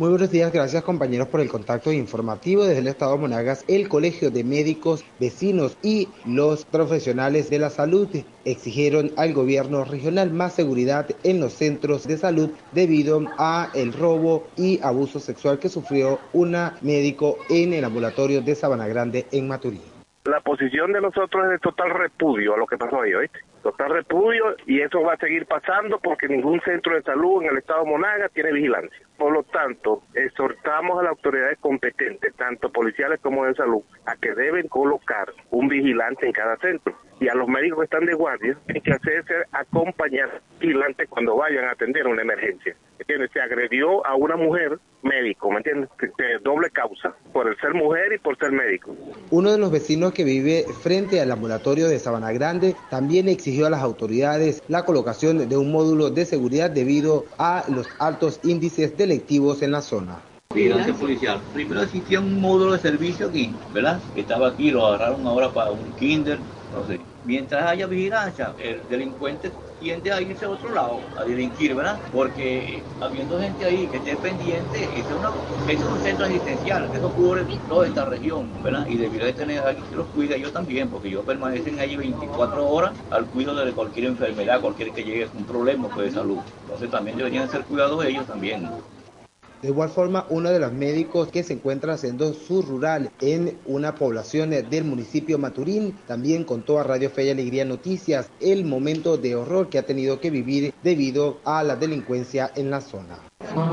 Muy 0.00 0.08
buenos 0.08 0.30
días, 0.30 0.50
gracias 0.50 0.82
compañeros 0.82 1.28
por 1.28 1.42
el 1.42 1.50
contacto 1.50 1.92
informativo 1.92 2.64
desde 2.64 2.78
el 2.78 2.86
Estado 2.86 3.12
de 3.12 3.18
Monagas. 3.18 3.66
El 3.68 3.90
Colegio 3.90 4.30
de 4.30 4.44
Médicos, 4.44 5.04
Vecinos 5.20 5.76
y 5.82 6.08
los 6.24 6.64
profesionales 6.64 7.50
de 7.50 7.58
la 7.58 7.68
salud 7.68 8.08
exigieron 8.46 9.10
al 9.18 9.34
gobierno 9.34 9.84
regional 9.84 10.30
más 10.30 10.54
seguridad 10.54 11.06
en 11.22 11.38
los 11.38 11.52
centros 11.52 12.08
de 12.08 12.16
salud 12.16 12.48
debido 12.72 13.20
a 13.36 13.68
el 13.74 13.92
robo 13.92 14.48
y 14.56 14.80
abuso 14.82 15.20
sexual 15.20 15.58
que 15.58 15.68
sufrió 15.68 16.18
una 16.32 16.78
médico 16.80 17.36
en 17.50 17.74
el 17.74 17.84
ambulatorio 17.84 18.40
de 18.40 18.54
Sabana 18.54 18.88
Grande 18.88 19.26
en 19.32 19.48
Maturín. 19.48 19.82
La 20.24 20.40
posición 20.40 20.94
de 20.94 21.02
nosotros 21.02 21.44
es 21.44 21.50
de 21.50 21.58
total 21.58 21.90
repudio 21.90 22.54
a 22.54 22.56
lo 22.56 22.66
que 22.66 22.78
pasó 22.78 23.02
ahí, 23.02 23.12
¿oíste? 23.12 23.40
Total 23.62 23.90
repudio 23.90 24.56
y 24.66 24.80
eso 24.80 25.02
va 25.02 25.14
a 25.14 25.18
seguir 25.18 25.46
pasando 25.46 25.98
porque 25.98 26.28
ningún 26.28 26.60
centro 26.62 26.94
de 26.94 27.02
salud 27.02 27.42
en 27.42 27.50
el 27.50 27.58
estado 27.58 27.84
de 27.84 27.90
Monaga 27.90 28.28
tiene 28.30 28.52
vigilancia. 28.52 29.06
Por 29.18 29.32
lo 29.32 29.42
tanto, 29.42 30.02
exhortamos 30.14 30.98
a 30.98 31.02
las 31.02 31.10
autoridades 31.10 31.58
competentes, 31.58 32.34
tanto 32.36 32.70
policiales 32.70 33.20
como 33.20 33.44
de 33.44 33.54
salud, 33.54 33.82
a 34.06 34.16
que 34.16 34.34
deben 34.34 34.66
colocar 34.68 35.30
un 35.50 35.68
vigilante 35.68 36.26
en 36.26 36.32
cada 36.32 36.56
centro. 36.56 36.96
Y 37.20 37.28
a 37.28 37.34
los 37.34 37.46
médicos 37.48 37.80
que 37.80 37.84
están 37.84 38.06
de 38.06 38.14
guardia, 38.14 38.56
tienen 38.64 38.82
que 38.82 38.92
hacerse 38.92 39.34
acompañar 39.52 40.40
vigilantes 40.58 41.06
cuando 41.10 41.36
vayan 41.36 41.66
a 41.66 41.72
atender 41.72 42.06
una 42.06 42.22
emergencia. 42.22 42.74
¿Entiendes? 42.98 43.30
Se 43.32 43.42
agredió 43.42 44.06
a 44.06 44.14
una 44.14 44.36
mujer 44.36 44.78
médico, 45.02 45.50
¿me 45.50 45.58
entiendes? 45.58 45.90
De 46.00 46.38
doble 46.42 46.70
causa, 46.70 47.14
por 47.32 47.48
el 47.48 47.56
ser 47.58 47.74
mujer 47.74 48.12
y 48.14 48.18
por 48.18 48.38
ser 48.38 48.52
médico. 48.52 48.96
Uno 49.30 49.52
de 49.52 49.58
los 49.58 49.70
vecinos 49.70 50.12
que 50.12 50.24
vive 50.24 50.64
frente 50.82 51.20
al 51.20 51.30
ambulatorio 51.30 51.88
de 51.88 51.98
Sabana 51.98 52.32
Grande 52.32 52.74
también 52.90 53.28
exigió 53.50 53.66
a 53.66 53.70
las 53.70 53.82
autoridades 53.82 54.62
la 54.68 54.84
colocación 54.84 55.48
de 55.48 55.56
un 55.56 55.72
módulo 55.72 56.10
de 56.10 56.24
seguridad 56.24 56.70
debido 56.70 57.24
a 57.36 57.64
los 57.66 57.88
altos 57.98 58.38
índices 58.44 58.96
delictivos 58.96 59.62
en 59.62 59.72
la 59.72 59.82
zona. 59.82 60.20
Vigilancia 60.54 60.94
policial. 60.94 61.40
Primero 61.52 61.82
existía 61.82 62.20
un 62.20 62.40
módulo 62.40 62.74
de 62.74 62.78
servicio 62.78 63.26
aquí, 63.26 63.52
¿verdad? 63.74 64.00
Que 64.14 64.20
estaba 64.20 64.48
aquí, 64.48 64.70
lo 64.70 64.86
agarraron 64.86 65.26
ahora 65.26 65.50
para 65.50 65.72
un 65.72 65.92
kinder, 65.98 66.38
sé. 66.86 67.00
Mientras 67.24 67.64
haya 67.64 67.86
vigilancia, 67.86 68.54
el 68.58 68.80
delincuente 68.88 69.50
tiende 69.80 70.12
a 70.12 70.20
irse 70.20 70.44
a 70.44 70.50
otro 70.50 70.72
lado, 70.74 71.00
a 71.16 71.24
delinquir, 71.24 71.74
¿verdad? 71.74 71.98
Porque 72.12 72.82
habiendo 73.00 73.40
gente 73.40 73.64
ahí 73.64 73.86
que 73.88 73.96
esté 73.96 74.16
pendiente, 74.16 75.00
es, 75.00 75.06
una, 75.10 75.30
es 75.68 75.82
un 75.82 75.98
centro 75.98 76.26
asistencial, 76.26 76.90
eso 76.92 77.12
cubre 77.12 77.46
toda 77.66 77.86
esta 77.86 78.04
región, 78.04 78.62
¿verdad? 78.62 78.86
Y 78.88 78.96
debería 78.96 79.26
de 79.26 79.32
tener 79.32 79.58
a 79.60 79.68
alguien 79.68 79.86
que 79.86 79.96
los 79.96 80.06
cuide, 80.08 80.38
yo 80.40 80.50
también, 80.52 80.88
porque 80.90 81.08
ellos 81.08 81.24
permanecen 81.24 81.80
ahí 81.80 81.96
24 81.96 82.68
horas 82.68 82.92
al 83.10 83.26
cuidado 83.26 83.64
de 83.64 83.72
cualquier 83.72 84.06
enfermedad, 84.06 84.60
cualquier 84.60 84.92
que 84.92 85.02
llegue 85.02 85.28
un 85.32 85.44
problema 85.44 85.88
pues, 85.88 86.06
de 86.06 86.20
salud. 86.20 86.38
Entonces 86.62 86.90
también 86.90 87.16
deberían 87.16 87.50
ser 87.50 87.64
cuidados 87.64 88.04
ellos 88.04 88.26
también. 88.26 88.68
De 89.62 89.68
igual 89.68 89.90
forma, 89.90 90.26
uno 90.30 90.50
de 90.50 90.58
los 90.58 90.72
médicos 90.72 91.28
que 91.28 91.42
se 91.42 91.52
encuentra 91.52 91.94
haciendo 91.94 92.32
su 92.32 92.62
rural 92.62 93.10
en 93.20 93.58
una 93.66 93.94
población 93.94 94.50
del 94.50 94.84
municipio 94.84 95.38
Maturín 95.38 95.94
también 96.06 96.44
contó 96.44 96.78
a 96.78 96.82
Radio 96.82 97.10
Fe 97.10 97.26
y 97.26 97.30
Alegría 97.30 97.66
Noticias 97.66 98.30
el 98.40 98.64
momento 98.64 99.18
de 99.18 99.36
horror 99.36 99.68
que 99.68 99.78
ha 99.78 99.86
tenido 99.86 100.18
que 100.18 100.30
vivir 100.30 100.72
debido 100.82 101.38
a 101.44 101.62
la 101.62 101.76
delincuencia 101.76 102.50
en 102.56 102.70
la 102.70 102.80
zona. 102.80 103.29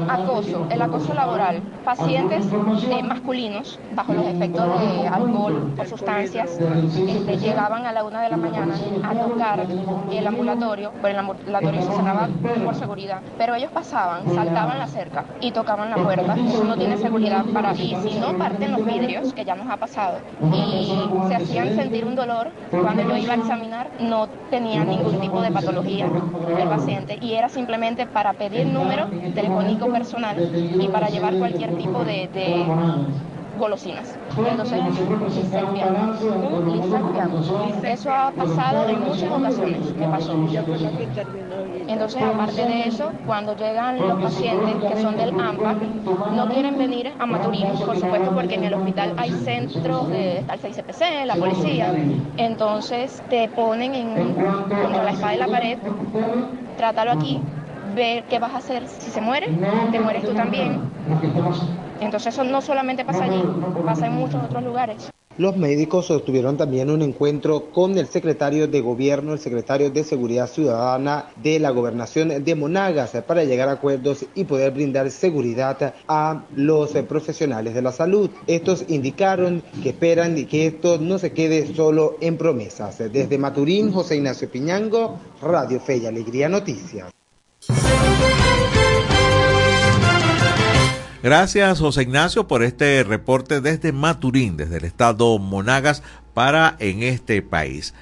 Acoso, 0.10 0.66
el 0.72 0.82
acoso 0.82 1.14
laboral, 1.14 1.62
pacientes 1.84 2.48
eh, 2.90 3.04
masculinos 3.04 3.78
bajo 3.94 4.14
los 4.14 4.26
efectos 4.26 4.80
de 4.80 5.08
alcohol 5.08 5.74
o 5.78 5.86
sustancias 5.86 6.58
este, 6.58 7.38
llegaban 7.38 7.86
a 7.86 7.92
la 7.92 8.06
una 8.06 8.22
de 8.22 8.30
la 8.30 8.38
mañana 8.38 8.76
a 9.04 9.14
tocar 9.14 9.68
el 10.10 10.28
ambulatorio, 10.28 10.94
pero 11.02 11.10
el 11.10 11.20
ambulatorio 11.20 11.82
se 11.82 11.92
cerraba 11.92 12.30
por 12.64 12.76
seguridad, 12.76 13.20
pero 13.38 13.56
ellos 13.56 13.70
pasaban, 13.72 14.34
saltaban 14.34 14.80
la 14.80 14.88
cerca 14.88 15.26
y 15.42 15.52
tocaban 15.52 15.90
la 15.90 15.98
puerta, 15.98 16.36
no 16.36 16.78
tiene 16.78 16.98
seguridad 16.98 17.44
para 17.54 17.74
y 17.74 17.96
si 18.02 18.20
no 18.20 18.38
parten 18.38 18.72
los 18.72 18.86
vidrios, 18.86 19.34
que 19.34 19.44
ya 19.44 19.56
nos 19.56 19.70
ha 19.70 19.76
pasado, 19.76 20.20
y 20.54 20.94
se 21.28 21.36
hacían 21.36 21.76
sentir 21.76 22.06
un 22.06 22.16
dolor, 22.16 22.52
cuando 22.72 23.04
yo 23.04 23.18
iba 23.18 23.34
a 23.34 23.38
examinar 23.38 23.90
no 24.00 24.28
tenía 24.50 24.86
ningún 24.86 25.20
tipo 25.20 25.42
de 25.42 25.52
patología 25.52 26.08
el 26.58 26.70
paciente 26.70 27.20
y 27.22 27.34
era 27.34 27.50
simplemente 27.50 28.06
para 28.08 28.32
pedir 28.34 28.66
número 28.68 29.08
telefónico 29.36 29.57
personal 29.92 30.38
y 30.80 30.88
para 30.88 31.10
llevar 31.10 31.36
cualquier 31.38 31.76
tipo 31.78 32.04
de, 32.04 32.30
de 32.34 32.66
golosinas. 33.58 34.16
Entonces, 34.38 34.80
eso 37.84 38.12
ha 38.12 38.32
pasado 38.32 38.88
en 38.90 39.04
muchas 39.04 39.32
ocasiones 39.32 39.80
que 39.98 40.06
pasó. 40.06 40.34
Entonces, 41.88 42.22
aparte 42.22 42.62
de 42.66 42.88
eso, 42.88 43.12
cuando 43.26 43.56
llegan 43.56 44.00
los 44.00 44.22
pacientes 44.22 44.92
que 44.92 45.02
son 45.02 45.18
del 45.18 45.40
AMPA, 45.40 45.76
no 46.36 46.50
quieren 46.50 46.78
venir 46.78 47.12
a 47.18 47.26
Maturín, 47.26 47.68
por 47.86 47.98
supuesto, 47.98 48.32
porque 48.32 48.56
en 48.56 48.66
el 48.66 48.74
hospital 48.74 49.14
hay 49.18 49.32
centros 49.32 50.10
de 50.10 50.40
está 50.40 50.54
el 50.54 50.60
CICPC, 50.60 51.26
la 51.26 51.36
policía. 51.36 51.94
Entonces, 52.38 53.24
te 53.30 53.48
ponen 53.50 53.96
en, 53.96 54.34
contra 54.36 55.04
la 55.04 55.12
espada 55.12 55.32
de 55.32 55.38
la 55.38 55.48
pared, 55.48 55.78
trátalo 56.78 57.12
aquí, 57.12 57.42
ver 57.98 58.24
qué 58.30 58.40
vas 58.40 58.54
a 58.54 58.58
hacer. 58.58 58.88
Si 58.88 59.12
se 59.12 59.20
muere, 59.20 59.48
te 59.92 60.00
mueres 60.00 60.24
tú 60.24 60.34
también. 60.34 60.80
Entonces 62.00 62.34
eso 62.34 62.44
no 62.44 62.62
solamente 62.62 63.04
pasa 63.04 63.26
allí, 63.26 63.44
pasa 63.86 64.08
en 64.08 64.14
muchos 64.14 64.42
otros 64.44 64.64
lugares. 64.64 65.10
Los 65.38 65.56
médicos 65.56 66.08
sostuvieron 66.08 66.58
también 66.58 66.90
un 66.90 67.04
encuentro 67.04 67.66
con 67.70 67.96
el 68.00 68.08
secretario 68.08 68.68
de 68.68 68.82
Gobierno, 68.82 69.34
el 69.34 69.40
secretario 69.40 69.92
de 69.92 70.04
Seguridad 70.04 70.48
Ciudadana 70.48 71.26
de 71.44 71.60
la 71.60 71.70
Gobernación 71.70 72.44
de 72.44 72.56
Monagas 72.56 73.12
para 73.28 73.44
llegar 73.44 73.70
a 73.70 73.74
acuerdos 73.74 74.26
y 74.34 74.46
poder 74.46 74.72
brindar 74.72 75.12
seguridad 75.12 75.94
a 76.08 76.44
los 76.56 76.90
profesionales 77.08 77.76
de 77.76 77.84
la 77.84 77.92
salud. 77.92 78.32
Estos 78.48 78.86
indicaron 78.88 79.62
que 79.84 79.90
esperan 79.90 80.44
que 80.48 80.66
esto 80.66 80.98
no 81.00 81.20
se 81.20 81.34
quede 81.34 81.72
solo 81.76 82.16
en 82.20 82.36
promesas. 82.38 82.98
Desde 82.98 83.38
Maturín, 83.38 83.92
José 83.92 84.16
Ignacio 84.16 84.50
Piñango, 84.50 85.20
Radio 85.40 85.80
Fe 85.80 85.98
y 85.98 86.08
Alegría 86.08 86.50
Noticias. 86.50 87.12
Gracias, 91.28 91.80
José 91.80 92.04
Ignacio, 92.04 92.48
por 92.48 92.64
este 92.64 93.04
reporte 93.04 93.60
desde 93.60 93.92
Maturín, 93.92 94.56
desde 94.56 94.78
el 94.78 94.86
estado 94.86 95.38
Monagas, 95.40 96.02
para 96.34 96.78
en 96.80 97.04
este 97.04 97.42
país. 97.42 97.94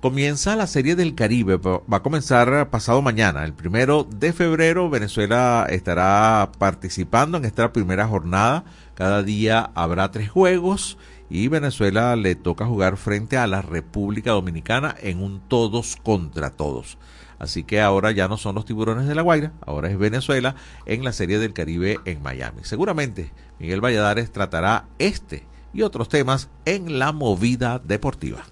Comienza 0.00 0.56
la 0.56 0.66
Serie 0.66 0.96
del 0.96 1.14
Caribe, 1.14 1.58
va 1.58 1.98
a 1.98 2.02
comenzar 2.02 2.70
pasado 2.70 3.02
mañana, 3.02 3.44
el 3.44 3.52
primero 3.52 4.04
de 4.04 4.32
febrero. 4.32 4.88
Venezuela 4.88 5.66
estará 5.68 6.50
participando 6.56 7.36
en 7.36 7.44
esta 7.44 7.70
primera 7.70 8.08
jornada. 8.08 8.64
Cada 8.94 9.22
día 9.22 9.70
habrá 9.74 10.10
tres 10.10 10.30
juegos 10.30 10.96
y 11.28 11.48
Venezuela 11.48 12.16
le 12.16 12.34
toca 12.34 12.64
jugar 12.64 12.96
frente 12.96 13.36
a 13.36 13.46
la 13.46 13.60
República 13.60 14.30
Dominicana 14.30 14.96
en 15.02 15.22
un 15.22 15.40
todos 15.48 15.96
contra 16.02 16.48
todos. 16.48 16.96
Así 17.38 17.62
que 17.64 17.80
ahora 17.80 18.10
ya 18.10 18.28
no 18.28 18.36
son 18.36 18.54
los 18.54 18.64
tiburones 18.64 19.06
de 19.06 19.14
la 19.14 19.22
Guaira, 19.22 19.52
ahora 19.64 19.88
es 19.88 19.98
Venezuela 19.98 20.56
en 20.86 21.04
la 21.04 21.12
Serie 21.12 21.38
del 21.38 21.52
Caribe 21.52 21.98
en 22.04 22.22
Miami. 22.22 22.60
Seguramente 22.62 23.32
Miguel 23.58 23.80
Valladares 23.80 24.32
tratará 24.32 24.86
este 24.98 25.44
y 25.72 25.82
otros 25.82 26.08
temas 26.08 26.48
en 26.64 26.98
la 26.98 27.12
movida 27.12 27.78
deportiva. 27.78 28.44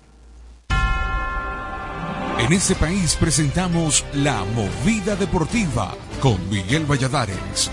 En 2.39 2.53
este 2.53 2.75
país 2.75 3.17
presentamos 3.17 4.05
La 4.13 4.45
Movida 4.45 5.17
Deportiva 5.17 5.95
con 6.21 6.37
Miguel 6.51 6.85
Valladares. 6.85 7.71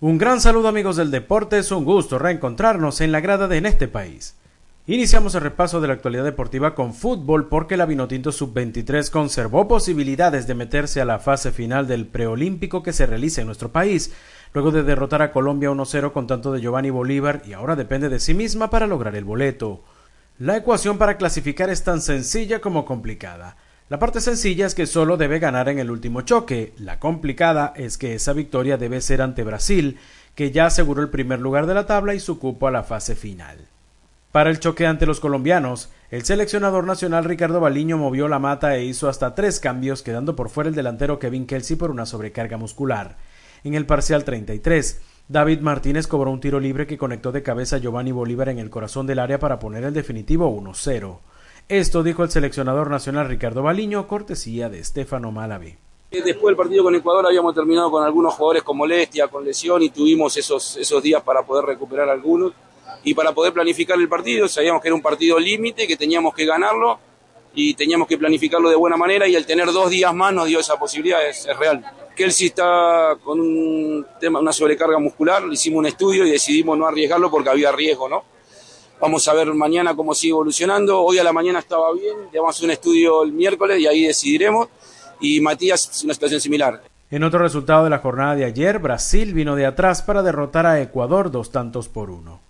Un 0.00 0.18
gran 0.18 0.42
saludo 0.42 0.68
amigos 0.68 0.96
del 0.96 1.10
deporte, 1.10 1.58
es 1.58 1.72
un 1.72 1.84
gusto 1.84 2.18
reencontrarnos 2.18 3.00
en 3.00 3.12
la 3.12 3.20
grada 3.20 3.48
de 3.48 3.56
En 3.56 3.66
este 3.66 3.88
país. 3.88 4.36
Iniciamos 4.90 5.34
el 5.34 5.42
repaso 5.42 5.82
de 5.82 5.88
la 5.88 5.92
actualidad 5.92 6.24
deportiva 6.24 6.74
con 6.74 6.94
fútbol 6.94 7.50
porque 7.50 7.76
la 7.76 7.84
Vinotinto 7.84 8.32
Sub-23 8.32 9.10
conservó 9.10 9.68
posibilidades 9.68 10.46
de 10.46 10.54
meterse 10.54 11.02
a 11.02 11.04
la 11.04 11.18
fase 11.18 11.52
final 11.52 11.86
del 11.86 12.06
preolímpico 12.06 12.82
que 12.82 12.94
se 12.94 13.04
realiza 13.04 13.42
en 13.42 13.48
nuestro 13.48 13.70
país, 13.70 14.14
luego 14.54 14.70
de 14.70 14.84
derrotar 14.84 15.20
a 15.20 15.30
Colombia 15.30 15.70
1-0 15.70 16.12
con 16.12 16.26
tanto 16.26 16.52
de 16.52 16.62
Giovanni 16.62 16.88
Bolívar 16.88 17.42
y 17.46 17.52
ahora 17.52 17.76
depende 17.76 18.08
de 18.08 18.18
sí 18.18 18.32
misma 18.32 18.70
para 18.70 18.86
lograr 18.86 19.14
el 19.14 19.24
boleto. 19.24 19.84
La 20.38 20.56
ecuación 20.56 20.96
para 20.96 21.18
clasificar 21.18 21.68
es 21.68 21.84
tan 21.84 22.00
sencilla 22.00 22.62
como 22.62 22.86
complicada. 22.86 23.58
La 23.90 23.98
parte 23.98 24.22
sencilla 24.22 24.64
es 24.64 24.74
que 24.74 24.86
solo 24.86 25.18
debe 25.18 25.38
ganar 25.38 25.68
en 25.68 25.80
el 25.80 25.90
último 25.90 26.22
choque, 26.22 26.72
la 26.78 26.98
complicada 26.98 27.74
es 27.76 27.98
que 27.98 28.14
esa 28.14 28.32
victoria 28.32 28.78
debe 28.78 29.02
ser 29.02 29.20
ante 29.20 29.44
Brasil, 29.44 29.98
que 30.34 30.50
ya 30.50 30.64
aseguró 30.64 31.02
el 31.02 31.10
primer 31.10 31.40
lugar 31.40 31.66
de 31.66 31.74
la 31.74 31.84
tabla 31.84 32.14
y 32.14 32.20
su 32.20 32.38
cupo 32.38 32.68
a 32.68 32.70
la 32.70 32.84
fase 32.84 33.14
final. 33.14 33.68
Para 34.32 34.50
el 34.50 34.60
choque 34.60 34.86
ante 34.86 35.06
los 35.06 35.20
colombianos, 35.20 35.88
el 36.10 36.22
seleccionador 36.22 36.84
nacional 36.84 37.24
Ricardo 37.24 37.60
Baliño 37.60 37.96
movió 37.96 38.28
la 38.28 38.38
mata 38.38 38.76
e 38.76 38.84
hizo 38.84 39.08
hasta 39.08 39.34
tres 39.34 39.58
cambios, 39.58 40.02
quedando 40.02 40.36
por 40.36 40.50
fuera 40.50 40.68
el 40.68 40.76
delantero 40.76 41.18
Kevin 41.18 41.46
Kelsey 41.46 41.76
por 41.76 41.90
una 41.90 42.04
sobrecarga 42.04 42.58
muscular. 42.58 43.16
En 43.64 43.72
el 43.72 43.86
parcial 43.86 44.24
33, 44.24 45.00
David 45.28 45.60
Martínez 45.60 46.06
cobró 46.06 46.30
un 46.30 46.40
tiro 46.40 46.60
libre 46.60 46.86
que 46.86 46.98
conectó 46.98 47.32
de 47.32 47.42
cabeza 47.42 47.76
a 47.76 47.78
Giovanni 47.78 48.12
Bolívar 48.12 48.50
en 48.50 48.58
el 48.58 48.68
corazón 48.68 49.06
del 49.06 49.18
área 49.18 49.38
para 49.38 49.58
poner 49.58 49.84
el 49.84 49.94
definitivo 49.94 50.54
1-0. 50.54 51.18
Esto 51.70 52.02
dijo 52.02 52.22
el 52.22 52.30
seleccionador 52.30 52.90
nacional 52.90 53.28
Ricardo 53.28 53.62
Baliño, 53.62 54.06
cortesía 54.06 54.68
de 54.68 54.80
Estefano 54.80 55.32
Malavé. 55.32 55.78
Después 56.10 56.44
del 56.44 56.56
partido 56.56 56.84
con 56.84 56.94
Ecuador 56.94 57.26
habíamos 57.26 57.54
terminado 57.54 57.90
con 57.90 58.04
algunos 58.04 58.34
jugadores 58.34 58.62
con 58.62 58.76
molestia, 58.76 59.28
con 59.28 59.44
lesión 59.44 59.82
y 59.82 59.88
tuvimos 59.88 60.36
esos, 60.36 60.76
esos 60.76 61.02
días 61.02 61.22
para 61.22 61.42
poder 61.42 61.64
recuperar 61.64 62.08
algunos 62.10 62.52
y 63.08 63.14
para 63.14 63.32
poder 63.32 63.54
planificar 63.54 63.98
el 63.98 64.06
partido. 64.06 64.46
Sabíamos 64.48 64.82
que 64.82 64.88
era 64.88 64.94
un 64.94 65.00
partido 65.00 65.38
límite, 65.38 65.86
que 65.86 65.96
teníamos 65.96 66.34
que 66.34 66.44
ganarlo 66.44 66.98
y 67.54 67.72
teníamos 67.72 68.06
que 68.06 68.18
planificarlo 68.18 68.68
de 68.68 68.76
buena 68.76 68.98
manera 68.98 69.26
y 69.26 69.34
el 69.34 69.46
tener 69.46 69.72
dos 69.72 69.88
días 69.88 70.14
más 70.14 70.34
nos 70.34 70.46
dio 70.46 70.60
esa 70.60 70.78
posibilidad, 70.78 71.26
es, 71.26 71.48
real. 71.58 71.82
Kelsey 72.14 72.48
está 72.48 73.16
con 73.24 73.40
un 73.40 74.06
tema, 74.20 74.40
una 74.40 74.52
sobrecarga 74.52 74.98
muscular, 74.98 75.42
le 75.42 75.54
hicimos 75.54 75.78
un 75.78 75.86
estudio 75.86 76.26
y 76.26 76.30
decidimos 76.30 76.76
no 76.76 76.86
arriesgarlo 76.86 77.30
porque 77.30 77.48
había 77.48 77.72
riesgo, 77.72 78.10
¿no? 78.10 78.24
Vamos 79.00 79.26
a 79.26 79.32
ver 79.32 79.54
mañana 79.54 79.96
cómo 79.96 80.14
sigue 80.14 80.32
evolucionando. 80.32 81.00
Hoy 81.00 81.18
a 81.18 81.24
la 81.24 81.32
mañana 81.32 81.60
estaba 81.60 81.90
bien, 81.94 82.16
le 82.30 82.38
vamos 82.38 82.54
a 82.54 82.58
hacer 82.58 82.66
un 82.66 82.72
estudio 82.72 83.22
el 83.22 83.32
miércoles 83.32 83.80
y 83.80 83.86
ahí 83.86 84.02
decidiremos. 84.06 84.68
Y 85.20 85.40
Matías, 85.40 86.02
una 86.04 86.12
situación 86.12 86.42
similar. 86.42 86.82
En 87.10 87.24
otro 87.24 87.38
resultado 87.38 87.84
de 87.84 87.90
la 87.90 88.00
jornada 88.00 88.34
de 88.34 88.44
ayer, 88.44 88.80
Brasil 88.80 89.32
vino 89.32 89.56
de 89.56 89.64
atrás 89.64 90.02
para 90.02 90.22
derrotar 90.22 90.66
a 90.66 90.82
Ecuador 90.82 91.30
dos 91.30 91.50
tantos 91.50 91.88
por 91.88 92.10
uno. 92.10 92.47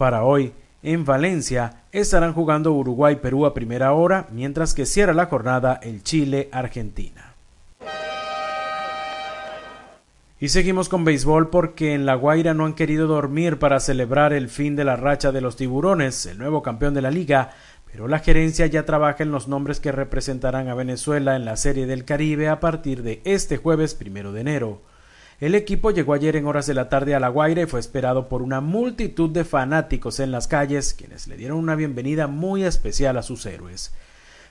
Para 0.00 0.24
hoy, 0.24 0.54
en 0.82 1.04
Valencia, 1.04 1.82
estarán 1.92 2.32
jugando 2.32 2.72
Uruguay-Perú 2.72 3.44
a 3.44 3.52
primera 3.52 3.92
hora, 3.92 4.28
mientras 4.32 4.72
que 4.72 4.86
cierra 4.86 5.12
la 5.12 5.26
jornada 5.26 5.78
el 5.82 6.02
Chile-Argentina. 6.02 7.34
Y 10.38 10.48
seguimos 10.48 10.88
con 10.88 11.04
béisbol 11.04 11.50
porque 11.50 11.92
en 11.92 12.06
La 12.06 12.14
Guaira 12.14 12.54
no 12.54 12.64
han 12.64 12.72
querido 12.72 13.08
dormir 13.08 13.58
para 13.58 13.78
celebrar 13.78 14.32
el 14.32 14.48
fin 14.48 14.74
de 14.74 14.84
la 14.84 14.96
racha 14.96 15.32
de 15.32 15.42
los 15.42 15.56
tiburones, 15.56 16.24
el 16.24 16.38
nuevo 16.38 16.62
campeón 16.62 16.94
de 16.94 17.02
la 17.02 17.10
liga, 17.10 17.50
pero 17.92 18.08
la 18.08 18.20
gerencia 18.20 18.64
ya 18.68 18.86
trabaja 18.86 19.22
en 19.22 19.32
los 19.32 19.48
nombres 19.48 19.80
que 19.80 19.92
representarán 19.92 20.68
a 20.68 20.74
Venezuela 20.74 21.36
en 21.36 21.44
la 21.44 21.58
Serie 21.58 21.86
del 21.86 22.06
Caribe 22.06 22.48
a 22.48 22.58
partir 22.58 23.02
de 23.02 23.20
este 23.24 23.58
jueves 23.58 23.94
primero 23.94 24.32
de 24.32 24.40
enero. 24.40 24.80
El 25.40 25.54
equipo 25.54 25.90
llegó 25.90 26.12
ayer 26.12 26.36
en 26.36 26.44
horas 26.44 26.66
de 26.66 26.74
la 26.74 26.90
tarde 26.90 27.14
a 27.14 27.20
La 27.20 27.30
Guaira 27.30 27.62
y 27.62 27.66
fue 27.66 27.80
esperado 27.80 28.28
por 28.28 28.42
una 28.42 28.60
multitud 28.60 29.30
de 29.30 29.44
fanáticos 29.44 30.20
en 30.20 30.32
las 30.32 30.46
calles, 30.46 30.92
quienes 30.92 31.28
le 31.28 31.38
dieron 31.38 31.56
una 31.56 31.76
bienvenida 31.76 32.26
muy 32.26 32.62
especial 32.62 33.16
a 33.16 33.22
sus 33.22 33.46
héroes. 33.46 33.94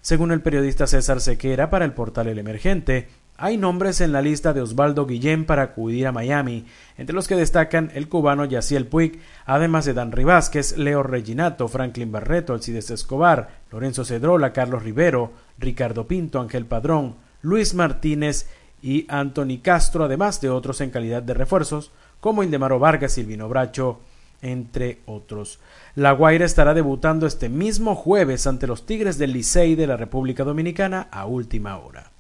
Según 0.02 0.32
el 0.32 0.42
periodista 0.42 0.88
César 0.88 1.22
Sequera 1.22 1.70
para 1.70 1.86
el 1.86 1.94
portal 1.94 2.28
El 2.28 2.40
Emergente, 2.40 3.08
hay 3.38 3.56
nombres 3.56 4.02
en 4.02 4.12
la 4.12 4.24
lista 4.24 4.52
de 4.52 4.62
Osvaldo 4.62 5.06
Guillén 5.06 5.46
para 5.46 5.62
acudir 5.62 6.08
a 6.08 6.12
Miami, 6.12 6.66
entre 6.98 7.14
los 7.14 7.28
que 7.28 7.36
destacan 7.36 7.92
el 7.94 8.10
cubano 8.10 8.46
Yaciel 8.46 8.88
Puig, 8.88 9.20
además 9.46 9.86
de 9.86 9.94
Dan 9.94 10.12
Rivásquez, 10.12 10.76
Leo 10.76 11.04
Reginato, 11.04 11.68
Franklin 11.68 12.12
Barreto, 12.12 12.54
Alcides 12.54 12.90
Escobar, 12.90 13.62
Lorenzo 13.72 14.06
Cedrola, 14.06 14.54
Carlos 14.54 14.82
Rivero, 14.82 15.34
Ricardo 15.60 16.08
Pinto, 16.08 16.42
Ángel 16.42 16.66
Padrón, 16.66 17.18
Luis 17.44 17.76
Martínez 17.76 18.48
y 18.82 19.06
Anthony 19.10 19.60
Castro, 19.62 20.06
además 20.06 20.42
de 20.42 20.50
otros 20.50 20.82
en 20.82 20.90
calidad 20.90 21.24
de 21.24 21.34
refuerzos, 21.34 21.92
como 22.20 22.44
Indemaro 22.44 22.80
Vargas, 22.80 23.14
Silvino 23.14 23.50
Bracho, 23.50 24.00
entre 24.42 25.00
otros. 25.06 25.60
La 25.96 26.12
Guaira 26.12 26.46
estará 26.46 26.74
debutando 26.74 27.28
este 27.28 27.50
mismo 27.50 27.96
jueves 27.96 28.48
ante 28.48 28.68
los 28.68 28.86
Tigres 28.86 29.18
del 29.18 29.34
Licey 29.34 29.76
de 29.76 29.88
la 29.88 29.98
República 29.98 30.44
Dominicana 30.44 31.08
a 31.12 31.26
última 31.26 31.78
hora. 31.78 32.12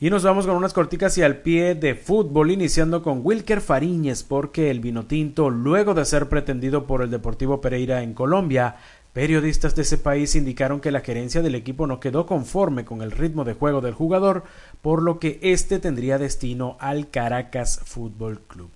Y 0.00 0.10
nos 0.10 0.22
vamos 0.22 0.46
con 0.46 0.56
unas 0.56 0.74
corticas 0.74 1.16
y 1.16 1.22
al 1.22 1.38
pie 1.38 1.74
de 1.74 1.94
fútbol, 1.94 2.50
iniciando 2.50 3.02
con 3.02 3.20
Wilker 3.22 3.60
Fariñez, 3.60 4.22
porque 4.22 4.70
el 4.70 4.80
Vinotinto, 4.80 5.48
luego 5.48 5.94
de 5.94 6.04
ser 6.04 6.28
pretendido 6.28 6.86
por 6.86 7.00
el 7.00 7.10
Deportivo 7.10 7.60
Pereira 7.60 8.02
en 8.02 8.12
Colombia, 8.12 8.76
Periodistas 9.14 9.76
de 9.76 9.82
ese 9.82 9.96
país 9.96 10.34
indicaron 10.34 10.80
que 10.80 10.90
la 10.90 11.00
gerencia 11.00 11.40
del 11.40 11.54
equipo 11.54 11.86
no 11.86 12.00
quedó 12.00 12.26
conforme 12.26 12.84
con 12.84 13.00
el 13.00 13.12
ritmo 13.12 13.44
de 13.44 13.54
juego 13.54 13.80
del 13.80 13.94
jugador, 13.94 14.42
por 14.82 15.02
lo 15.02 15.20
que 15.20 15.38
éste 15.40 15.78
tendría 15.78 16.18
destino 16.18 16.76
al 16.80 17.08
Caracas 17.10 17.80
Fútbol 17.84 18.40
Club. 18.40 18.70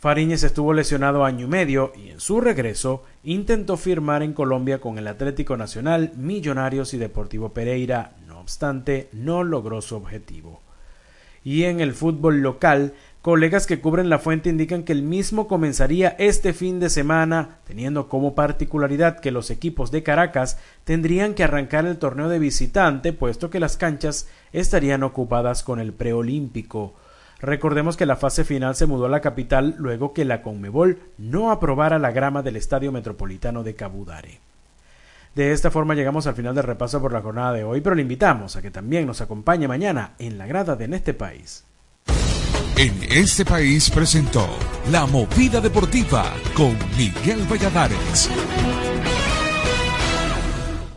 Fariñez 0.00 0.42
estuvo 0.42 0.72
lesionado 0.72 1.24
año 1.24 1.46
y 1.46 1.48
medio 1.48 1.92
y 1.96 2.10
en 2.10 2.18
su 2.18 2.40
regreso 2.40 3.04
intentó 3.22 3.76
firmar 3.76 4.24
en 4.24 4.32
Colombia 4.32 4.80
con 4.80 4.98
el 4.98 5.06
Atlético 5.06 5.56
Nacional, 5.56 6.10
Millonarios 6.16 6.92
y 6.92 6.98
Deportivo 6.98 7.50
Pereira, 7.50 8.16
no 8.26 8.40
obstante, 8.40 9.08
no 9.12 9.44
logró 9.44 9.80
su 9.82 9.94
objetivo. 9.94 10.62
Y 11.44 11.62
en 11.62 11.78
el 11.78 11.94
fútbol 11.94 12.40
local, 12.40 12.94
Colegas 13.26 13.66
que 13.66 13.80
cubren 13.80 14.08
la 14.08 14.20
fuente 14.20 14.50
indican 14.50 14.84
que 14.84 14.92
el 14.92 15.02
mismo 15.02 15.48
comenzaría 15.48 16.14
este 16.16 16.52
fin 16.52 16.78
de 16.78 16.88
semana, 16.88 17.58
teniendo 17.64 18.08
como 18.08 18.36
particularidad 18.36 19.18
que 19.18 19.32
los 19.32 19.50
equipos 19.50 19.90
de 19.90 20.04
Caracas 20.04 20.60
tendrían 20.84 21.34
que 21.34 21.42
arrancar 21.42 21.86
el 21.86 21.98
torneo 21.98 22.28
de 22.28 22.38
visitante, 22.38 23.12
puesto 23.12 23.50
que 23.50 23.58
las 23.58 23.76
canchas 23.76 24.28
estarían 24.52 25.02
ocupadas 25.02 25.64
con 25.64 25.80
el 25.80 25.92
preolímpico. 25.92 26.94
Recordemos 27.40 27.96
que 27.96 28.06
la 28.06 28.14
fase 28.14 28.44
final 28.44 28.76
se 28.76 28.86
mudó 28.86 29.06
a 29.06 29.08
la 29.08 29.22
capital 29.22 29.74
luego 29.76 30.14
que 30.14 30.24
la 30.24 30.40
Conmebol 30.40 31.00
no 31.18 31.50
aprobara 31.50 31.98
la 31.98 32.12
grama 32.12 32.44
del 32.44 32.54
Estadio 32.54 32.92
Metropolitano 32.92 33.64
de 33.64 33.74
Cabudare. 33.74 34.38
De 35.34 35.50
esta 35.50 35.72
forma 35.72 35.96
llegamos 35.96 36.28
al 36.28 36.36
final 36.36 36.54
del 36.54 36.62
repaso 36.62 37.02
por 37.02 37.12
la 37.12 37.22
jornada 37.22 37.54
de 37.54 37.64
hoy, 37.64 37.80
pero 37.80 37.96
le 37.96 38.02
invitamos 38.02 38.54
a 38.54 38.62
que 38.62 38.70
también 38.70 39.04
nos 39.04 39.20
acompañe 39.20 39.66
mañana 39.66 40.12
en 40.20 40.38
la 40.38 40.46
grada 40.46 40.76
de 40.76 40.84
En 40.84 40.94
este 40.94 41.12
país 41.12 41.64
en 42.76 42.92
este 43.10 43.46
país 43.46 43.88
presentó 43.88 44.46
La 44.90 45.06
Movida 45.06 45.62
Deportiva 45.62 46.34
con 46.54 46.76
Miguel 46.98 47.40
Valladares. 47.50 48.28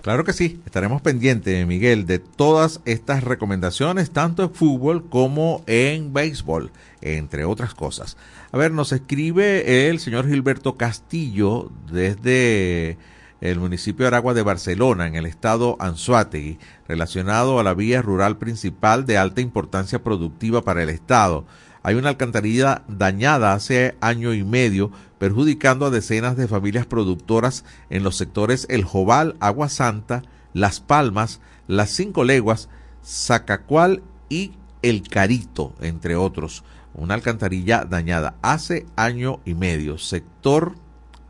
Claro 0.01 0.25
que 0.25 0.34
sí, 0.34 0.59
estaremos 0.65 1.01
pendientes, 1.01 1.65
Miguel, 1.65 2.05
de 2.05 2.19
todas 2.19 2.82
estas 2.84 3.23
recomendaciones, 3.23 4.11
tanto 4.11 4.43
en 4.43 4.53
fútbol 4.53 5.07
como 5.07 5.63
en 5.67 6.11
béisbol, 6.11 6.71
entre 7.01 7.45
otras 7.45 7.73
cosas. 7.75 8.17
A 8.51 8.57
ver, 8.57 8.71
nos 8.71 8.91
escribe 8.91 9.88
el 9.89 9.99
señor 9.99 10.27
Gilberto 10.27 10.75
Castillo 10.75 11.71
desde 11.89 12.97
el 13.39 13.59
municipio 13.59 14.03
de 14.03 14.07
Aragua 14.07 14.34
de 14.34 14.41
Barcelona, 14.41 15.07
en 15.07 15.15
el 15.15 15.25
estado 15.25 15.77
Anzuategui, 15.80 16.59
relacionado 16.89 17.57
a 17.59 17.63
la 17.63 17.73
vía 17.73 18.01
rural 18.01 18.38
principal 18.38 19.05
de 19.05 19.17
alta 19.17 19.39
importancia 19.39 20.03
productiva 20.03 20.61
para 20.61 20.84
el 20.84 20.89
estado 20.89 21.45
hay 21.84 21.95
una 21.95 22.09
alcantarilla 22.09 22.84
dañada 22.88 23.53
hace 23.53 23.95
año 24.01 24.34
y 24.34 24.43
medio, 24.43 24.91
perjudicando 25.17 25.86
a 25.86 25.89
decenas 25.89 26.36
de 26.38 26.47
familias 26.47 26.86
productoras 26.86 27.63
en 27.89 28.03
los 28.03 28.17
sectores 28.17 28.67
El 28.69 28.84
Jobal, 28.84 29.36
Agua 29.39 29.69
Santa, 29.69 30.23
Las 30.53 30.80
Palmas, 30.80 31.39
Las 31.67 31.89
Cinco 31.91 32.23
Leguas, 32.23 32.69
Zacacual 33.05 34.03
y 34.30 34.53
El 34.82 35.07
Carito, 35.07 35.73
entre 35.82 36.15
otros. 36.15 36.63
Una 36.93 37.13
alcantarilla 37.13 37.86
dañada 37.86 38.36
hace 38.41 38.86
año 38.95 39.39
y 39.45 39.53
medio, 39.53 39.97
sector 39.97 40.75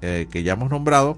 eh, 0.02 0.28
que 0.32 0.44
ya 0.44 0.54
hemos 0.54 0.70
nombrado, 0.70 1.18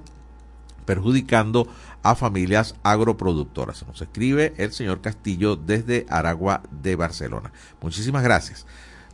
perjudicando 0.85 1.67
a 2.03 2.15
familias 2.15 2.75
agroproductoras. 2.83 3.85
Nos 3.87 4.01
escribe 4.01 4.53
el 4.57 4.71
señor 4.73 5.01
Castillo 5.01 5.55
desde 5.55 6.05
Aragua 6.09 6.63
de 6.71 6.95
Barcelona. 6.95 7.53
Muchísimas 7.81 8.23
gracias. 8.23 8.65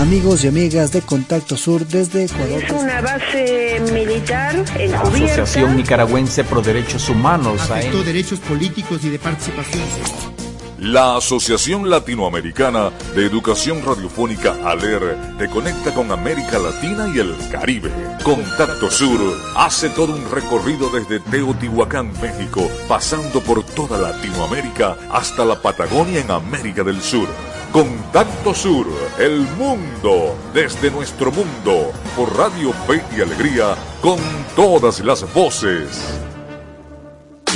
Amigos 0.00 0.44
y 0.44 0.48
amigas 0.48 0.92
de 0.92 1.00
Contacto 1.00 1.56
Sur 1.56 1.86
desde 1.86 2.24
Ecuador. 2.24 2.62
Es 2.62 2.70
una 2.70 3.00
base 3.00 3.80
militar 3.92 4.54
La 4.76 4.82
encubierta. 4.84 5.42
Asociación 5.42 5.76
Nicaragüense 5.76 6.44
Pro 6.44 6.60
Derechos 6.60 7.08
Humanos, 7.08 7.70
Afectó 7.70 8.02
derechos 8.04 8.40
políticos 8.40 9.02
y 9.04 9.10
de 9.10 9.18
participación. 9.18 10.37
La 10.80 11.16
Asociación 11.16 11.90
Latinoamericana 11.90 12.92
de 13.12 13.26
Educación 13.26 13.82
Radiofónica 13.84 14.54
ALER 14.64 15.18
te 15.36 15.48
conecta 15.48 15.92
con 15.92 16.12
América 16.12 16.56
Latina 16.60 17.10
y 17.12 17.18
el 17.18 17.34
Caribe. 17.50 17.90
Contacto 18.22 18.88
Sur 18.88 19.18
hace 19.56 19.88
todo 19.90 20.14
un 20.14 20.30
recorrido 20.30 20.88
desde 20.90 21.18
Teotihuacán, 21.18 22.12
México, 22.22 22.70
pasando 22.86 23.40
por 23.40 23.64
toda 23.64 23.98
Latinoamérica 23.98 24.96
hasta 25.10 25.44
la 25.44 25.60
Patagonia 25.60 26.20
en 26.20 26.30
América 26.30 26.84
del 26.84 27.02
Sur. 27.02 27.26
Contacto 27.72 28.54
Sur, 28.54 28.86
el 29.18 29.40
mundo 29.58 30.36
desde 30.54 30.92
nuestro 30.92 31.32
mundo, 31.32 31.90
por 32.14 32.36
Radio 32.36 32.72
Fe 32.86 33.02
y 33.16 33.20
Alegría, 33.20 33.74
con 34.00 34.18
todas 34.54 35.00
las 35.00 35.32
voces. 35.34 36.27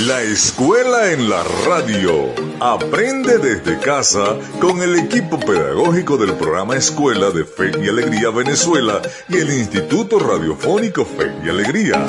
La 0.01 0.23
escuela 0.23 1.13
en 1.13 1.29
la 1.29 1.45
radio. 1.67 2.35
Aprende 2.61 3.39
desde 3.39 3.79
casa 3.79 4.37
con 4.59 4.83
el 4.83 4.99
equipo 4.99 5.39
pedagógico 5.39 6.17
del 6.17 6.33
programa 6.35 6.77
Escuela 6.77 7.31
de 7.31 7.45
Fe 7.45 7.71
y 7.81 7.89
Alegría 7.89 8.31
Venezuela 8.31 9.03
y 9.29 9.37
el 9.37 9.53
Instituto 9.53 10.19
Radiofónico 10.19 11.05
Fe 11.05 11.33
y 11.45 11.51
Alegría. 11.51 12.07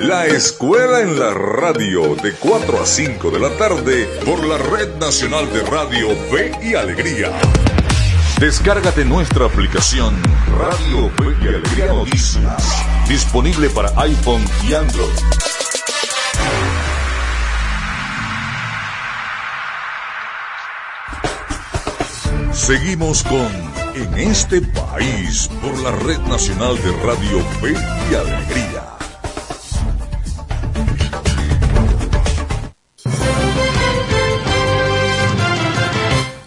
La 0.00 0.26
escuela 0.26 1.00
en 1.00 1.18
la 1.18 1.32
radio 1.32 2.16
de 2.16 2.32
4 2.32 2.82
a 2.82 2.84
5 2.84 3.30
de 3.30 3.38
la 3.38 3.56
tarde 3.56 4.06
por 4.26 4.44
la 4.44 4.58
Red 4.58 4.96
Nacional 4.96 5.50
de 5.52 5.62
Radio 5.62 6.08
Fe 6.30 6.50
y 6.60 6.74
Alegría. 6.74 7.30
Descárgate 8.40 9.04
nuestra 9.04 9.46
aplicación 9.46 10.20
Radio 10.58 11.10
Fe 11.10 11.36
y 11.42 11.48
Alegría 11.48 11.86
Noticias. 11.86 12.84
Disponible 13.08 13.70
para 13.70 13.88
iPhone 14.00 14.44
y 14.68 14.74
Android. 14.74 15.57
Seguimos 22.68 23.22
con 23.22 23.48
En 23.94 24.18
este 24.18 24.60
país 24.60 25.48
por 25.62 25.80
la 25.80 25.90
Red 25.90 26.18
Nacional 26.28 26.76
de 26.76 26.92
Radio 27.02 27.40
Fe 27.62 27.72
y 27.72 28.14
Alegría. 28.14 28.98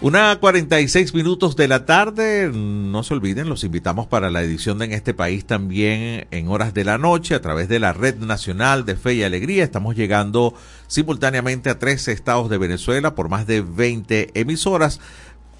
Una 0.00 0.36
46 0.38 1.12
minutos 1.14 1.56
de 1.56 1.66
la 1.66 1.86
tarde. 1.86 2.50
No 2.52 3.02
se 3.02 3.14
olviden, 3.14 3.48
los 3.48 3.64
invitamos 3.64 4.06
para 4.06 4.30
la 4.30 4.42
edición 4.42 4.78
de 4.78 4.84
En 4.84 4.92
este 4.92 5.14
país 5.14 5.44
también 5.44 6.28
en 6.30 6.48
horas 6.48 6.72
de 6.72 6.84
la 6.84 6.98
noche 6.98 7.34
a 7.34 7.40
través 7.40 7.68
de 7.68 7.80
la 7.80 7.92
Red 7.92 8.18
Nacional 8.18 8.84
de 8.84 8.94
Fe 8.94 9.14
y 9.14 9.22
Alegría. 9.24 9.64
Estamos 9.64 9.96
llegando 9.96 10.54
simultáneamente 10.86 11.68
a 11.68 11.80
13 11.80 12.12
estados 12.12 12.48
de 12.48 12.58
Venezuela 12.58 13.16
por 13.16 13.28
más 13.28 13.46
de 13.46 13.60
20 13.60 14.30
emisoras 14.34 15.00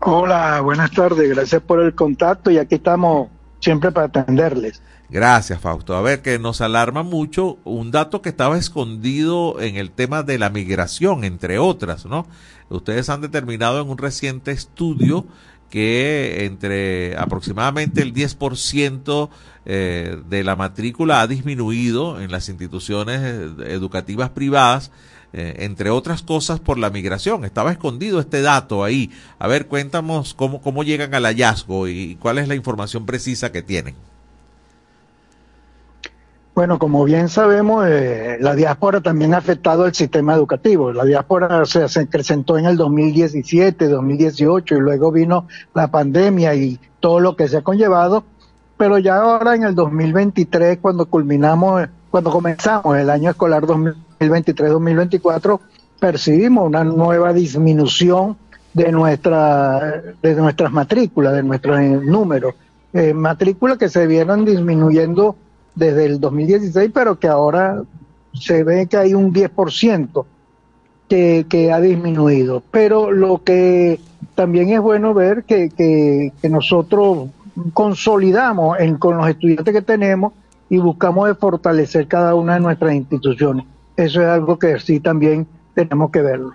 Hola, 0.00 0.60
buenas 0.60 0.90
tardes. 0.92 1.28
Gracias 1.30 1.62
por 1.62 1.80
el 1.80 1.94
contacto 1.94 2.50
y 2.50 2.58
aquí 2.58 2.76
estamos 2.76 3.28
siempre 3.66 3.90
para 3.90 4.06
atenderles. 4.06 4.80
Gracias, 5.10 5.60
Fausto. 5.60 5.96
A 5.96 6.00
ver, 6.00 6.22
que 6.22 6.38
nos 6.38 6.60
alarma 6.60 7.02
mucho 7.02 7.58
un 7.64 7.90
dato 7.90 8.22
que 8.22 8.28
estaba 8.28 8.56
escondido 8.56 9.60
en 9.60 9.74
el 9.74 9.90
tema 9.90 10.22
de 10.22 10.38
la 10.38 10.50
migración, 10.50 11.24
entre 11.24 11.58
otras, 11.58 12.06
¿no? 12.06 12.28
Ustedes 12.68 13.08
han 13.08 13.22
determinado 13.22 13.80
en 13.80 13.88
un 13.88 13.98
reciente 13.98 14.52
estudio 14.52 15.26
que 15.68 16.44
entre 16.44 17.16
aproximadamente 17.16 18.02
el 18.02 18.14
10% 18.14 19.30
eh, 19.64 20.16
de 20.28 20.44
la 20.44 20.54
matrícula 20.54 21.20
ha 21.20 21.26
disminuido 21.26 22.20
en 22.20 22.30
las 22.30 22.48
instituciones 22.48 23.20
eh, 23.20 23.50
educativas 23.74 24.30
privadas, 24.30 24.92
eh, 25.36 25.64
entre 25.64 25.90
otras 25.90 26.22
cosas 26.22 26.60
por 26.60 26.78
la 26.78 26.88
migración. 26.88 27.44
Estaba 27.44 27.70
escondido 27.70 28.20
este 28.20 28.40
dato 28.40 28.82
ahí. 28.82 29.10
A 29.38 29.46
ver, 29.46 29.66
cuéntanos 29.66 30.32
cómo, 30.32 30.62
cómo 30.62 30.82
llegan 30.82 31.14
al 31.14 31.24
hallazgo 31.24 31.88
y 31.88 32.16
cuál 32.16 32.38
es 32.38 32.48
la 32.48 32.54
información 32.54 33.04
precisa 33.04 33.52
que 33.52 33.60
tienen. 33.60 33.94
Bueno, 36.56 36.78
como 36.78 37.04
bien 37.04 37.28
sabemos, 37.28 37.84
eh, 37.86 38.38
la 38.40 38.54
diáspora 38.54 39.02
también 39.02 39.34
ha 39.34 39.36
afectado 39.36 39.84
el 39.84 39.92
sistema 39.92 40.32
educativo. 40.32 40.90
La 40.90 41.04
diáspora 41.04 41.66
se, 41.66 41.84
acrecentó 41.84 42.56
en 42.56 42.64
el 42.64 42.78
2017, 42.78 43.88
2018 43.88 44.74
y 44.74 44.80
luego 44.80 45.12
vino 45.12 45.48
la 45.74 45.88
pandemia 45.88 46.54
y 46.54 46.80
todo 46.98 47.20
lo 47.20 47.36
que 47.36 47.46
se 47.48 47.58
ha 47.58 47.62
conllevado. 47.62 48.24
Pero 48.78 48.96
ya 48.96 49.16
ahora 49.16 49.54
en 49.54 49.64
el 49.64 49.74
2023, 49.74 50.78
cuando 50.80 51.04
culminamos, 51.04 51.88
cuando 52.10 52.30
comenzamos 52.30 52.96
el 52.96 53.10
año 53.10 53.28
escolar 53.28 53.66
2023-2024, 54.18 55.60
percibimos 55.98 56.66
una 56.66 56.84
nueva 56.84 57.32
disminución 57.32 58.36
de 58.74 58.92
nuestra 58.92 60.02
de 60.22 60.34
nuestras 60.34 60.70
matrículas, 60.70 61.34
de 61.34 61.42
nuestros 61.42 61.80
eh, 61.80 62.00
números. 62.02 62.54
Eh, 62.92 63.14
matrículas 63.14 63.78
que 63.78 63.88
se 63.88 64.06
vieron 64.06 64.44
disminuyendo 64.44 65.36
desde 65.74 66.06
el 66.06 66.20
2016, 66.20 66.90
pero 66.92 67.18
que 67.18 67.28
ahora 67.28 67.82
se 68.34 68.64
ve 68.64 68.86
que 68.86 68.96
hay 68.96 69.14
un 69.14 69.32
10% 69.32 70.24
que, 71.08 71.46
que 71.48 71.72
ha 71.72 71.80
disminuido. 71.80 72.62
Pero 72.70 73.10
lo 73.10 73.42
que 73.42 74.00
también 74.34 74.70
es 74.70 74.80
bueno 74.80 75.14
ver 75.14 75.44
que, 75.44 75.70
que, 75.70 76.48
nosotros 76.48 77.28
consolidamos 77.72 78.78
en, 78.80 78.96
con 78.96 79.16
los 79.16 79.28
estudiantes 79.28 79.74
que 79.74 79.82
tenemos 79.82 80.32
y 80.68 80.78
buscamos 80.78 81.30
fortalecer 81.38 82.06
cada 82.06 82.34
una 82.34 82.54
de 82.54 82.60
nuestras 82.60 82.94
instituciones. 82.94 83.64
Eso 83.96 84.22
es 84.22 84.28
algo 84.28 84.58
que 84.58 84.78
sí 84.78 85.00
también 85.00 85.46
tenemos 85.74 86.10
que 86.10 86.22
verlo. 86.22 86.52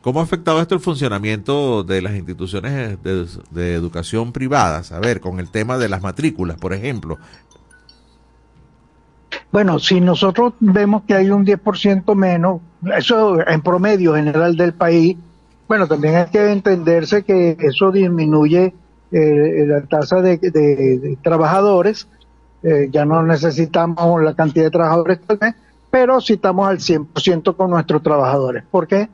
¿Cómo 0.00 0.20
ha 0.20 0.22
afectado 0.22 0.60
esto 0.60 0.74
el 0.74 0.80
funcionamiento 0.80 1.82
de 1.82 2.00
las 2.02 2.14
instituciones 2.14 3.02
de, 3.02 3.26
de, 3.50 3.74
educación 3.74 4.32
privadas? 4.32 4.92
A 4.92 5.00
ver, 5.00 5.20
con 5.20 5.40
el 5.40 5.50
tema 5.50 5.76
de 5.76 5.88
las 5.88 6.02
matrículas, 6.02 6.56
por 6.56 6.72
ejemplo. 6.72 7.18
Bueno, 9.50 9.78
si 9.78 10.00
nosotros 10.00 10.54
vemos 10.60 11.02
que 11.02 11.14
hay 11.14 11.30
un 11.30 11.44
10% 11.44 12.14
menos, 12.14 12.60
eso 12.96 13.38
en 13.46 13.60
promedio 13.60 14.14
general 14.14 14.56
del 14.56 14.72
país, 14.72 15.16
bueno, 15.66 15.86
también 15.86 16.16
hay 16.16 16.26
que 16.26 16.52
entenderse 16.52 17.24
que 17.24 17.56
eso 17.58 17.90
disminuye 17.90 18.74
eh, 19.10 19.64
la 19.66 19.82
tasa 19.82 20.20
de, 20.20 20.38
de, 20.38 20.98
de 20.98 21.18
trabajadores, 21.22 22.08
eh, 22.62 22.88
ya 22.90 23.04
no 23.04 23.22
necesitamos 23.22 24.22
la 24.22 24.34
cantidad 24.34 24.64
de 24.64 24.70
trabajadores 24.70 25.20
tal 25.20 25.38
vez, 25.38 25.54
pero 25.90 26.20
sí 26.20 26.34
estamos 26.34 26.68
al 26.68 26.78
100% 26.78 27.56
con 27.56 27.70
nuestros 27.70 28.02
trabajadores. 28.02 28.64
¿Por 28.70 28.86
qué? 28.86 29.08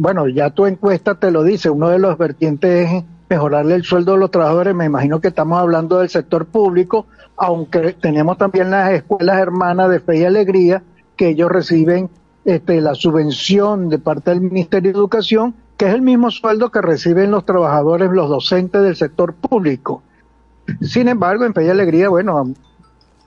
bueno, 0.00 0.26
ya 0.28 0.48
tu 0.48 0.64
encuesta 0.64 1.16
te 1.16 1.30
lo 1.30 1.42
dice, 1.42 1.68
uno 1.68 1.90
de 1.90 1.98
los 1.98 2.16
vertientes 2.16 2.90
es 2.90 3.04
mejorarle 3.28 3.74
el 3.74 3.84
sueldo 3.84 4.14
a 4.14 4.16
los 4.16 4.30
trabajadores, 4.30 4.74
me 4.74 4.86
imagino 4.86 5.20
que 5.20 5.28
estamos 5.28 5.58
hablando 5.58 5.98
del 5.98 6.08
sector 6.08 6.46
público, 6.46 7.04
aunque 7.36 7.92
tenemos 8.00 8.38
también 8.38 8.70
las 8.70 8.92
escuelas 8.92 9.38
hermanas 9.38 9.90
de 9.90 10.00
Fe 10.00 10.20
y 10.20 10.24
Alegría, 10.24 10.82
que 11.16 11.28
ellos 11.28 11.50
reciben 11.50 12.08
este, 12.46 12.80
la 12.80 12.94
subvención 12.94 13.90
de 13.90 13.98
parte 13.98 14.30
del 14.30 14.40
Ministerio 14.40 14.90
de 14.90 14.98
Educación, 14.98 15.54
que 15.76 15.88
es 15.88 15.94
el 15.94 16.00
mismo 16.00 16.30
sueldo 16.30 16.70
que 16.70 16.80
reciben 16.80 17.30
los 17.30 17.44
trabajadores, 17.44 18.10
los 18.10 18.30
docentes 18.30 18.80
del 18.80 18.96
sector 18.96 19.34
público. 19.34 20.02
Sin 20.80 21.08
embargo, 21.08 21.44
en 21.44 21.52
Fe 21.52 21.66
y 21.66 21.68
Alegría, 21.68 22.08
bueno, 22.08 22.54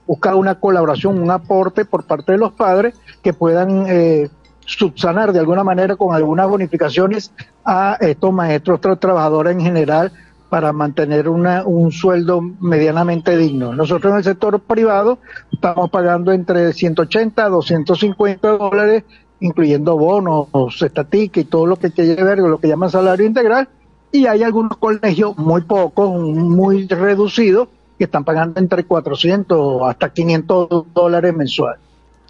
busca 0.06 0.34
una 0.34 0.56
colaboración, 0.56 1.20
un 1.20 1.30
aporte 1.30 1.84
por 1.84 2.04
parte 2.04 2.32
de 2.32 2.38
los 2.38 2.52
padres 2.52 2.94
que 3.22 3.32
puedan 3.32 3.86
eh, 3.88 4.28
subsanar 4.66 5.32
de 5.32 5.40
alguna 5.40 5.64
manera 5.64 5.96
con 5.96 6.14
algunas 6.14 6.48
bonificaciones 6.48 7.32
a 7.64 7.96
estos 8.00 8.32
maestros, 8.32 8.80
trabajadores 8.80 9.54
en 9.54 9.60
general, 9.60 10.12
para 10.48 10.72
mantener 10.72 11.28
una, 11.28 11.64
un 11.64 11.90
sueldo 11.90 12.40
medianamente 12.40 13.36
digno. 13.36 13.74
Nosotros 13.74 14.12
en 14.12 14.18
el 14.18 14.24
sector 14.24 14.60
privado 14.60 15.18
estamos 15.50 15.90
pagando 15.90 16.32
entre 16.32 16.72
180 16.72 17.44
a 17.44 17.48
250 17.48 18.48
dólares, 18.48 19.04
incluyendo 19.40 19.96
bonos, 19.98 20.48
estatica 20.80 21.40
y 21.40 21.44
todo 21.44 21.66
lo 21.66 21.76
que 21.76 21.90
quiere 21.90 22.22
ver, 22.22 22.38
lo 22.38 22.58
que 22.58 22.68
llaman 22.68 22.90
salario 22.90 23.26
integral, 23.26 23.68
y 24.12 24.26
hay 24.26 24.44
algunos 24.44 24.76
colegios 24.76 25.36
muy 25.36 25.62
pocos, 25.62 26.10
muy 26.14 26.86
reducidos, 26.86 27.68
que 27.98 28.04
están 28.04 28.24
pagando 28.24 28.60
entre 28.60 28.84
400 28.84 29.82
hasta 29.88 30.12
500 30.12 30.86
dólares 30.92 31.34
mensuales. 31.34 31.80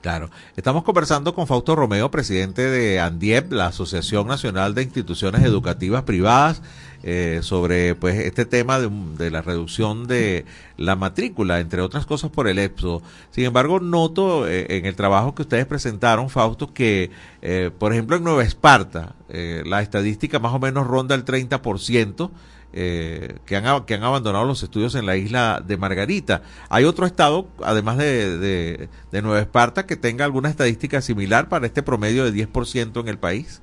Claro. 0.04 0.28
Estamos 0.54 0.84
conversando 0.84 1.34
con 1.34 1.46
Fausto 1.46 1.74
Romeo, 1.74 2.10
presidente 2.10 2.60
de 2.68 3.00
ANDIEP, 3.00 3.50
la 3.52 3.68
Asociación 3.68 4.26
Nacional 4.26 4.74
de 4.74 4.82
Instituciones 4.82 5.42
Educativas 5.42 6.02
Privadas, 6.02 6.60
eh, 7.02 7.38
sobre 7.42 7.94
pues 7.94 8.18
este 8.18 8.44
tema 8.44 8.78
de, 8.80 9.30
la 9.30 9.40
reducción 9.40 10.06
de 10.06 10.44
la 10.76 10.94
matrícula, 10.94 11.58
entre 11.58 11.80
otras 11.80 12.04
cosas 12.04 12.30
por 12.30 12.48
el 12.48 12.58
EPSO. 12.58 13.00
Sin 13.30 13.44
embargo, 13.44 13.80
noto 13.80 14.46
eh, 14.46 14.66
en 14.76 14.84
el 14.84 14.94
trabajo 14.94 15.34
que 15.34 15.40
ustedes 15.40 15.64
presentaron, 15.64 16.28
Fausto, 16.28 16.74
que 16.74 17.10
eh, 17.40 17.70
por 17.78 17.94
ejemplo 17.94 18.16
en 18.16 18.24
Nueva 18.24 18.42
Esparta 18.42 19.14
la 19.30 19.80
estadística 19.80 20.38
más 20.38 20.52
o 20.52 20.58
menos 20.58 20.86
ronda 20.86 21.14
el 21.14 21.24
30%. 21.24 22.30
Eh, 22.76 23.36
que, 23.46 23.54
han, 23.54 23.84
que 23.84 23.94
han 23.94 24.02
abandonado 24.02 24.44
los 24.46 24.60
estudios 24.64 24.96
en 24.96 25.06
la 25.06 25.14
isla 25.14 25.62
de 25.64 25.76
Margarita. 25.76 26.42
¿Hay 26.68 26.82
otro 26.82 27.06
estado, 27.06 27.46
además 27.62 27.98
de, 27.98 28.88
de, 29.12 29.22
Nueva 29.22 29.38
Esparta, 29.38 29.86
que 29.86 29.94
tenga 29.94 30.24
alguna 30.24 30.48
estadística 30.48 31.00
similar 31.00 31.48
para 31.48 31.66
este 31.66 31.84
promedio 31.84 32.24
de 32.24 32.32
10% 32.32 33.00
en 33.00 33.06
el 33.06 33.16
país? 33.16 33.62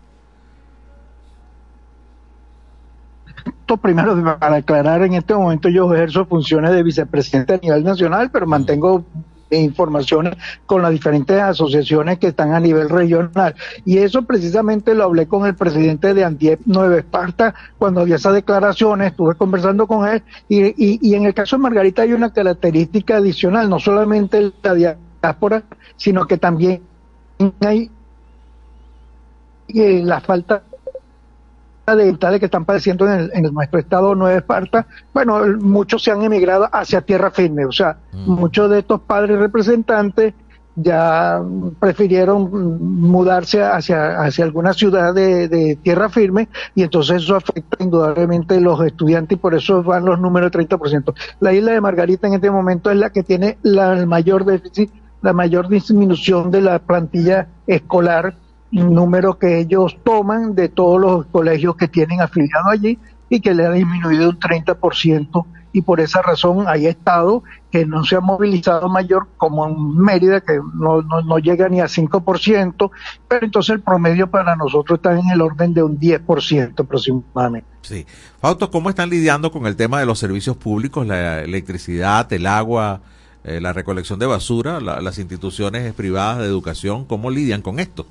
Primero, 3.82 4.38
para 4.39 4.55
aclarar, 4.55 5.03
en 5.03 5.16
este 5.16 5.34
momento 5.34 5.68
yo 5.68 5.93
ejerzo 5.93 6.26
funciones 6.26 6.72
de 6.72 6.82
vicepresidente 6.82 7.55
a 7.55 7.57
nivel 7.57 7.84
nacional, 7.84 8.32
pero 8.32 8.47
mantengo 8.47 9.03
informaciones 9.60 10.36
con 10.66 10.82
las 10.82 10.91
diferentes 10.91 11.39
asociaciones 11.39 12.20
que 12.20 12.28
están 12.28 12.54
a 12.54 12.60
nivel 12.60 12.89
regional. 12.89 13.56
Y 13.86 13.97
eso 13.97 14.24
precisamente 14.24 14.95
lo 14.95 15.04
hablé 15.04 15.28
con 15.28 15.45
el 15.45 15.56
presidente 15.56 16.14
de 16.14 16.24
Antiep 16.24 16.62
Nueva 16.66 16.97
Esparta 16.97 17.54
cuando 17.78 18.02
había 18.02 18.16
esas 18.16 18.34
declaraciones, 18.34 19.12
estuve 19.12 19.36
conversando 19.36 19.88
con 19.88 20.08
él 20.08 20.24
y, 20.47 20.76
y, 20.78 21.16
en 21.16 21.26
el 21.26 21.34
caso 21.34 21.58
de 21.58 21.64
Margarita 21.64 22.04
hay 22.04 22.14
una 22.14 22.34
característica 22.34 23.18
adicional, 23.18 23.70
no 23.70 23.80
solamente 23.80 24.52
la 24.62 24.74
diáspora, 24.74 25.64
sino 25.97 26.26
que 26.26 26.38
también 26.38 26.82
hay 27.62 27.89
eh, 29.68 30.02
la 30.04 30.22
falta 30.22 30.64
de 31.86 32.40
que 32.40 32.46
están 32.46 32.66
padeciendo 32.66 33.12
en, 33.12 33.30
en 33.34 33.54
nuestro 33.54 33.80
estado 33.80 34.16
Nueva 34.16 34.38
Esparta, 34.38 34.88
bueno, 35.14 35.42
muchos 35.60 36.04
se 36.04 36.12
han 36.12 36.22
emigrado 36.22 36.70
hacia 36.72 37.02
tierra 37.02 37.32
firme, 37.32 37.66
o 37.66 37.72
sea, 37.72 37.98
mm. 38.14 38.32
muchos 38.32 38.70
de 38.70 38.80
estos 38.80 39.02
padres 39.02 39.40
representantes 39.40 40.34
ya 40.76 41.42
prefirieron 41.80 42.50
mudarse 43.10 43.62
hacia, 43.62 44.22
hacia 44.22 44.46
alguna 44.46 44.74
ciudad 44.74 45.14
de, 45.14 45.78
tierra 45.82 46.10
firme 46.10 46.48
y 46.76 46.84
entonces 46.84 47.24
eso 47.24 47.36
afecta 47.36 47.84
indudablemente 47.84 48.56
a 48.56 48.60
los 48.60 48.82
estudiantes 48.86 49.38
y 49.38 49.40
por 49.40 49.54
eso 49.54 49.84
van 49.84 50.06
los 50.06 50.20
números 50.20 50.52
de 50.52 50.60
30%. 50.60 51.14
La 51.40 51.54
isla 51.54 51.74
de 51.74 51.82
Margarita 51.82 52.28
en 52.28 52.36
este 52.36 52.50
momento 52.50 52.90
es 52.90 52.98
la 52.98 53.10
que 53.10 53.24
tiene 53.24 53.58
la, 53.64 53.94
el 53.94 54.08
mayor 54.08 54.46
déficit, 54.46 54.92
la 55.22 55.34
mayor 55.34 55.68
disminución 55.68 56.52
de 56.52 56.62
la 56.62 56.80
plantilla 56.80 57.48
escolar 57.68 58.36
número 58.72 59.38
que 59.38 59.59
ellos 59.59 59.97
toman 60.03 60.55
de 60.55 60.69
todos 60.69 60.99
los 60.99 61.26
colegios 61.28 61.76
que 61.76 61.88
tienen 61.88 62.22
afiliado 62.22 62.69
allí 62.69 62.97
y 63.30 63.39
que 63.39 63.53
le 63.53 63.65
ha 63.65 63.72
disminuido 63.72 64.30
un 64.30 64.39
30% 64.39 65.45
y 65.74 65.82
por 65.82 65.99
esa 65.99 66.22
razón 66.22 66.65
hay 66.67 66.88
estado 66.88 67.43
que 67.72 67.86
no 67.86 68.03
se 68.03 68.15
ha 68.15 68.19
movilizado 68.19 68.89
mayor 68.89 69.28
como 69.38 69.67
en 69.67 69.97
Mérida 69.97 70.41
que 70.41 70.59
no, 70.74 71.01
no, 71.01 71.39
llega 71.39 71.69
ni 71.69 71.80
a 71.80 71.86
5%, 71.86 72.91
pero 73.28 73.45
entonces 73.45 73.76
el 73.76 73.82
promedio 73.82 74.30
para 74.30 74.55
nosotros 74.55 74.99
está 74.99 75.17
en 75.17 75.30
el 75.30 75.41
orden 75.41 75.74
de 75.74 75.84
un 75.84 75.97
10% 75.97 76.80
aproximadamente. 76.80 77.67
Sí. 77.82 78.05
Fausto, 78.39 78.69
¿cómo 78.69 78.89
están 78.89 79.09
lidiando 79.09 79.51
con 79.51 79.65
el 79.65 79.76
tema 79.76 79.99
de 79.99 80.05
los 80.05 80.19
servicios 80.19 80.57
públicos, 80.57 81.07
la 81.07 81.41
electricidad, 81.41 82.32
el 82.34 82.47
agua, 82.47 83.01
eh, 83.43 83.61
la 83.61 83.74
recolección 83.74 84.19
de 84.19 84.26
basura, 84.26 84.80
las 84.82 85.17
instituciones 85.17 85.93
privadas 85.93 86.39
de 86.39 86.45
educación, 86.45 87.05
¿cómo 87.05 87.32
lidian 87.32 87.61
con 87.61 87.80
esto? 87.80 88.05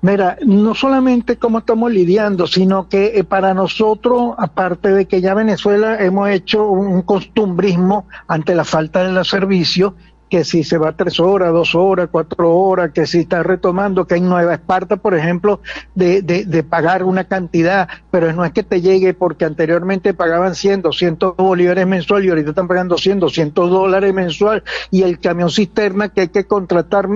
Mira, 0.00 0.38
no 0.46 0.74
solamente 0.76 1.38
cómo 1.38 1.58
estamos 1.58 1.90
lidiando, 1.90 2.46
sino 2.46 2.88
que 2.88 3.18
eh, 3.18 3.24
para 3.24 3.52
nosotros, 3.52 4.34
aparte 4.38 4.92
de 4.92 5.06
que 5.06 5.20
ya 5.20 5.34
Venezuela 5.34 5.96
hemos 5.98 6.28
hecho 6.30 6.68
un 6.68 7.02
costumbrismo 7.02 8.06
ante 8.28 8.54
la 8.54 8.64
falta 8.64 9.02
de 9.02 9.12
los 9.12 9.28
servicios, 9.28 9.94
que 10.28 10.44
si 10.44 10.64
se 10.64 10.78
va 10.78 10.92
tres 10.92 11.20
horas, 11.20 11.52
dos 11.52 11.74
horas, 11.74 12.08
cuatro 12.10 12.54
horas, 12.54 12.92
que 12.92 13.06
si 13.06 13.20
está 13.20 13.42
retomando, 13.42 14.06
que 14.06 14.16
en 14.16 14.28
Nueva 14.28 14.54
Esparta, 14.54 14.96
por 14.96 15.14
ejemplo, 15.14 15.60
de, 15.94 16.22
de, 16.22 16.62
pagar 16.62 17.04
una 17.04 17.24
cantidad, 17.24 17.88
pero 18.10 18.32
no 18.32 18.44
es 18.44 18.52
que 18.52 18.62
te 18.62 18.80
llegue 18.80 19.14
porque 19.14 19.44
anteriormente 19.44 20.12
pagaban 20.12 20.54
100, 20.54 20.82
200 20.82 21.36
bolívares 21.36 21.86
mensual 21.86 22.24
y 22.24 22.28
ahorita 22.28 22.50
están 22.50 22.68
pagando 22.68 22.98
100, 22.98 23.20
200 23.20 23.70
dólares 23.70 24.12
mensual 24.12 24.62
y 24.90 25.02
el 25.02 25.18
camión 25.18 25.50
cisterna 25.50 26.08
que 26.10 26.22
hay 26.22 26.28
que 26.28 26.44
contratar 26.44 27.08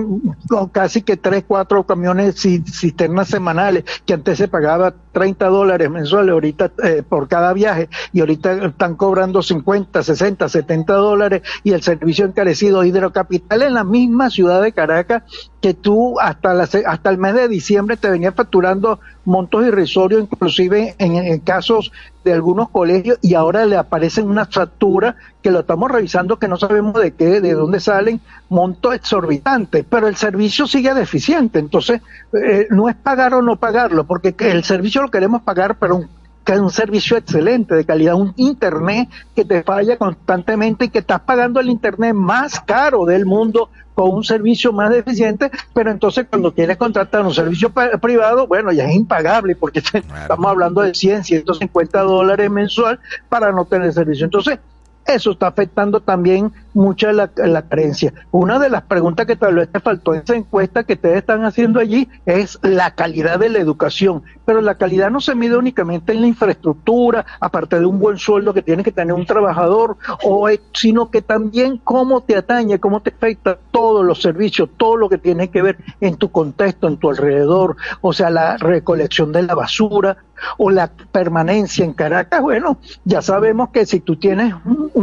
casi 0.71 1.01
que 1.01 1.17
tres, 1.17 1.43
cuatro 1.47 1.83
camiones 1.85 2.35
cisternas 2.35 3.27
semanales, 3.27 3.83
que 4.05 4.13
antes 4.13 4.37
se 4.37 4.47
pagaba 4.47 4.93
30 5.11 5.47
dólares 5.47 5.89
mensuales 5.89 6.31
ahorita 6.31 6.71
eh, 6.83 7.03
por 7.07 7.27
cada 7.27 7.53
viaje 7.53 7.89
y 8.11 8.21
ahorita 8.21 8.65
están 8.65 8.95
cobrando 8.95 9.41
50, 9.41 10.01
60, 10.01 10.49
70 10.49 10.93
dólares 10.93 11.41
y 11.63 11.71
el 11.71 11.81
servicio 11.81 12.25
encarecido 12.25 12.83
hidro 12.83 13.02
capital 13.11 13.63
en 13.63 13.73
la 13.73 13.83
misma 13.83 14.29
ciudad 14.29 14.61
de 14.61 14.71
Caracas 14.71 15.23
que 15.61 15.73
tú 15.73 16.19
hasta, 16.19 16.53
la, 16.53 16.63
hasta 16.63 17.09
el 17.09 17.17
mes 17.17 17.33
de 17.35 17.47
diciembre 17.47 17.97
te 17.97 18.09
venía 18.09 18.31
facturando 18.31 18.99
montos 19.25 19.65
irrisorios, 19.65 20.21
inclusive 20.21 20.95
en, 20.97 21.39
casos 21.39 21.91
de 22.23 22.33
algunos 22.33 22.69
colegios, 22.69 23.17
y 23.21 23.33
ahora 23.35 23.65
le 23.65 23.77
aparecen 23.77 24.29
una 24.29 24.45
factura 24.45 25.15
que 25.41 25.51
lo 25.51 25.61
estamos 25.61 25.89
revisando 25.89 26.37
que 26.37 26.47
no 26.47 26.57
sabemos 26.57 26.93
de 26.95 27.13
qué, 27.13 27.41
de 27.41 27.53
dónde 27.53 27.79
salen, 27.79 28.21
montos 28.49 28.93
exorbitantes, 28.95 29.85
pero 29.89 30.07
el 30.07 30.15
servicio 30.15 30.67
sigue 30.67 30.93
deficiente. 30.93 31.59
Entonces, 31.59 32.01
eh, 32.33 32.67
no 32.69 32.89
es 32.89 32.95
pagar 32.95 33.33
o 33.33 33.41
no 33.41 33.55
pagarlo, 33.55 34.05
porque 34.05 34.35
el 34.39 34.63
servicio 34.63 35.01
lo 35.01 35.11
queremos 35.11 35.41
pagar, 35.43 35.77
pero 35.79 35.95
un 35.95 36.22
que 36.43 36.53
es 36.53 36.59
un 36.59 36.69
servicio 36.69 37.17
excelente 37.17 37.75
de 37.75 37.85
calidad, 37.85 38.15
un 38.15 38.33
internet 38.37 39.09
que 39.35 39.45
te 39.45 39.63
falla 39.63 39.97
constantemente 39.97 40.85
y 40.85 40.89
que 40.89 40.99
estás 40.99 41.21
pagando 41.21 41.59
el 41.59 41.69
internet 41.69 42.13
más 42.13 42.59
caro 42.59 43.05
del 43.05 43.25
mundo 43.25 43.69
con 43.93 44.09
un 44.09 44.23
servicio 44.23 44.73
más 44.73 44.89
deficiente, 44.89 45.51
pero 45.73 45.91
entonces 45.91 46.25
cuando 46.29 46.53
quieres 46.53 46.77
contratar 46.77 47.25
un 47.25 47.33
servicio 47.33 47.71
privado, 48.01 48.47
bueno, 48.47 48.71
ya 48.71 48.85
es 48.85 48.95
impagable 48.95 49.55
porque 49.55 49.79
estamos 49.93 50.45
hablando 50.45 50.81
de 50.81 50.93
100, 50.93 51.23
150 51.23 52.01
dólares 52.01 52.49
mensual 52.49 52.99
para 53.29 53.51
no 53.51 53.65
tener 53.65 53.93
servicio. 53.93 54.25
Entonces, 54.25 54.59
eso 55.05 55.31
está 55.31 55.47
afectando 55.47 56.01
también 56.01 56.51
mucho 56.73 57.11
la, 57.11 57.29
la 57.35 57.63
creencia. 57.63 58.13
Una 58.31 58.57
de 58.59 58.69
las 58.69 58.83
preguntas 58.83 59.25
que 59.25 59.35
tal 59.35 59.55
vez 59.55 59.69
te 59.69 59.79
faltó 59.79 60.13
en 60.13 60.21
esa 60.21 60.35
encuesta 60.35 60.83
que 60.83 60.93
ustedes 60.93 61.17
están 61.17 61.45
haciendo 61.45 61.79
allí 61.79 62.09
es 62.25 62.57
la 62.61 62.95
calidad 62.95 63.39
de 63.39 63.49
la 63.49 63.59
educación. 63.59 64.23
Pero 64.45 64.61
la 64.61 64.75
calidad 64.75 65.09
no 65.09 65.21
se 65.21 65.35
mide 65.35 65.57
únicamente 65.57 66.13
en 66.13 66.21
la 66.21 66.27
infraestructura, 66.27 67.25
aparte 67.39 67.79
de 67.79 67.85
un 67.85 67.99
buen 67.99 68.17
sueldo 68.17 68.53
que 68.53 68.61
tiene 68.61 68.83
que 68.83 68.91
tener 68.91 69.13
un 69.13 69.25
trabajador, 69.25 69.97
o, 70.23 70.49
sino 70.73 71.11
que 71.11 71.21
también 71.21 71.77
cómo 71.77 72.21
te 72.21 72.35
atañe, 72.35 72.79
cómo 72.79 73.01
te 73.01 73.11
afecta 73.11 73.57
todos 73.71 74.05
los 74.05 74.21
servicios, 74.21 74.69
todo 74.77 74.97
lo 74.97 75.09
que 75.09 75.17
tiene 75.17 75.49
que 75.49 75.61
ver 75.61 75.77
en 76.01 76.15
tu 76.15 76.31
contexto, 76.31 76.87
en 76.87 76.97
tu 76.97 77.09
alrededor, 77.09 77.77
o 78.01 78.13
sea, 78.13 78.29
la 78.29 78.57
recolección 78.57 79.31
de 79.31 79.43
la 79.43 79.55
basura 79.55 80.17
o 80.57 80.69
la 80.69 80.91
permanencia 81.11 81.85
en 81.85 81.93
Caracas, 81.93 82.41
bueno, 82.41 82.77
ya 83.05 83.21
sabemos 83.21 83.69
que 83.69 83.85
si 83.85 83.99
tú 83.99 84.17
tienes 84.17 84.53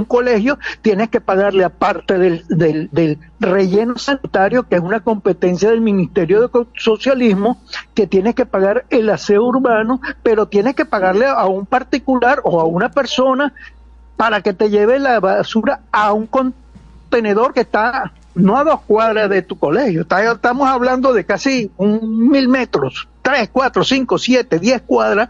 colegio, 0.04 0.58
tienes 0.82 1.08
que 1.08 1.20
pagarle 1.20 1.64
aparte 1.64 2.18
del, 2.18 2.44
del, 2.48 2.88
del, 2.92 3.18
relleno 3.38 3.96
sanitario, 3.98 4.68
que 4.68 4.76
es 4.76 4.82
una 4.82 5.00
competencia 5.00 5.70
del 5.70 5.80
Ministerio 5.80 6.46
de 6.46 6.66
Socialismo, 6.76 7.60
que 7.94 8.06
tienes 8.06 8.34
que 8.34 8.46
pagar 8.46 8.84
el 8.90 9.08
aseo 9.08 9.44
urbano, 9.44 10.00
pero 10.22 10.46
tienes 10.46 10.74
que 10.74 10.84
pagarle 10.84 11.26
a 11.26 11.46
un 11.46 11.66
particular 11.66 12.40
o 12.44 12.60
a 12.60 12.64
una 12.64 12.90
persona 12.90 13.52
para 14.16 14.42
que 14.42 14.52
te 14.52 14.68
lleve 14.68 14.98
la 14.98 15.18
basura 15.20 15.80
a 15.90 16.12
un 16.12 16.26
contenedor 16.26 17.54
que 17.54 17.60
está 17.60 18.12
no 18.34 18.56
a 18.56 18.64
dos 18.64 18.80
cuadras 18.82 19.28
de 19.28 19.42
tu 19.42 19.58
colegio, 19.58 20.02
estamos 20.02 20.68
hablando 20.68 21.12
de 21.12 21.24
casi 21.24 21.70
un 21.76 22.28
mil 22.28 22.48
metros, 22.48 23.08
tres, 23.22 23.48
cuatro, 23.52 23.82
cinco, 23.84 24.18
siete, 24.18 24.58
diez 24.58 24.82
cuadras 24.82 25.28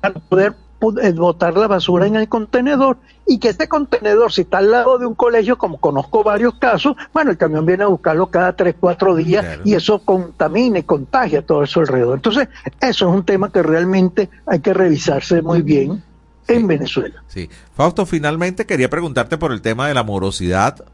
para 0.00 0.14
poder 0.14 0.54
eh, 1.02 1.12
botar 1.12 1.56
la 1.56 1.66
basura 1.66 2.06
en 2.06 2.16
el 2.16 2.28
contenedor 2.28 2.98
y 3.26 3.38
que 3.38 3.48
este 3.48 3.68
contenedor, 3.68 4.32
si 4.32 4.42
está 4.42 4.58
al 4.58 4.70
lado 4.70 4.98
de 4.98 5.06
un 5.06 5.14
colegio, 5.14 5.56
como 5.56 5.78
conozco 5.78 6.22
varios 6.22 6.54
casos, 6.54 6.96
bueno, 7.12 7.30
el 7.30 7.38
camión 7.38 7.64
viene 7.64 7.84
a 7.84 7.88
buscarlo 7.88 8.26
cada 8.26 8.54
tres, 8.54 8.74
cuatro 8.78 9.14
días 9.16 9.60
y 9.64 9.74
eso 9.74 10.00
contamina 10.00 10.78
y 10.78 10.82
contagia 10.82 11.44
todo 11.44 11.62
eso 11.62 11.80
alrededor. 11.80 12.16
Entonces, 12.16 12.48
eso 12.80 13.08
es 13.08 13.14
un 13.14 13.24
tema 13.24 13.50
que 13.50 13.62
realmente 13.62 14.28
hay 14.46 14.60
que 14.60 14.74
revisarse 14.74 15.42
muy 15.42 15.62
bien 15.62 16.02
en 16.48 16.66
Venezuela. 16.66 17.22
Sí. 17.28 17.48
Fausto, 17.74 18.06
finalmente 18.06 18.66
quería 18.66 18.90
preguntarte 18.90 19.38
por 19.38 19.52
el 19.52 19.62
tema 19.62 19.88
de 19.88 19.94
la 19.94 20.02
morosidad. 20.02 20.84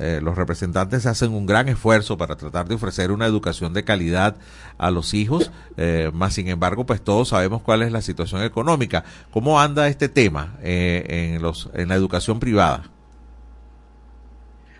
Eh, 0.00 0.20
los 0.22 0.34
representantes 0.34 1.04
hacen 1.04 1.34
un 1.34 1.44
gran 1.44 1.68
esfuerzo 1.68 2.16
para 2.16 2.36
tratar 2.36 2.66
de 2.66 2.74
ofrecer 2.74 3.12
una 3.12 3.26
educación 3.26 3.74
de 3.74 3.84
calidad 3.84 4.36
a 4.78 4.90
los 4.90 5.12
hijos, 5.12 5.52
eh, 5.76 6.10
más 6.14 6.32
sin 6.32 6.48
embargo, 6.48 6.86
pues 6.86 7.02
todos 7.02 7.28
sabemos 7.28 7.60
cuál 7.60 7.82
es 7.82 7.92
la 7.92 8.00
situación 8.00 8.42
económica. 8.42 9.04
¿Cómo 9.30 9.60
anda 9.60 9.88
este 9.88 10.08
tema 10.08 10.54
eh, 10.62 11.36
en, 11.38 11.80
en 11.80 11.88
la 11.88 11.94
educación 11.94 12.40
privada? 12.40 12.84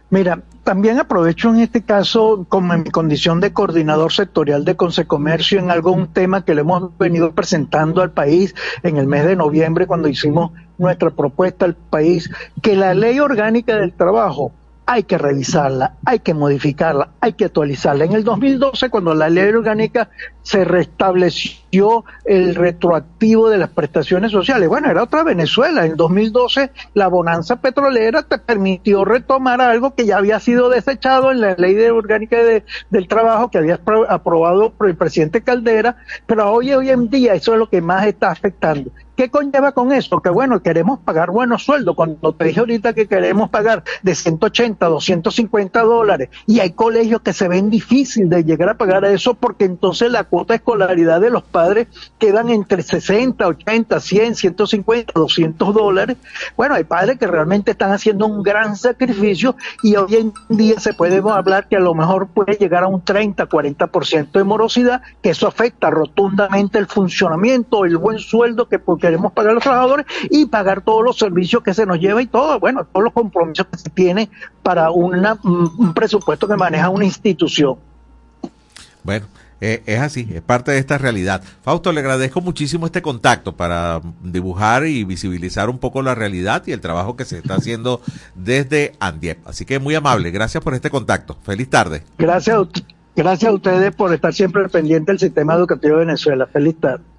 Mira, 0.09 0.43
también 0.65 0.99
aprovecho 0.99 1.51
en 1.51 1.61
este 1.61 1.83
caso, 1.83 2.47
como 2.49 2.73
en 2.73 2.83
mi 2.83 2.91
condición 2.91 3.41
de 3.41 3.53
coordinador 3.53 4.13
sectorial 4.13 4.65
de 4.65 4.75
Consecomercio, 4.75 5.59
en 5.59 5.71
algún 5.71 6.09
tema 6.09 6.45
que 6.45 6.55
le 6.55 6.63
hemos 6.63 6.97
venido 6.99 7.33
presentando 7.33 8.01
al 8.03 8.11
país 8.11 8.55
en 8.83 8.97
el 8.97 9.07
mes 9.07 9.27
de 9.27 9.37
noviembre, 9.37 9.87
cuando 9.87 10.09
hicimos 10.09 10.51
nuestra 10.79 11.11
propuesta 11.11 11.67
al 11.67 11.77
país, 11.77 12.31
que 12.61 12.75
la 12.75 12.95
ley 12.95 13.21
orgánica 13.21 13.77
del 13.77 13.93
trabajo 13.93 14.53
hay 14.93 15.05
que 15.05 15.19
revisarla, 15.19 15.99
hay 16.05 16.19
que 16.19 16.35
modificarla, 16.35 17.11
hay 17.21 17.35
que 17.35 17.45
actualizarla. 17.45 18.07
En 18.07 18.13
el 18.13 18.25
2012, 18.25 18.91
cuando 18.91 19.15
la 19.15 19.31
ley 19.31 19.47
orgánica 19.47 20.11
se 20.43 20.65
restableció 20.65 21.61
el 22.25 22.55
retroactivo 22.55 23.49
de 23.49 23.59
las 23.59 23.71
prestaciones 23.71 24.33
sociales, 24.33 24.69
bueno, 24.69 24.91
era 24.91 25.03
otra 25.03 25.23
Venezuela. 25.23 25.87
En 25.87 25.97
2012, 25.97 26.71
la 26.95 27.09
bonanza 27.09 27.61
petrolera 27.61 28.23
te 28.23 28.39
permitió 28.39 29.05
retomar 29.05 29.61
algo 29.61 29.95
que 29.95 30.07
ya 30.07 30.19
había 30.19 30.41
sido 30.41 30.69
desechado 30.69 31.31
en 31.31 31.41
la 31.41 31.55
ley 31.55 31.75
de 31.75 31.91
orgánica 31.91 32.39
del 32.91 33.09
trabajo 33.09 33.51
que 33.51 33.59
había 33.59 33.81
aprobado 34.09 34.71
por 34.71 34.89
el 34.89 34.97
presidente 34.97 35.43
Caldera, 35.43 35.97
pero 36.27 36.51
hoy, 36.53 36.71
en 36.71 37.09
día 37.09 37.35
eso 37.35 37.53
es 37.53 37.59
lo 37.59 37.69
que 37.69 37.81
más 37.81 38.07
está 38.07 38.31
afectando. 38.31 38.91
¿Qué 39.17 39.29
conlleva 39.29 39.73
con 39.73 39.93
eso? 39.93 40.23
Que 40.23 40.31
bueno, 40.31 40.63
queremos 40.63 41.01
pagar 41.01 41.31
buenos 41.31 41.65
sueldos. 41.65 41.95
Cuando 41.95 42.33
te 42.33 42.47
dije 42.47 42.61
ahorita 42.61 42.95
que 42.95 43.07
queremos 43.07 43.51
pagar 43.51 43.85
de 44.03 44.15
180 44.15 44.87
a 44.87 44.89
250 44.89 45.83
dólares 45.83 46.31
y 46.47 46.61
hay 46.61 46.71
colegios 46.71 47.21
que 47.21 47.35
se 47.35 47.47
ven 47.47 47.69
difícil 47.69 48.31
de 48.31 48.45
llegar 48.45 48.71
a 48.71 48.79
pagar 48.79 49.05
eso 49.05 49.35
porque 49.35 49.67
entonces 49.67 50.11
la 50.11 50.25
cuota 50.25 50.55
de 50.55 50.59
escolaridad 50.59 51.21
de 51.21 51.29
los 51.29 51.43
padres 51.43 51.60
quedan 52.19 52.51
entre 52.51 52.83
60, 52.83 53.47
80, 53.47 54.01
100, 54.01 54.35
150, 54.35 55.13
200 55.15 55.75
dólares. 55.75 56.17
Bueno, 56.57 56.75
hay 56.75 56.85
padres 56.85 57.19
que 57.19 57.27
realmente 57.27 57.73
están 57.73 57.93
haciendo 57.93 58.27
un 58.27 58.43
gran 58.43 58.77
sacrificio 58.77 59.57
y 59.83 59.97
hoy 59.97 60.17
en 60.17 60.33
día 60.49 60.79
se 60.79 60.95
puede 60.95 61.19
hablar 61.31 61.69
que 61.69 61.77
a 61.77 61.81
lo 61.81 61.95
mejor 61.95 62.29
puede 62.29 62.55
llegar 62.55 62.85
a 62.85 62.89
un 62.89 63.03
30, 63.03 63.49
40% 63.49 64.33
de 64.33 64.45
morosidad, 64.45 65.03
que 65.23 65.31
eso 65.31 65.47
afecta 65.47 65.91
rotundamente 65.91 66.79
el 66.79 66.87
funcionamiento, 66.87 67.85
el 67.85 67.97
buen 67.97 68.19
sueldo 68.19 68.69
que 68.69 68.81
queremos 69.01 69.33
pagar 69.33 69.53
a 69.53 69.55
los 69.55 69.63
trabajadores 69.63 70.07
y 70.31 70.47
pagar 70.47 70.83
todos 70.83 71.05
los 71.05 71.19
servicios 71.19 71.63
que 71.63 71.75
se 71.75 71.87
nos 71.87 71.99
lleva 71.99 72.23
y 72.23 72.27
todo, 72.27 72.59
bueno, 72.59 72.85
todos 72.85 73.05
los 73.05 73.13
compromisos 73.13 73.67
que 73.67 73.79
se 73.79 73.91
tiene 73.91 74.31
para 74.63 74.91
una, 74.91 75.39
un 75.43 75.95
presupuesto 75.95 76.47
que 76.47 76.57
maneja 76.57 76.89
una 76.89 77.05
institución. 77.05 77.77
Bueno, 79.03 79.27
eh, 79.61 79.83
es 79.87 80.01
así, 80.01 80.29
es 80.33 80.43
parte 80.43 80.73
de 80.73 80.79
esta 80.79 80.99
realidad. 80.99 81.43
Fausto, 81.63 81.93
le 81.93 82.01
agradezco 82.01 82.41
muchísimo 82.41 82.87
este 82.87 83.03
contacto 83.03 83.57
para 83.57 84.01
dibujar 84.23 84.87
y 84.87 85.05
visibilizar 85.05 85.69
un 85.69 85.79
poco 85.79 86.03
la 86.03 86.15
realidad 86.15 86.63
y 86.67 86.73
el 86.73 86.81
trabajo 86.81 87.17
que 87.17 87.25
se 87.25 87.39
está 87.39 87.57
haciendo 87.57 88.01
desde 88.35 88.95
Andiep. 89.01 89.47
Así 89.47 89.65
que 89.65 89.79
muy 89.79 89.95
amable, 89.95 90.31
gracias 90.31 90.63
por 90.63 90.75
este 90.75 90.91
contacto. 90.91 91.37
Feliz 91.43 91.69
tarde. 91.69 92.03
Gracias 92.19 92.59
gracias 93.17 93.51
a 93.51 93.55
ustedes 93.55 93.95
por 93.95 94.15
estar 94.15 94.33
siempre 94.33 94.69
pendiente 94.69 95.13
del 95.13 95.19
sistema 95.19 95.55
educativo 95.55 95.95
de 95.99 96.07
Venezuela. 96.07 96.47
Feliz 96.47 96.77
tarde 96.81 97.10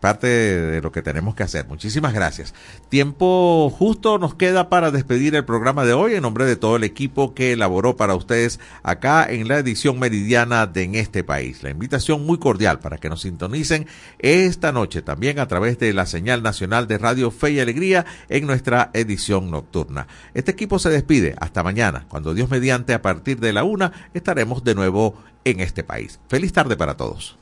parte 0.00 0.26
de 0.26 0.80
lo 0.82 0.92
que 0.92 1.02
tenemos 1.02 1.34
que 1.34 1.42
hacer. 1.42 1.66
Muchísimas 1.66 2.14
gracias. 2.14 2.54
Tiempo 2.88 3.70
justo 3.70 4.18
nos 4.18 4.34
queda 4.34 4.68
para 4.68 4.90
despedir 4.90 5.34
el 5.34 5.44
programa 5.44 5.84
de 5.84 5.92
hoy 5.92 6.14
en 6.14 6.22
nombre 6.22 6.46
de 6.46 6.56
todo 6.56 6.76
el 6.76 6.84
equipo 6.84 7.34
que 7.34 7.52
elaboró 7.52 7.96
para 7.96 8.14
ustedes 8.14 8.60
acá 8.82 9.26
en 9.28 9.48
la 9.48 9.58
edición 9.58 9.98
meridiana 9.98 10.66
de 10.66 10.86
En 10.86 10.94
este 10.94 11.24
país. 11.24 11.62
La 11.62 11.70
invitación 11.70 12.24
muy 12.24 12.38
cordial 12.38 12.78
para 12.78 12.98
que 12.98 13.08
nos 13.08 13.22
sintonicen 13.22 13.86
esta 14.18 14.70
noche 14.72 15.02
también 15.02 15.38
a 15.38 15.48
través 15.48 15.78
de 15.78 15.92
la 15.92 16.06
señal 16.06 16.42
nacional 16.42 16.86
de 16.86 16.98
Radio 16.98 17.30
Fe 17.30 17.52
y 17.52 17.60
Alegría 17.60 18.06
en 18.28 18.46
nuestra 18.46 18.90
edición 18.92 19.50
nocturna. 19.50 20.06
Este 20.34 20.52
equipo 20.52 20.78
se 20.78 20.90
despide 20.90 21.34
hasta 21.40 21.62
mañana, 21.62 22.06
cuando 22.08 22.34
Dios 22.34 22.50
mediante 22.50 22.94
a 22.94 23.02
partir 23.02 23.40
de 23.40 23.52
la 23.52 23.64
una 23.64 23.92
estaremos 24.14 24.64
de 24.64 24.74
nuevo 24.74 25.16
en 25.44 25.60
este 25.60 25.84
país. 25.84 26.20
Feliz 26.28 26.52
tarde 26.52 26.76
para 26.76 26.96
todos. 26.96 27.36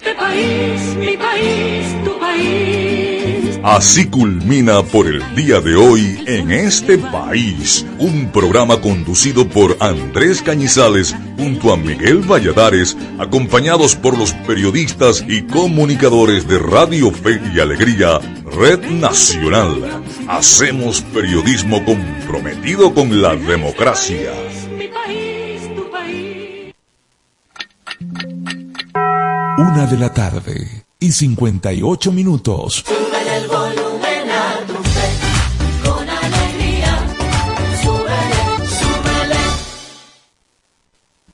Este 0.00 0.14
país, 0.14 0.96
mi 0.96 1.14
país, 1.18 2.04
tu 2.04 2.18
país. 2.18 3.60
Así 3.62 4.06
culmina 4.06 4.82
por 4.82 5.06
el 5.06 5.22
día 5.34 5.60
de 5.60 5.76
hoy 5.76 6.24
en 6.26 6.50
este 6.50 6.96
país, 6.96 7.84
un 7.98 8.32
programa 8.32 8.80
conducido 8.80 9.46
por 9.46 9.76
Andrés 9.78 10.40
Cañizales 10.40 11.14
junto 11.36 11.70
a 11.70 11.76
Miguel 11.76 12.22
Valladares, 12.22 12.96
acompañados 13.18 13.94
por 13.94 14.16
los 14.16 14.32
periodistas 14.32 15.22
y 15.28 15.42
comunicadores 15.42 16.48
de 16.48 16.58
Radio 16.58 17.10
Fe 17.10 17.38
y 17.54 17.60
Alegría, 17.60 18.20
Red 18.58 18.80
Nacional. 18.92 20.02
Hacemos 20.28 21.02
periodismo 21.02 21.84
comprometido 21.84 22.94
con 22.94 23.20
la 23.20 23.36
democracia. 23.36 24.32
Una 29.72 29.86
de 29.86 29.98
la 29.98 30.12
tarde 30.12 30.84
y 30.98 31.12
58 31.12 32.10
minutos. 32.10 32.84
el 32.88 33.46
volumen 33.46 34.28
a 34.28 34.66
tu 34.66 34.74
fe, 34.74 35.88
con 35.88 36.08
alegría. 36.08 36.98
Súbele, 37.80 38.68
súbele. 38.68 39.36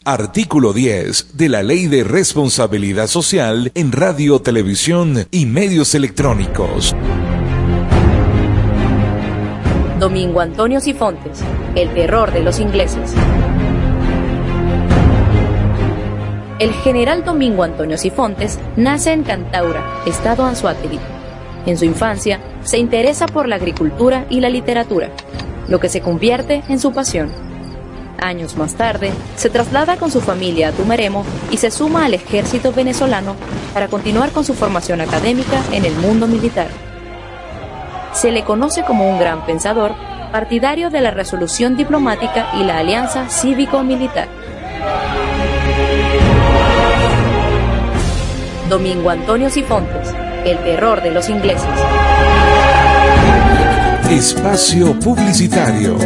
Artículo 0.04 0.74
10 0.74 1.38
de 1.38 1.48
la 1.48 1.62
Ley 1.62 1.86
de 1.86 2.04
Responsabilidad 2.04 3.06
Social 3.06 3.72
en 3.74 3.90
Radio, 3.90 4.40
Televisión 4.40 5.26
y 5.30 5.46
Medios 5.46 5.94
Electrónicos. 5.94 6.94
Domingo 9.98 10.40
Antonio 10.40 10.80
Sifontes, 10.80 11.40
el 11.74 11.88
terror 11.94 12.30
de 12.32 12.42
los 12.42 12.60
ingleses. 12.60 13.14
El 16.58 16.72
general 16.72 17.22
Domingo 17.22 17.64
Antonio 17.64 17.98
Sifontes 17.98 18.58
nace 18.76 19.12
en 19.12 19.24
Cantaura, 19.24 19.84
estado 20.06 20.42
Anzuategui. 20.42 20.98
En 21.66 21.76
su 21.76 21.84
infancia 21.84 22.40
se 22.64 22.78
interesa 22.78 23.26
por 23.26 23.46
la 23.46 23.56
agricultura 23.56 24.24
y 24.30 24.40
la 24.40 24.48
literatura, 24.48 25.10
lo 25.68 25.80
que 25.80 25.90
se 25.90 26.00
convierte 26.00 26.62
en 26.70 26.80
su 26.80 26.94
pasión. 26.94 27.30
Años 28.18 28.56
más 28.56 28.74
tarde, 28.74 29.12
se 29.36 29.50
traslada 29.50 29.98
con 29.98 30.10
su 30.10 30.22
familia 30.22 30.68
a 30.68 30.72
Tumeremo 30.72 31.26
y 31.50 31.58
se 31.58 31.70
suma 31.70 32.06
al 32.06 32.14
ejército 32.14 32.72
venezolano 32.72 33.36
para 33.74 33.88
continuar 33.88 34.30
con 34.30 34.42
su 34.42 34.54
formación 34.54 35.02
académica 35.02 35.62
en 35.72 35.84
el 35.84 35.94
mundo 35.96 36.26
militar. 36.26 36.68
Se 38.14 38.32
le 38.32 38.44
conoce 38.44 38.82
como 38.82 39.10
un 39.10 39.18
gran 39.18 39.44
pensador, 39.44 39.92
partidario 40.32 40.88
de 40.88 41.02
la 41.02 41.10
resolución 41.10 41.76
diplomática 41.76 42.48
y 42.54 42.64
la 42.64 42.78
alianza 42.78 43.28
cívico-militar. 43.28 44.28
Domingo 48.68 49.10
Antonio 49.10 49.48
Sifontes, 49.48 50.12
el 50.44 50.58
terror 50.58 51.00
de 51.00 51.12
los 51.12 51.28
ingleses. 51.28 51.68
Espacio 54.10 54.98
Publicitario. 54.98 55.96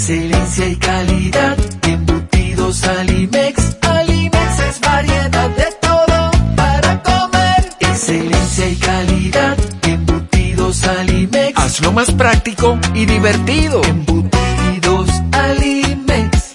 Excelencia 0.07 0.69
y 0.69 0.77
calidad, 0.77 1.57
embutidos 1.81 2.85
Alimex. 2.85 3.79
Alimex 3.81 4.59
es 4.69 4.81
variedad 4.81 5.49
de 5.49 5.67
todo 5.81 6.31
para 6.55 7.03
comer. 7.03 7.71
Excelencia 7.81 8.69
y 8.69 8.77
calidad, 8.77 9.57
embutidos 9.81 10.85
Alimex. 10.85 11.59
Hazlo 11.59 11.93
más 11.93 12.13
práctico 12.13 12.79
y 12.93 13.07
divertido. 13.07 13.83
Embutidos 13.83 15.09
Alimex. 15.33 16.55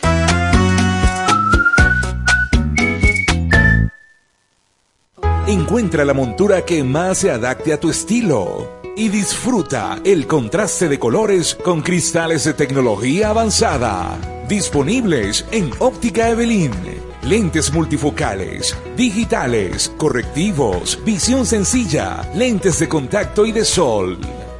Encuentra 5.47 6.05
la 6.05 6.13
montura 6.13 6.63
que 6.65 6.83
más 6.83 7.17
se 7.17 7.31
adapte 7.31 7.73
a 7.73 7.79
tu 7.79 7.89
estilo 7.89 8.78
y 8.99 9.07
disfruta 9.07 10.01
el 10.03 10.27
contraste 10.27 10.89
de 10.89 10.99
colores 10.99 11.55
con 11.55 11.81
cristales 11.81 12.43
de 12.43 12.53
tecnología 12.53 13.29
avanzada. 13.29 14.19
Disponibles 14.49 15.45
en 15.51 15.71
Óptica 15.79 16.29
Evelyn. 16.29 16.73
Lentes 17.21 17.71
multifocales, 17.71 18.75
digitales, 18.97 19.89
correctivos, 19.95 20.99
visión 21.05 21.45
sencilla, 21.45 22.29
lentes 22.35 22.77
de 22.79 22.89
contacto 22.89 23.45
y 23.45 23.53
de 23.53 23.63
sol. 23.63 24.17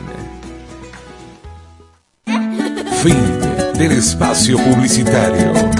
Fin 3.01 3.38
del 3.78 3.93
espacio 3.93 4.59
publicitario. 4.59 5.80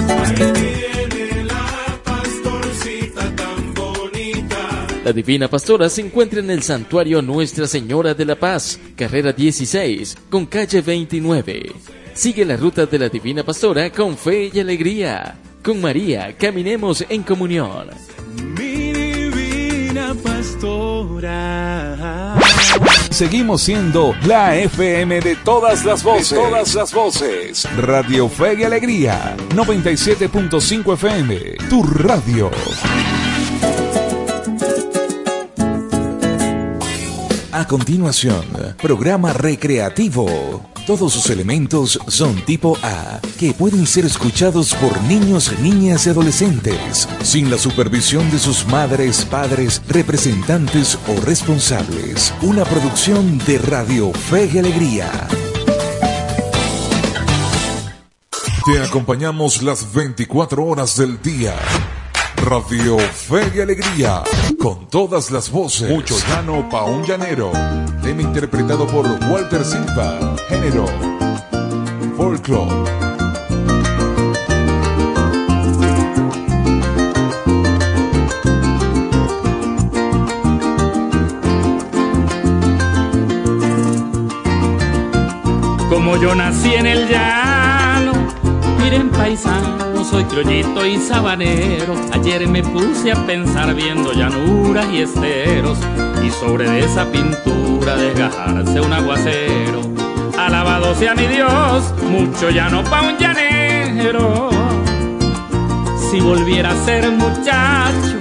La 5.03 5.11
Divina 5.11 5.47
Pastora 5.47 5.89
se 5.89 6.01
encuentra 6.01 6.41
en 6.41 6.51
el 6.51 6.61
Santuario 6.61 7.23
Nuestra 7.23 7.65
Señora 7.65 8.13
de 8.13 8.23
la 8.23 8.35
Paz, 8.35 8.79
carrera 8.95 9.33
16, 9.33 10.15
con 10.29 10.45
calle 10.45 10.81
29. 10.81 11.71
Sigue 12.13 12.45
la 12.45 12.55
ruta 12.55 12.85
de 12.85 12.99
la 12.99 13.09
Divina 13.09 13.43
Pastora 13.43 13.89
con 13.89 14.15
fe 14.15 14.51
y 14.53 14.59
alegría. 14.59 15.39
Con 15.63 15.81
María, 15.81 16.35
caminemos 16.37 17.03
en 17.09 17.23
comunión. 17.23 17.87
Mi 18.55 18.93
divina 18.93 20.13
pastora. 20.23 21.51
Seguimos 23.09 23.63
siendo 23.63 24.15
la 24.27 24.55
FM 24.55 25.19
de 25.19 25.35
todas 25.37 25.83
las 25.83 26.03
voces. 26.03 26.29
De 26.29 26.37
todas 26.37 26.75
las 26.75 26.93
voces. 26.93 27.67
Radio 27.75 28.29
Fe 28.29 28.55
y 28.59 28.63
Alegría. 28.65 29.35
97.5 29.55 30.93
FM. 30.93 31.39
Tu 31.69 31.81
radio. 31.83 32.51
A 37.61 37.67
continuación, 37.67 38.43
programa 38.81 39.33
recreativo. 39.33 40.25
Todos 40.87 41.13
sus 41.13 41.29
elementos 41.29 41.99
son 42.07 42.43
tipo 42.43 42.75
A, 42.81 43.19
que 43.37 43.53
pueden 43.53 43.85
ser 43.85 44.03
escuchados 44.03 44.73
por 44.73 44.99
niños, 45.03 45.53
niñas 45.59 46.07
y 46.07 46.09
adolescentes, 46.09 47.07
sin 47.21 47.51
la 47.51 47.59
supervisión 47.59 48.31
de 48.31 48.39
sus 48.39 48.65
madres, 48.65 49.25
padres, 49.25 49.79
representantes 49.87 50.97
o 51.07 51.21
responsables. 51.21 52.33
Una 52.41 52.65
producción 52.65 53.37
de 53.45 53.59
Radio 53.59 54.11
Fe 54.11 54.49
y 54.51 54.57
Alegría. 54.57 55.11
Te 58.65 58.81
acompañamos 58.81 59.61
las 59.61 59.93
24 59.93 60.65
horas 60.65 60.97
del 60.97 61.21
día. 61.21 61.53
Radio 62.45 62.97
Fe 62.97 63.51
y 63.55 63.59
Alegría, 63.61 64.23
con 64.59 64.87
todas 64.87 65.31
las 65.31 65.51
voces. 65.51 65.89
Mucho 65.89 66.15
llano 66.27 66.67
pa' 66.69 66.83
un 66.83 67.03
llanero. 67.03 67.51
Tema 68.01 68.21
interpretado 68.23 68.87
por 68.87 69.05
Walter 69.29 69.63
Silva. 69.63 70.35
Género. 70.49 70.85
Folklore. 72.17 73.01
Como 85.89 86.17
yo 86.17 86.33
nací 86.35 86.73
en 86.73 86.87
el 86.87 87.07
llano, 87.07 88.13
miren 88.79 89.09
paisano, 89.11 89.90
soy 90.11 90.25
criollito 90.25 90.85
y 90.85 90.97
sabanero. 90.97 91.95
Ayer 92.11 92.45
me 92.47 92.61
puse 92.61 93.13
a 93.13 93.25
pensar 93.25 93.73
viendo 93.73 94.11
llanuras 94.11 94.85
y 94.91 95.01
esteros, 95.01 95.77
y 96.23 96.29
sobre 96.29 96.79
esa 96.79 97.09
pintura 97.09 97.95
desgajarse 97.95 98.81
un 98.81 98.91
aguacero. 98.91 99.81
Alabado 100.37 100.93
sea 100.95 101.15
mi 101.15 101.27
Dios, 101.27 101.93
mucho 102.09 102.49
llano 102.49 102.83
pa' 102.83 103.01
un 103.01 103.17
llanero. 103.17 104.49
Si 106.09 106.19
volviera 106.19 106.71
a 106.71 106.85
ser 106.85 107.09
muchacho, 107.09 108.17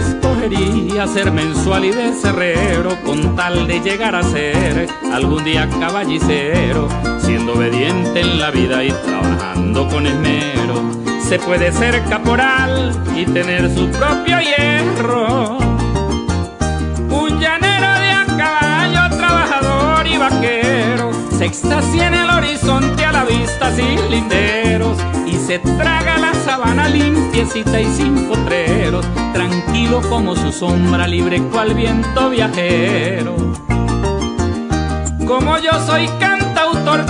escogería 0.00 1.06
ser 1.06 1.30
mensual 1.30 1.84
y 1.84 1.90
de 1.90 2.12
cerrero 2.14 2.96
con 3.04 3.36
tal 3.36 3.66
de 3.66 3.80
llegar 3.80 4.14
a 4.14 4.22
ser 4.22 4.88
algún 5.12 5.44
día 5.44 5.68
caballicero, 5.78 6.88
siendo 7.18 7.52
obediente 7.52 8.20
en 8.20 8.38
la 8.38 8.50
vida 8.50 8.82
y 8.82 8.90
trabajando 8.90 9.86
con 9.88 10.06
esmero. 10.06 11.01
Se 11.32 11.38
puede 11.38 11.72
ser 11.72 12.04
caporal 12.10 12.92
y 13.16 13.24
tener 13.24 13.74
su 13.74 13.88
propio 13.88 14.36
hierro. 14.38 15.56
Un 17.08 17.40
llanero 17.40 18.00
de 18.00 18.10
a 18.10 18.26
caballo, 18.36 19.16
trabajador 19.16 20.06
y 20.06 20.18
vaquero, 20.18 21.10
se 21.38 21.46
extasia 21.46 22.08
en 22.08 22.14
el 22.16 22.28
horizonte 22.28 23.06
a 23.06 23.12
la 23.12 23.24
vista 23.24 23.74
sin 23.74 24.10
linderos 24.10 24.98
y 25.24 25.32
se 25.36 25.58
traga 25.58 26.18
la 26.18 26.34
sabana 26.34 26.86
limpiecita 26.86 27.80
y 27.80 27.86
sin 27.86 28.28
potreros, 28.28 29.06
tranquilo 29.32 30.02
como 30.10 30.36
su 30.36 30.52
sombra, 30.52 31.08
libre 31.08 31.40
cual 31.44 31.72
viento 31.72 32.28
viajero. 32.28 33.36
Como 35.26 35.56
yo 35.56 35.72
soy 35.86 36.08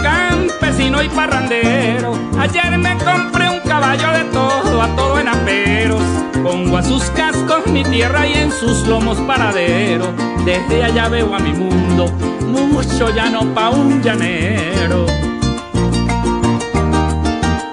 campesino 0.02 1.02
y 1.02 1.08
parrandero, 1.08 2.14
ayer 2.38 2.78
me 2.78 2.96
compré 2.98 3.48
un 3.48 3.60
caballo 3.60 4.12
de 4.12 4.24
todo, 4.24 4.82
a 4.82 4.88
todo 4.96 5.18
en 5.18 5.28
aperos. 5.28 6.02
Pongo 6.42 6.76
a 6.76 6.82
sus 6.82 7.04
cascos 7.10 7.66
mi 7.68 7.84
tierra 7.84 8.26
y 8.26 8.34
en 8.34 8.50
sus 8.50 8.86
lomos 8.86 9.18
paradero. 9.20 10.12
Desde 10.44 10.84
allá 10.84 11.08
veo 11.08 11.34
a 11.34 11.38
mi 11.38 11.52
mundo, 11.52 12.06
mucho 12.46 13.10
llano 13.10 13.54
pa' 13.54 13.70
un 13.70 14.02
llanero. 14.02 15.06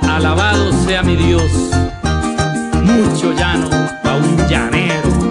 alabado 0.04 0.72
sea 0.86 1.02
mi 1.02 1.16
Dios. 1.16 1.52
Mucho 2.84 3.34
llano 3.34 3.70
pa' 4.04 4.16
un 4.16 4.48
llanero. 4.48 5.29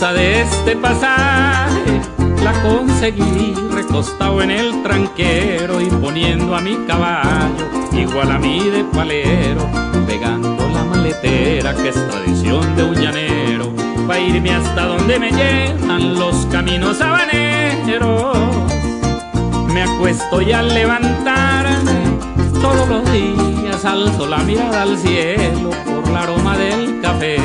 De 0.00 0.40
este 0.40 0.76
pasaje 0.76 2.00
la 2.42 2.52
conseguí 2.62 3.54
recostado 3.70 4.40
en 4.40 4.50
el 4.50 4.82
tranquero 4.82 5.78
y 5.78 5.90
poniendo 5.90 6.56
a 6.56 6.60
mi 6.62 6.74
caballo 6.86 7.68
igual 7.92 8.32
a 8.32 8.38
mí 8.38 8.60
de 8.70 8.82
palero, 8.82 9.60
pegando 10.06 10.66
la 10.70 10.84
maletera 10.84 11.74
que 11.74 11.90
es 11.90 12.08
tradición 12.08 12.74
de 12.76 12.84
un 12.84 12.94
llanero, 12.94 13.74
pa' 14.08 14.18
irme 14.18 14.52
hasta 14.52 14.86
donde 14.86 15.18
me 15.18 15.32
llevan 15.32 16.18
los 16.18 16.46
caminos 16.46 16.98
habaneros. 17.02 18.38
Me 19.74 19.82
acuesto 19.82 20.40
y 20.40 20.50
al 20.52 20.72
levantarme 20.72 22.00
todos 22.62 22.88
los 22.88 23.12
días 23.12 23.84
alzo 23.84 24.26
la 24.26 24.38
mirada 24.38 24.82
al 24.82 24.96
cielo 24.96 25.70
por 25.84 26.08
el 26.08 26.16
aroma 26.16 26.56
del 26.56 27.02
café, 27.02 27.36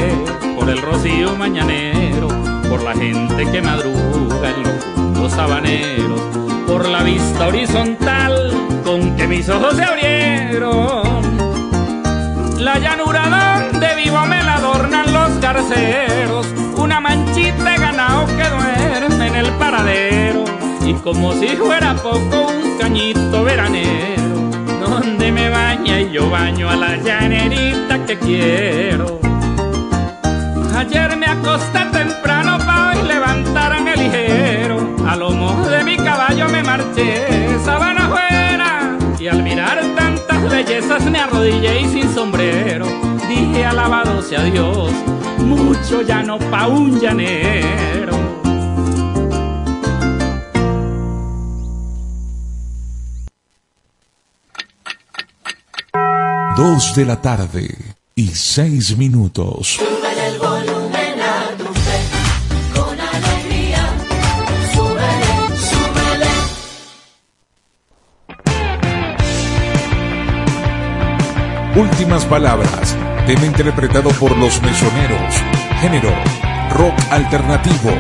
por 0.66 0.74
el 0.74 0.82
rocío 0.82 1.36
mañanero, 1.36 2.28
por 2.68 2.82
la 2.82 2.94
gente 2.94 3.52
que 3.52 3.62
madruga 3.62 4.50
en 4.50 4.64
los 4.64 4.84
puntos 4.96 5.34
habaneros, 5.34 6.20
por 6.66 6.90
la 6.90 7.04
vista 7.04 7.50
horizontal 7.50 8.52
con 8.84 9.16
que 9.16 9.28
mis 9.28 9.48
ojos 9.48 9.76
se 9.76 9.84
abrieron. 9.84 11.04
La 12.58 12.80
llanura 12.80 13.70
donde 13.70 13.94
vivo 13.94 14.26
me 14.26 14.42
la 14.42 14.56
adornan 14.56 15.14
los 15.14 15.40
garceros, 15.40 16.48
una 16.78 17.00
manchita 17.00 17.64
de 17.64 17.78
ganado 17.78 18.26
que 18.26 18.50
duerme 18.50 19.28
en 19.28 19.36
el 19.36 19.52
paradero, 19.60 20.46
y 20.84 20.96
como 20.96 21.34
si 21.34 21.50
fuera 21.50 21.94
poco 21.94 22.48
un 22.48 22.78
cañito 22.80 23.44
veranero 23.44 24.50
donde 24.80 25.32
me 25.32 25.48
baña 25.48 26.02
y 26.02 26.12
yo 26.12 26.28
baño 26.28 26.68
a 26.72 26.76
la 26.76 26.98
llanerita 26.98 28.04
que 28.08 28.18
quiero. 28.18 29.25
Ayer 30.86 31.18
me 31.18 31.26
acosté 31.26 31.80
temprano 31.92 32.60
para 32.60 32.90
hoy 32.90 33.08
levantarme 33.08 33.96
ligero. 33.96 34.96
A 35.08 35.16
lomo 35.16 35.68
de 35.68 35.84
mi 35.84 35.98
caballo 35.98 36.48
me 36.48 36.62
marché 36.62 37.26
sabana 37.66 38.06
afuera 38.06 38.96
y 39.18 39.28
al 39.28 39.42
mirar 39.42 39.82
tantas 39.96 40.48
bellezas 40.48 41.04
me 41.10 41.18
arrodillé 41.18 41.82
y 41.82 41.86
sin 41.86 42.14
sombrero 42.14 42.86
dije 43.28 43.66
alabado 43.66 44.22
sea 44.22 44.44
Dios, 44.44 44.92
mucho 45.40 46.04
ya 46.04 46.22
no 46.22 46.38
pa' 46.38 46.68
un 46.68 47.00
llanero. 47.00 48.16
Dos 56.56 56.96
de 56.96 57.06
la 57.06 57.20
tarde 57.20 57.76
y 58.14 58.28
seis 58.28 58.96
minutos. 58.96 59.80
Últimas 71.76 72.24
palabras. 72.24 72.96
Tema 73.28 73.46
interpretado 73.46 74.10
por 74.12 74.38
los 74.38 74.62
mesoneros. 74.62 75.36
Género. 75.82 76.10
Rock 76.70 76.96
alternativo. 77.12 77.92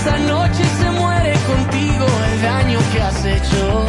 Esta 0.00 0.16
noche 0.16 0.64
se 0.78 0.90
muere 0.92 1.34
contigo 1.46 2.06
el 2.32 2.42
daño 2.42 2.78
que 2.90 3.02
has 3.02 3.22
hecho. 3.22 3.86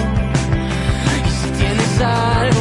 Y 1.26 1.32
si 1.32 1.50
tienes 1.52 2.02
algo 2.02 2.61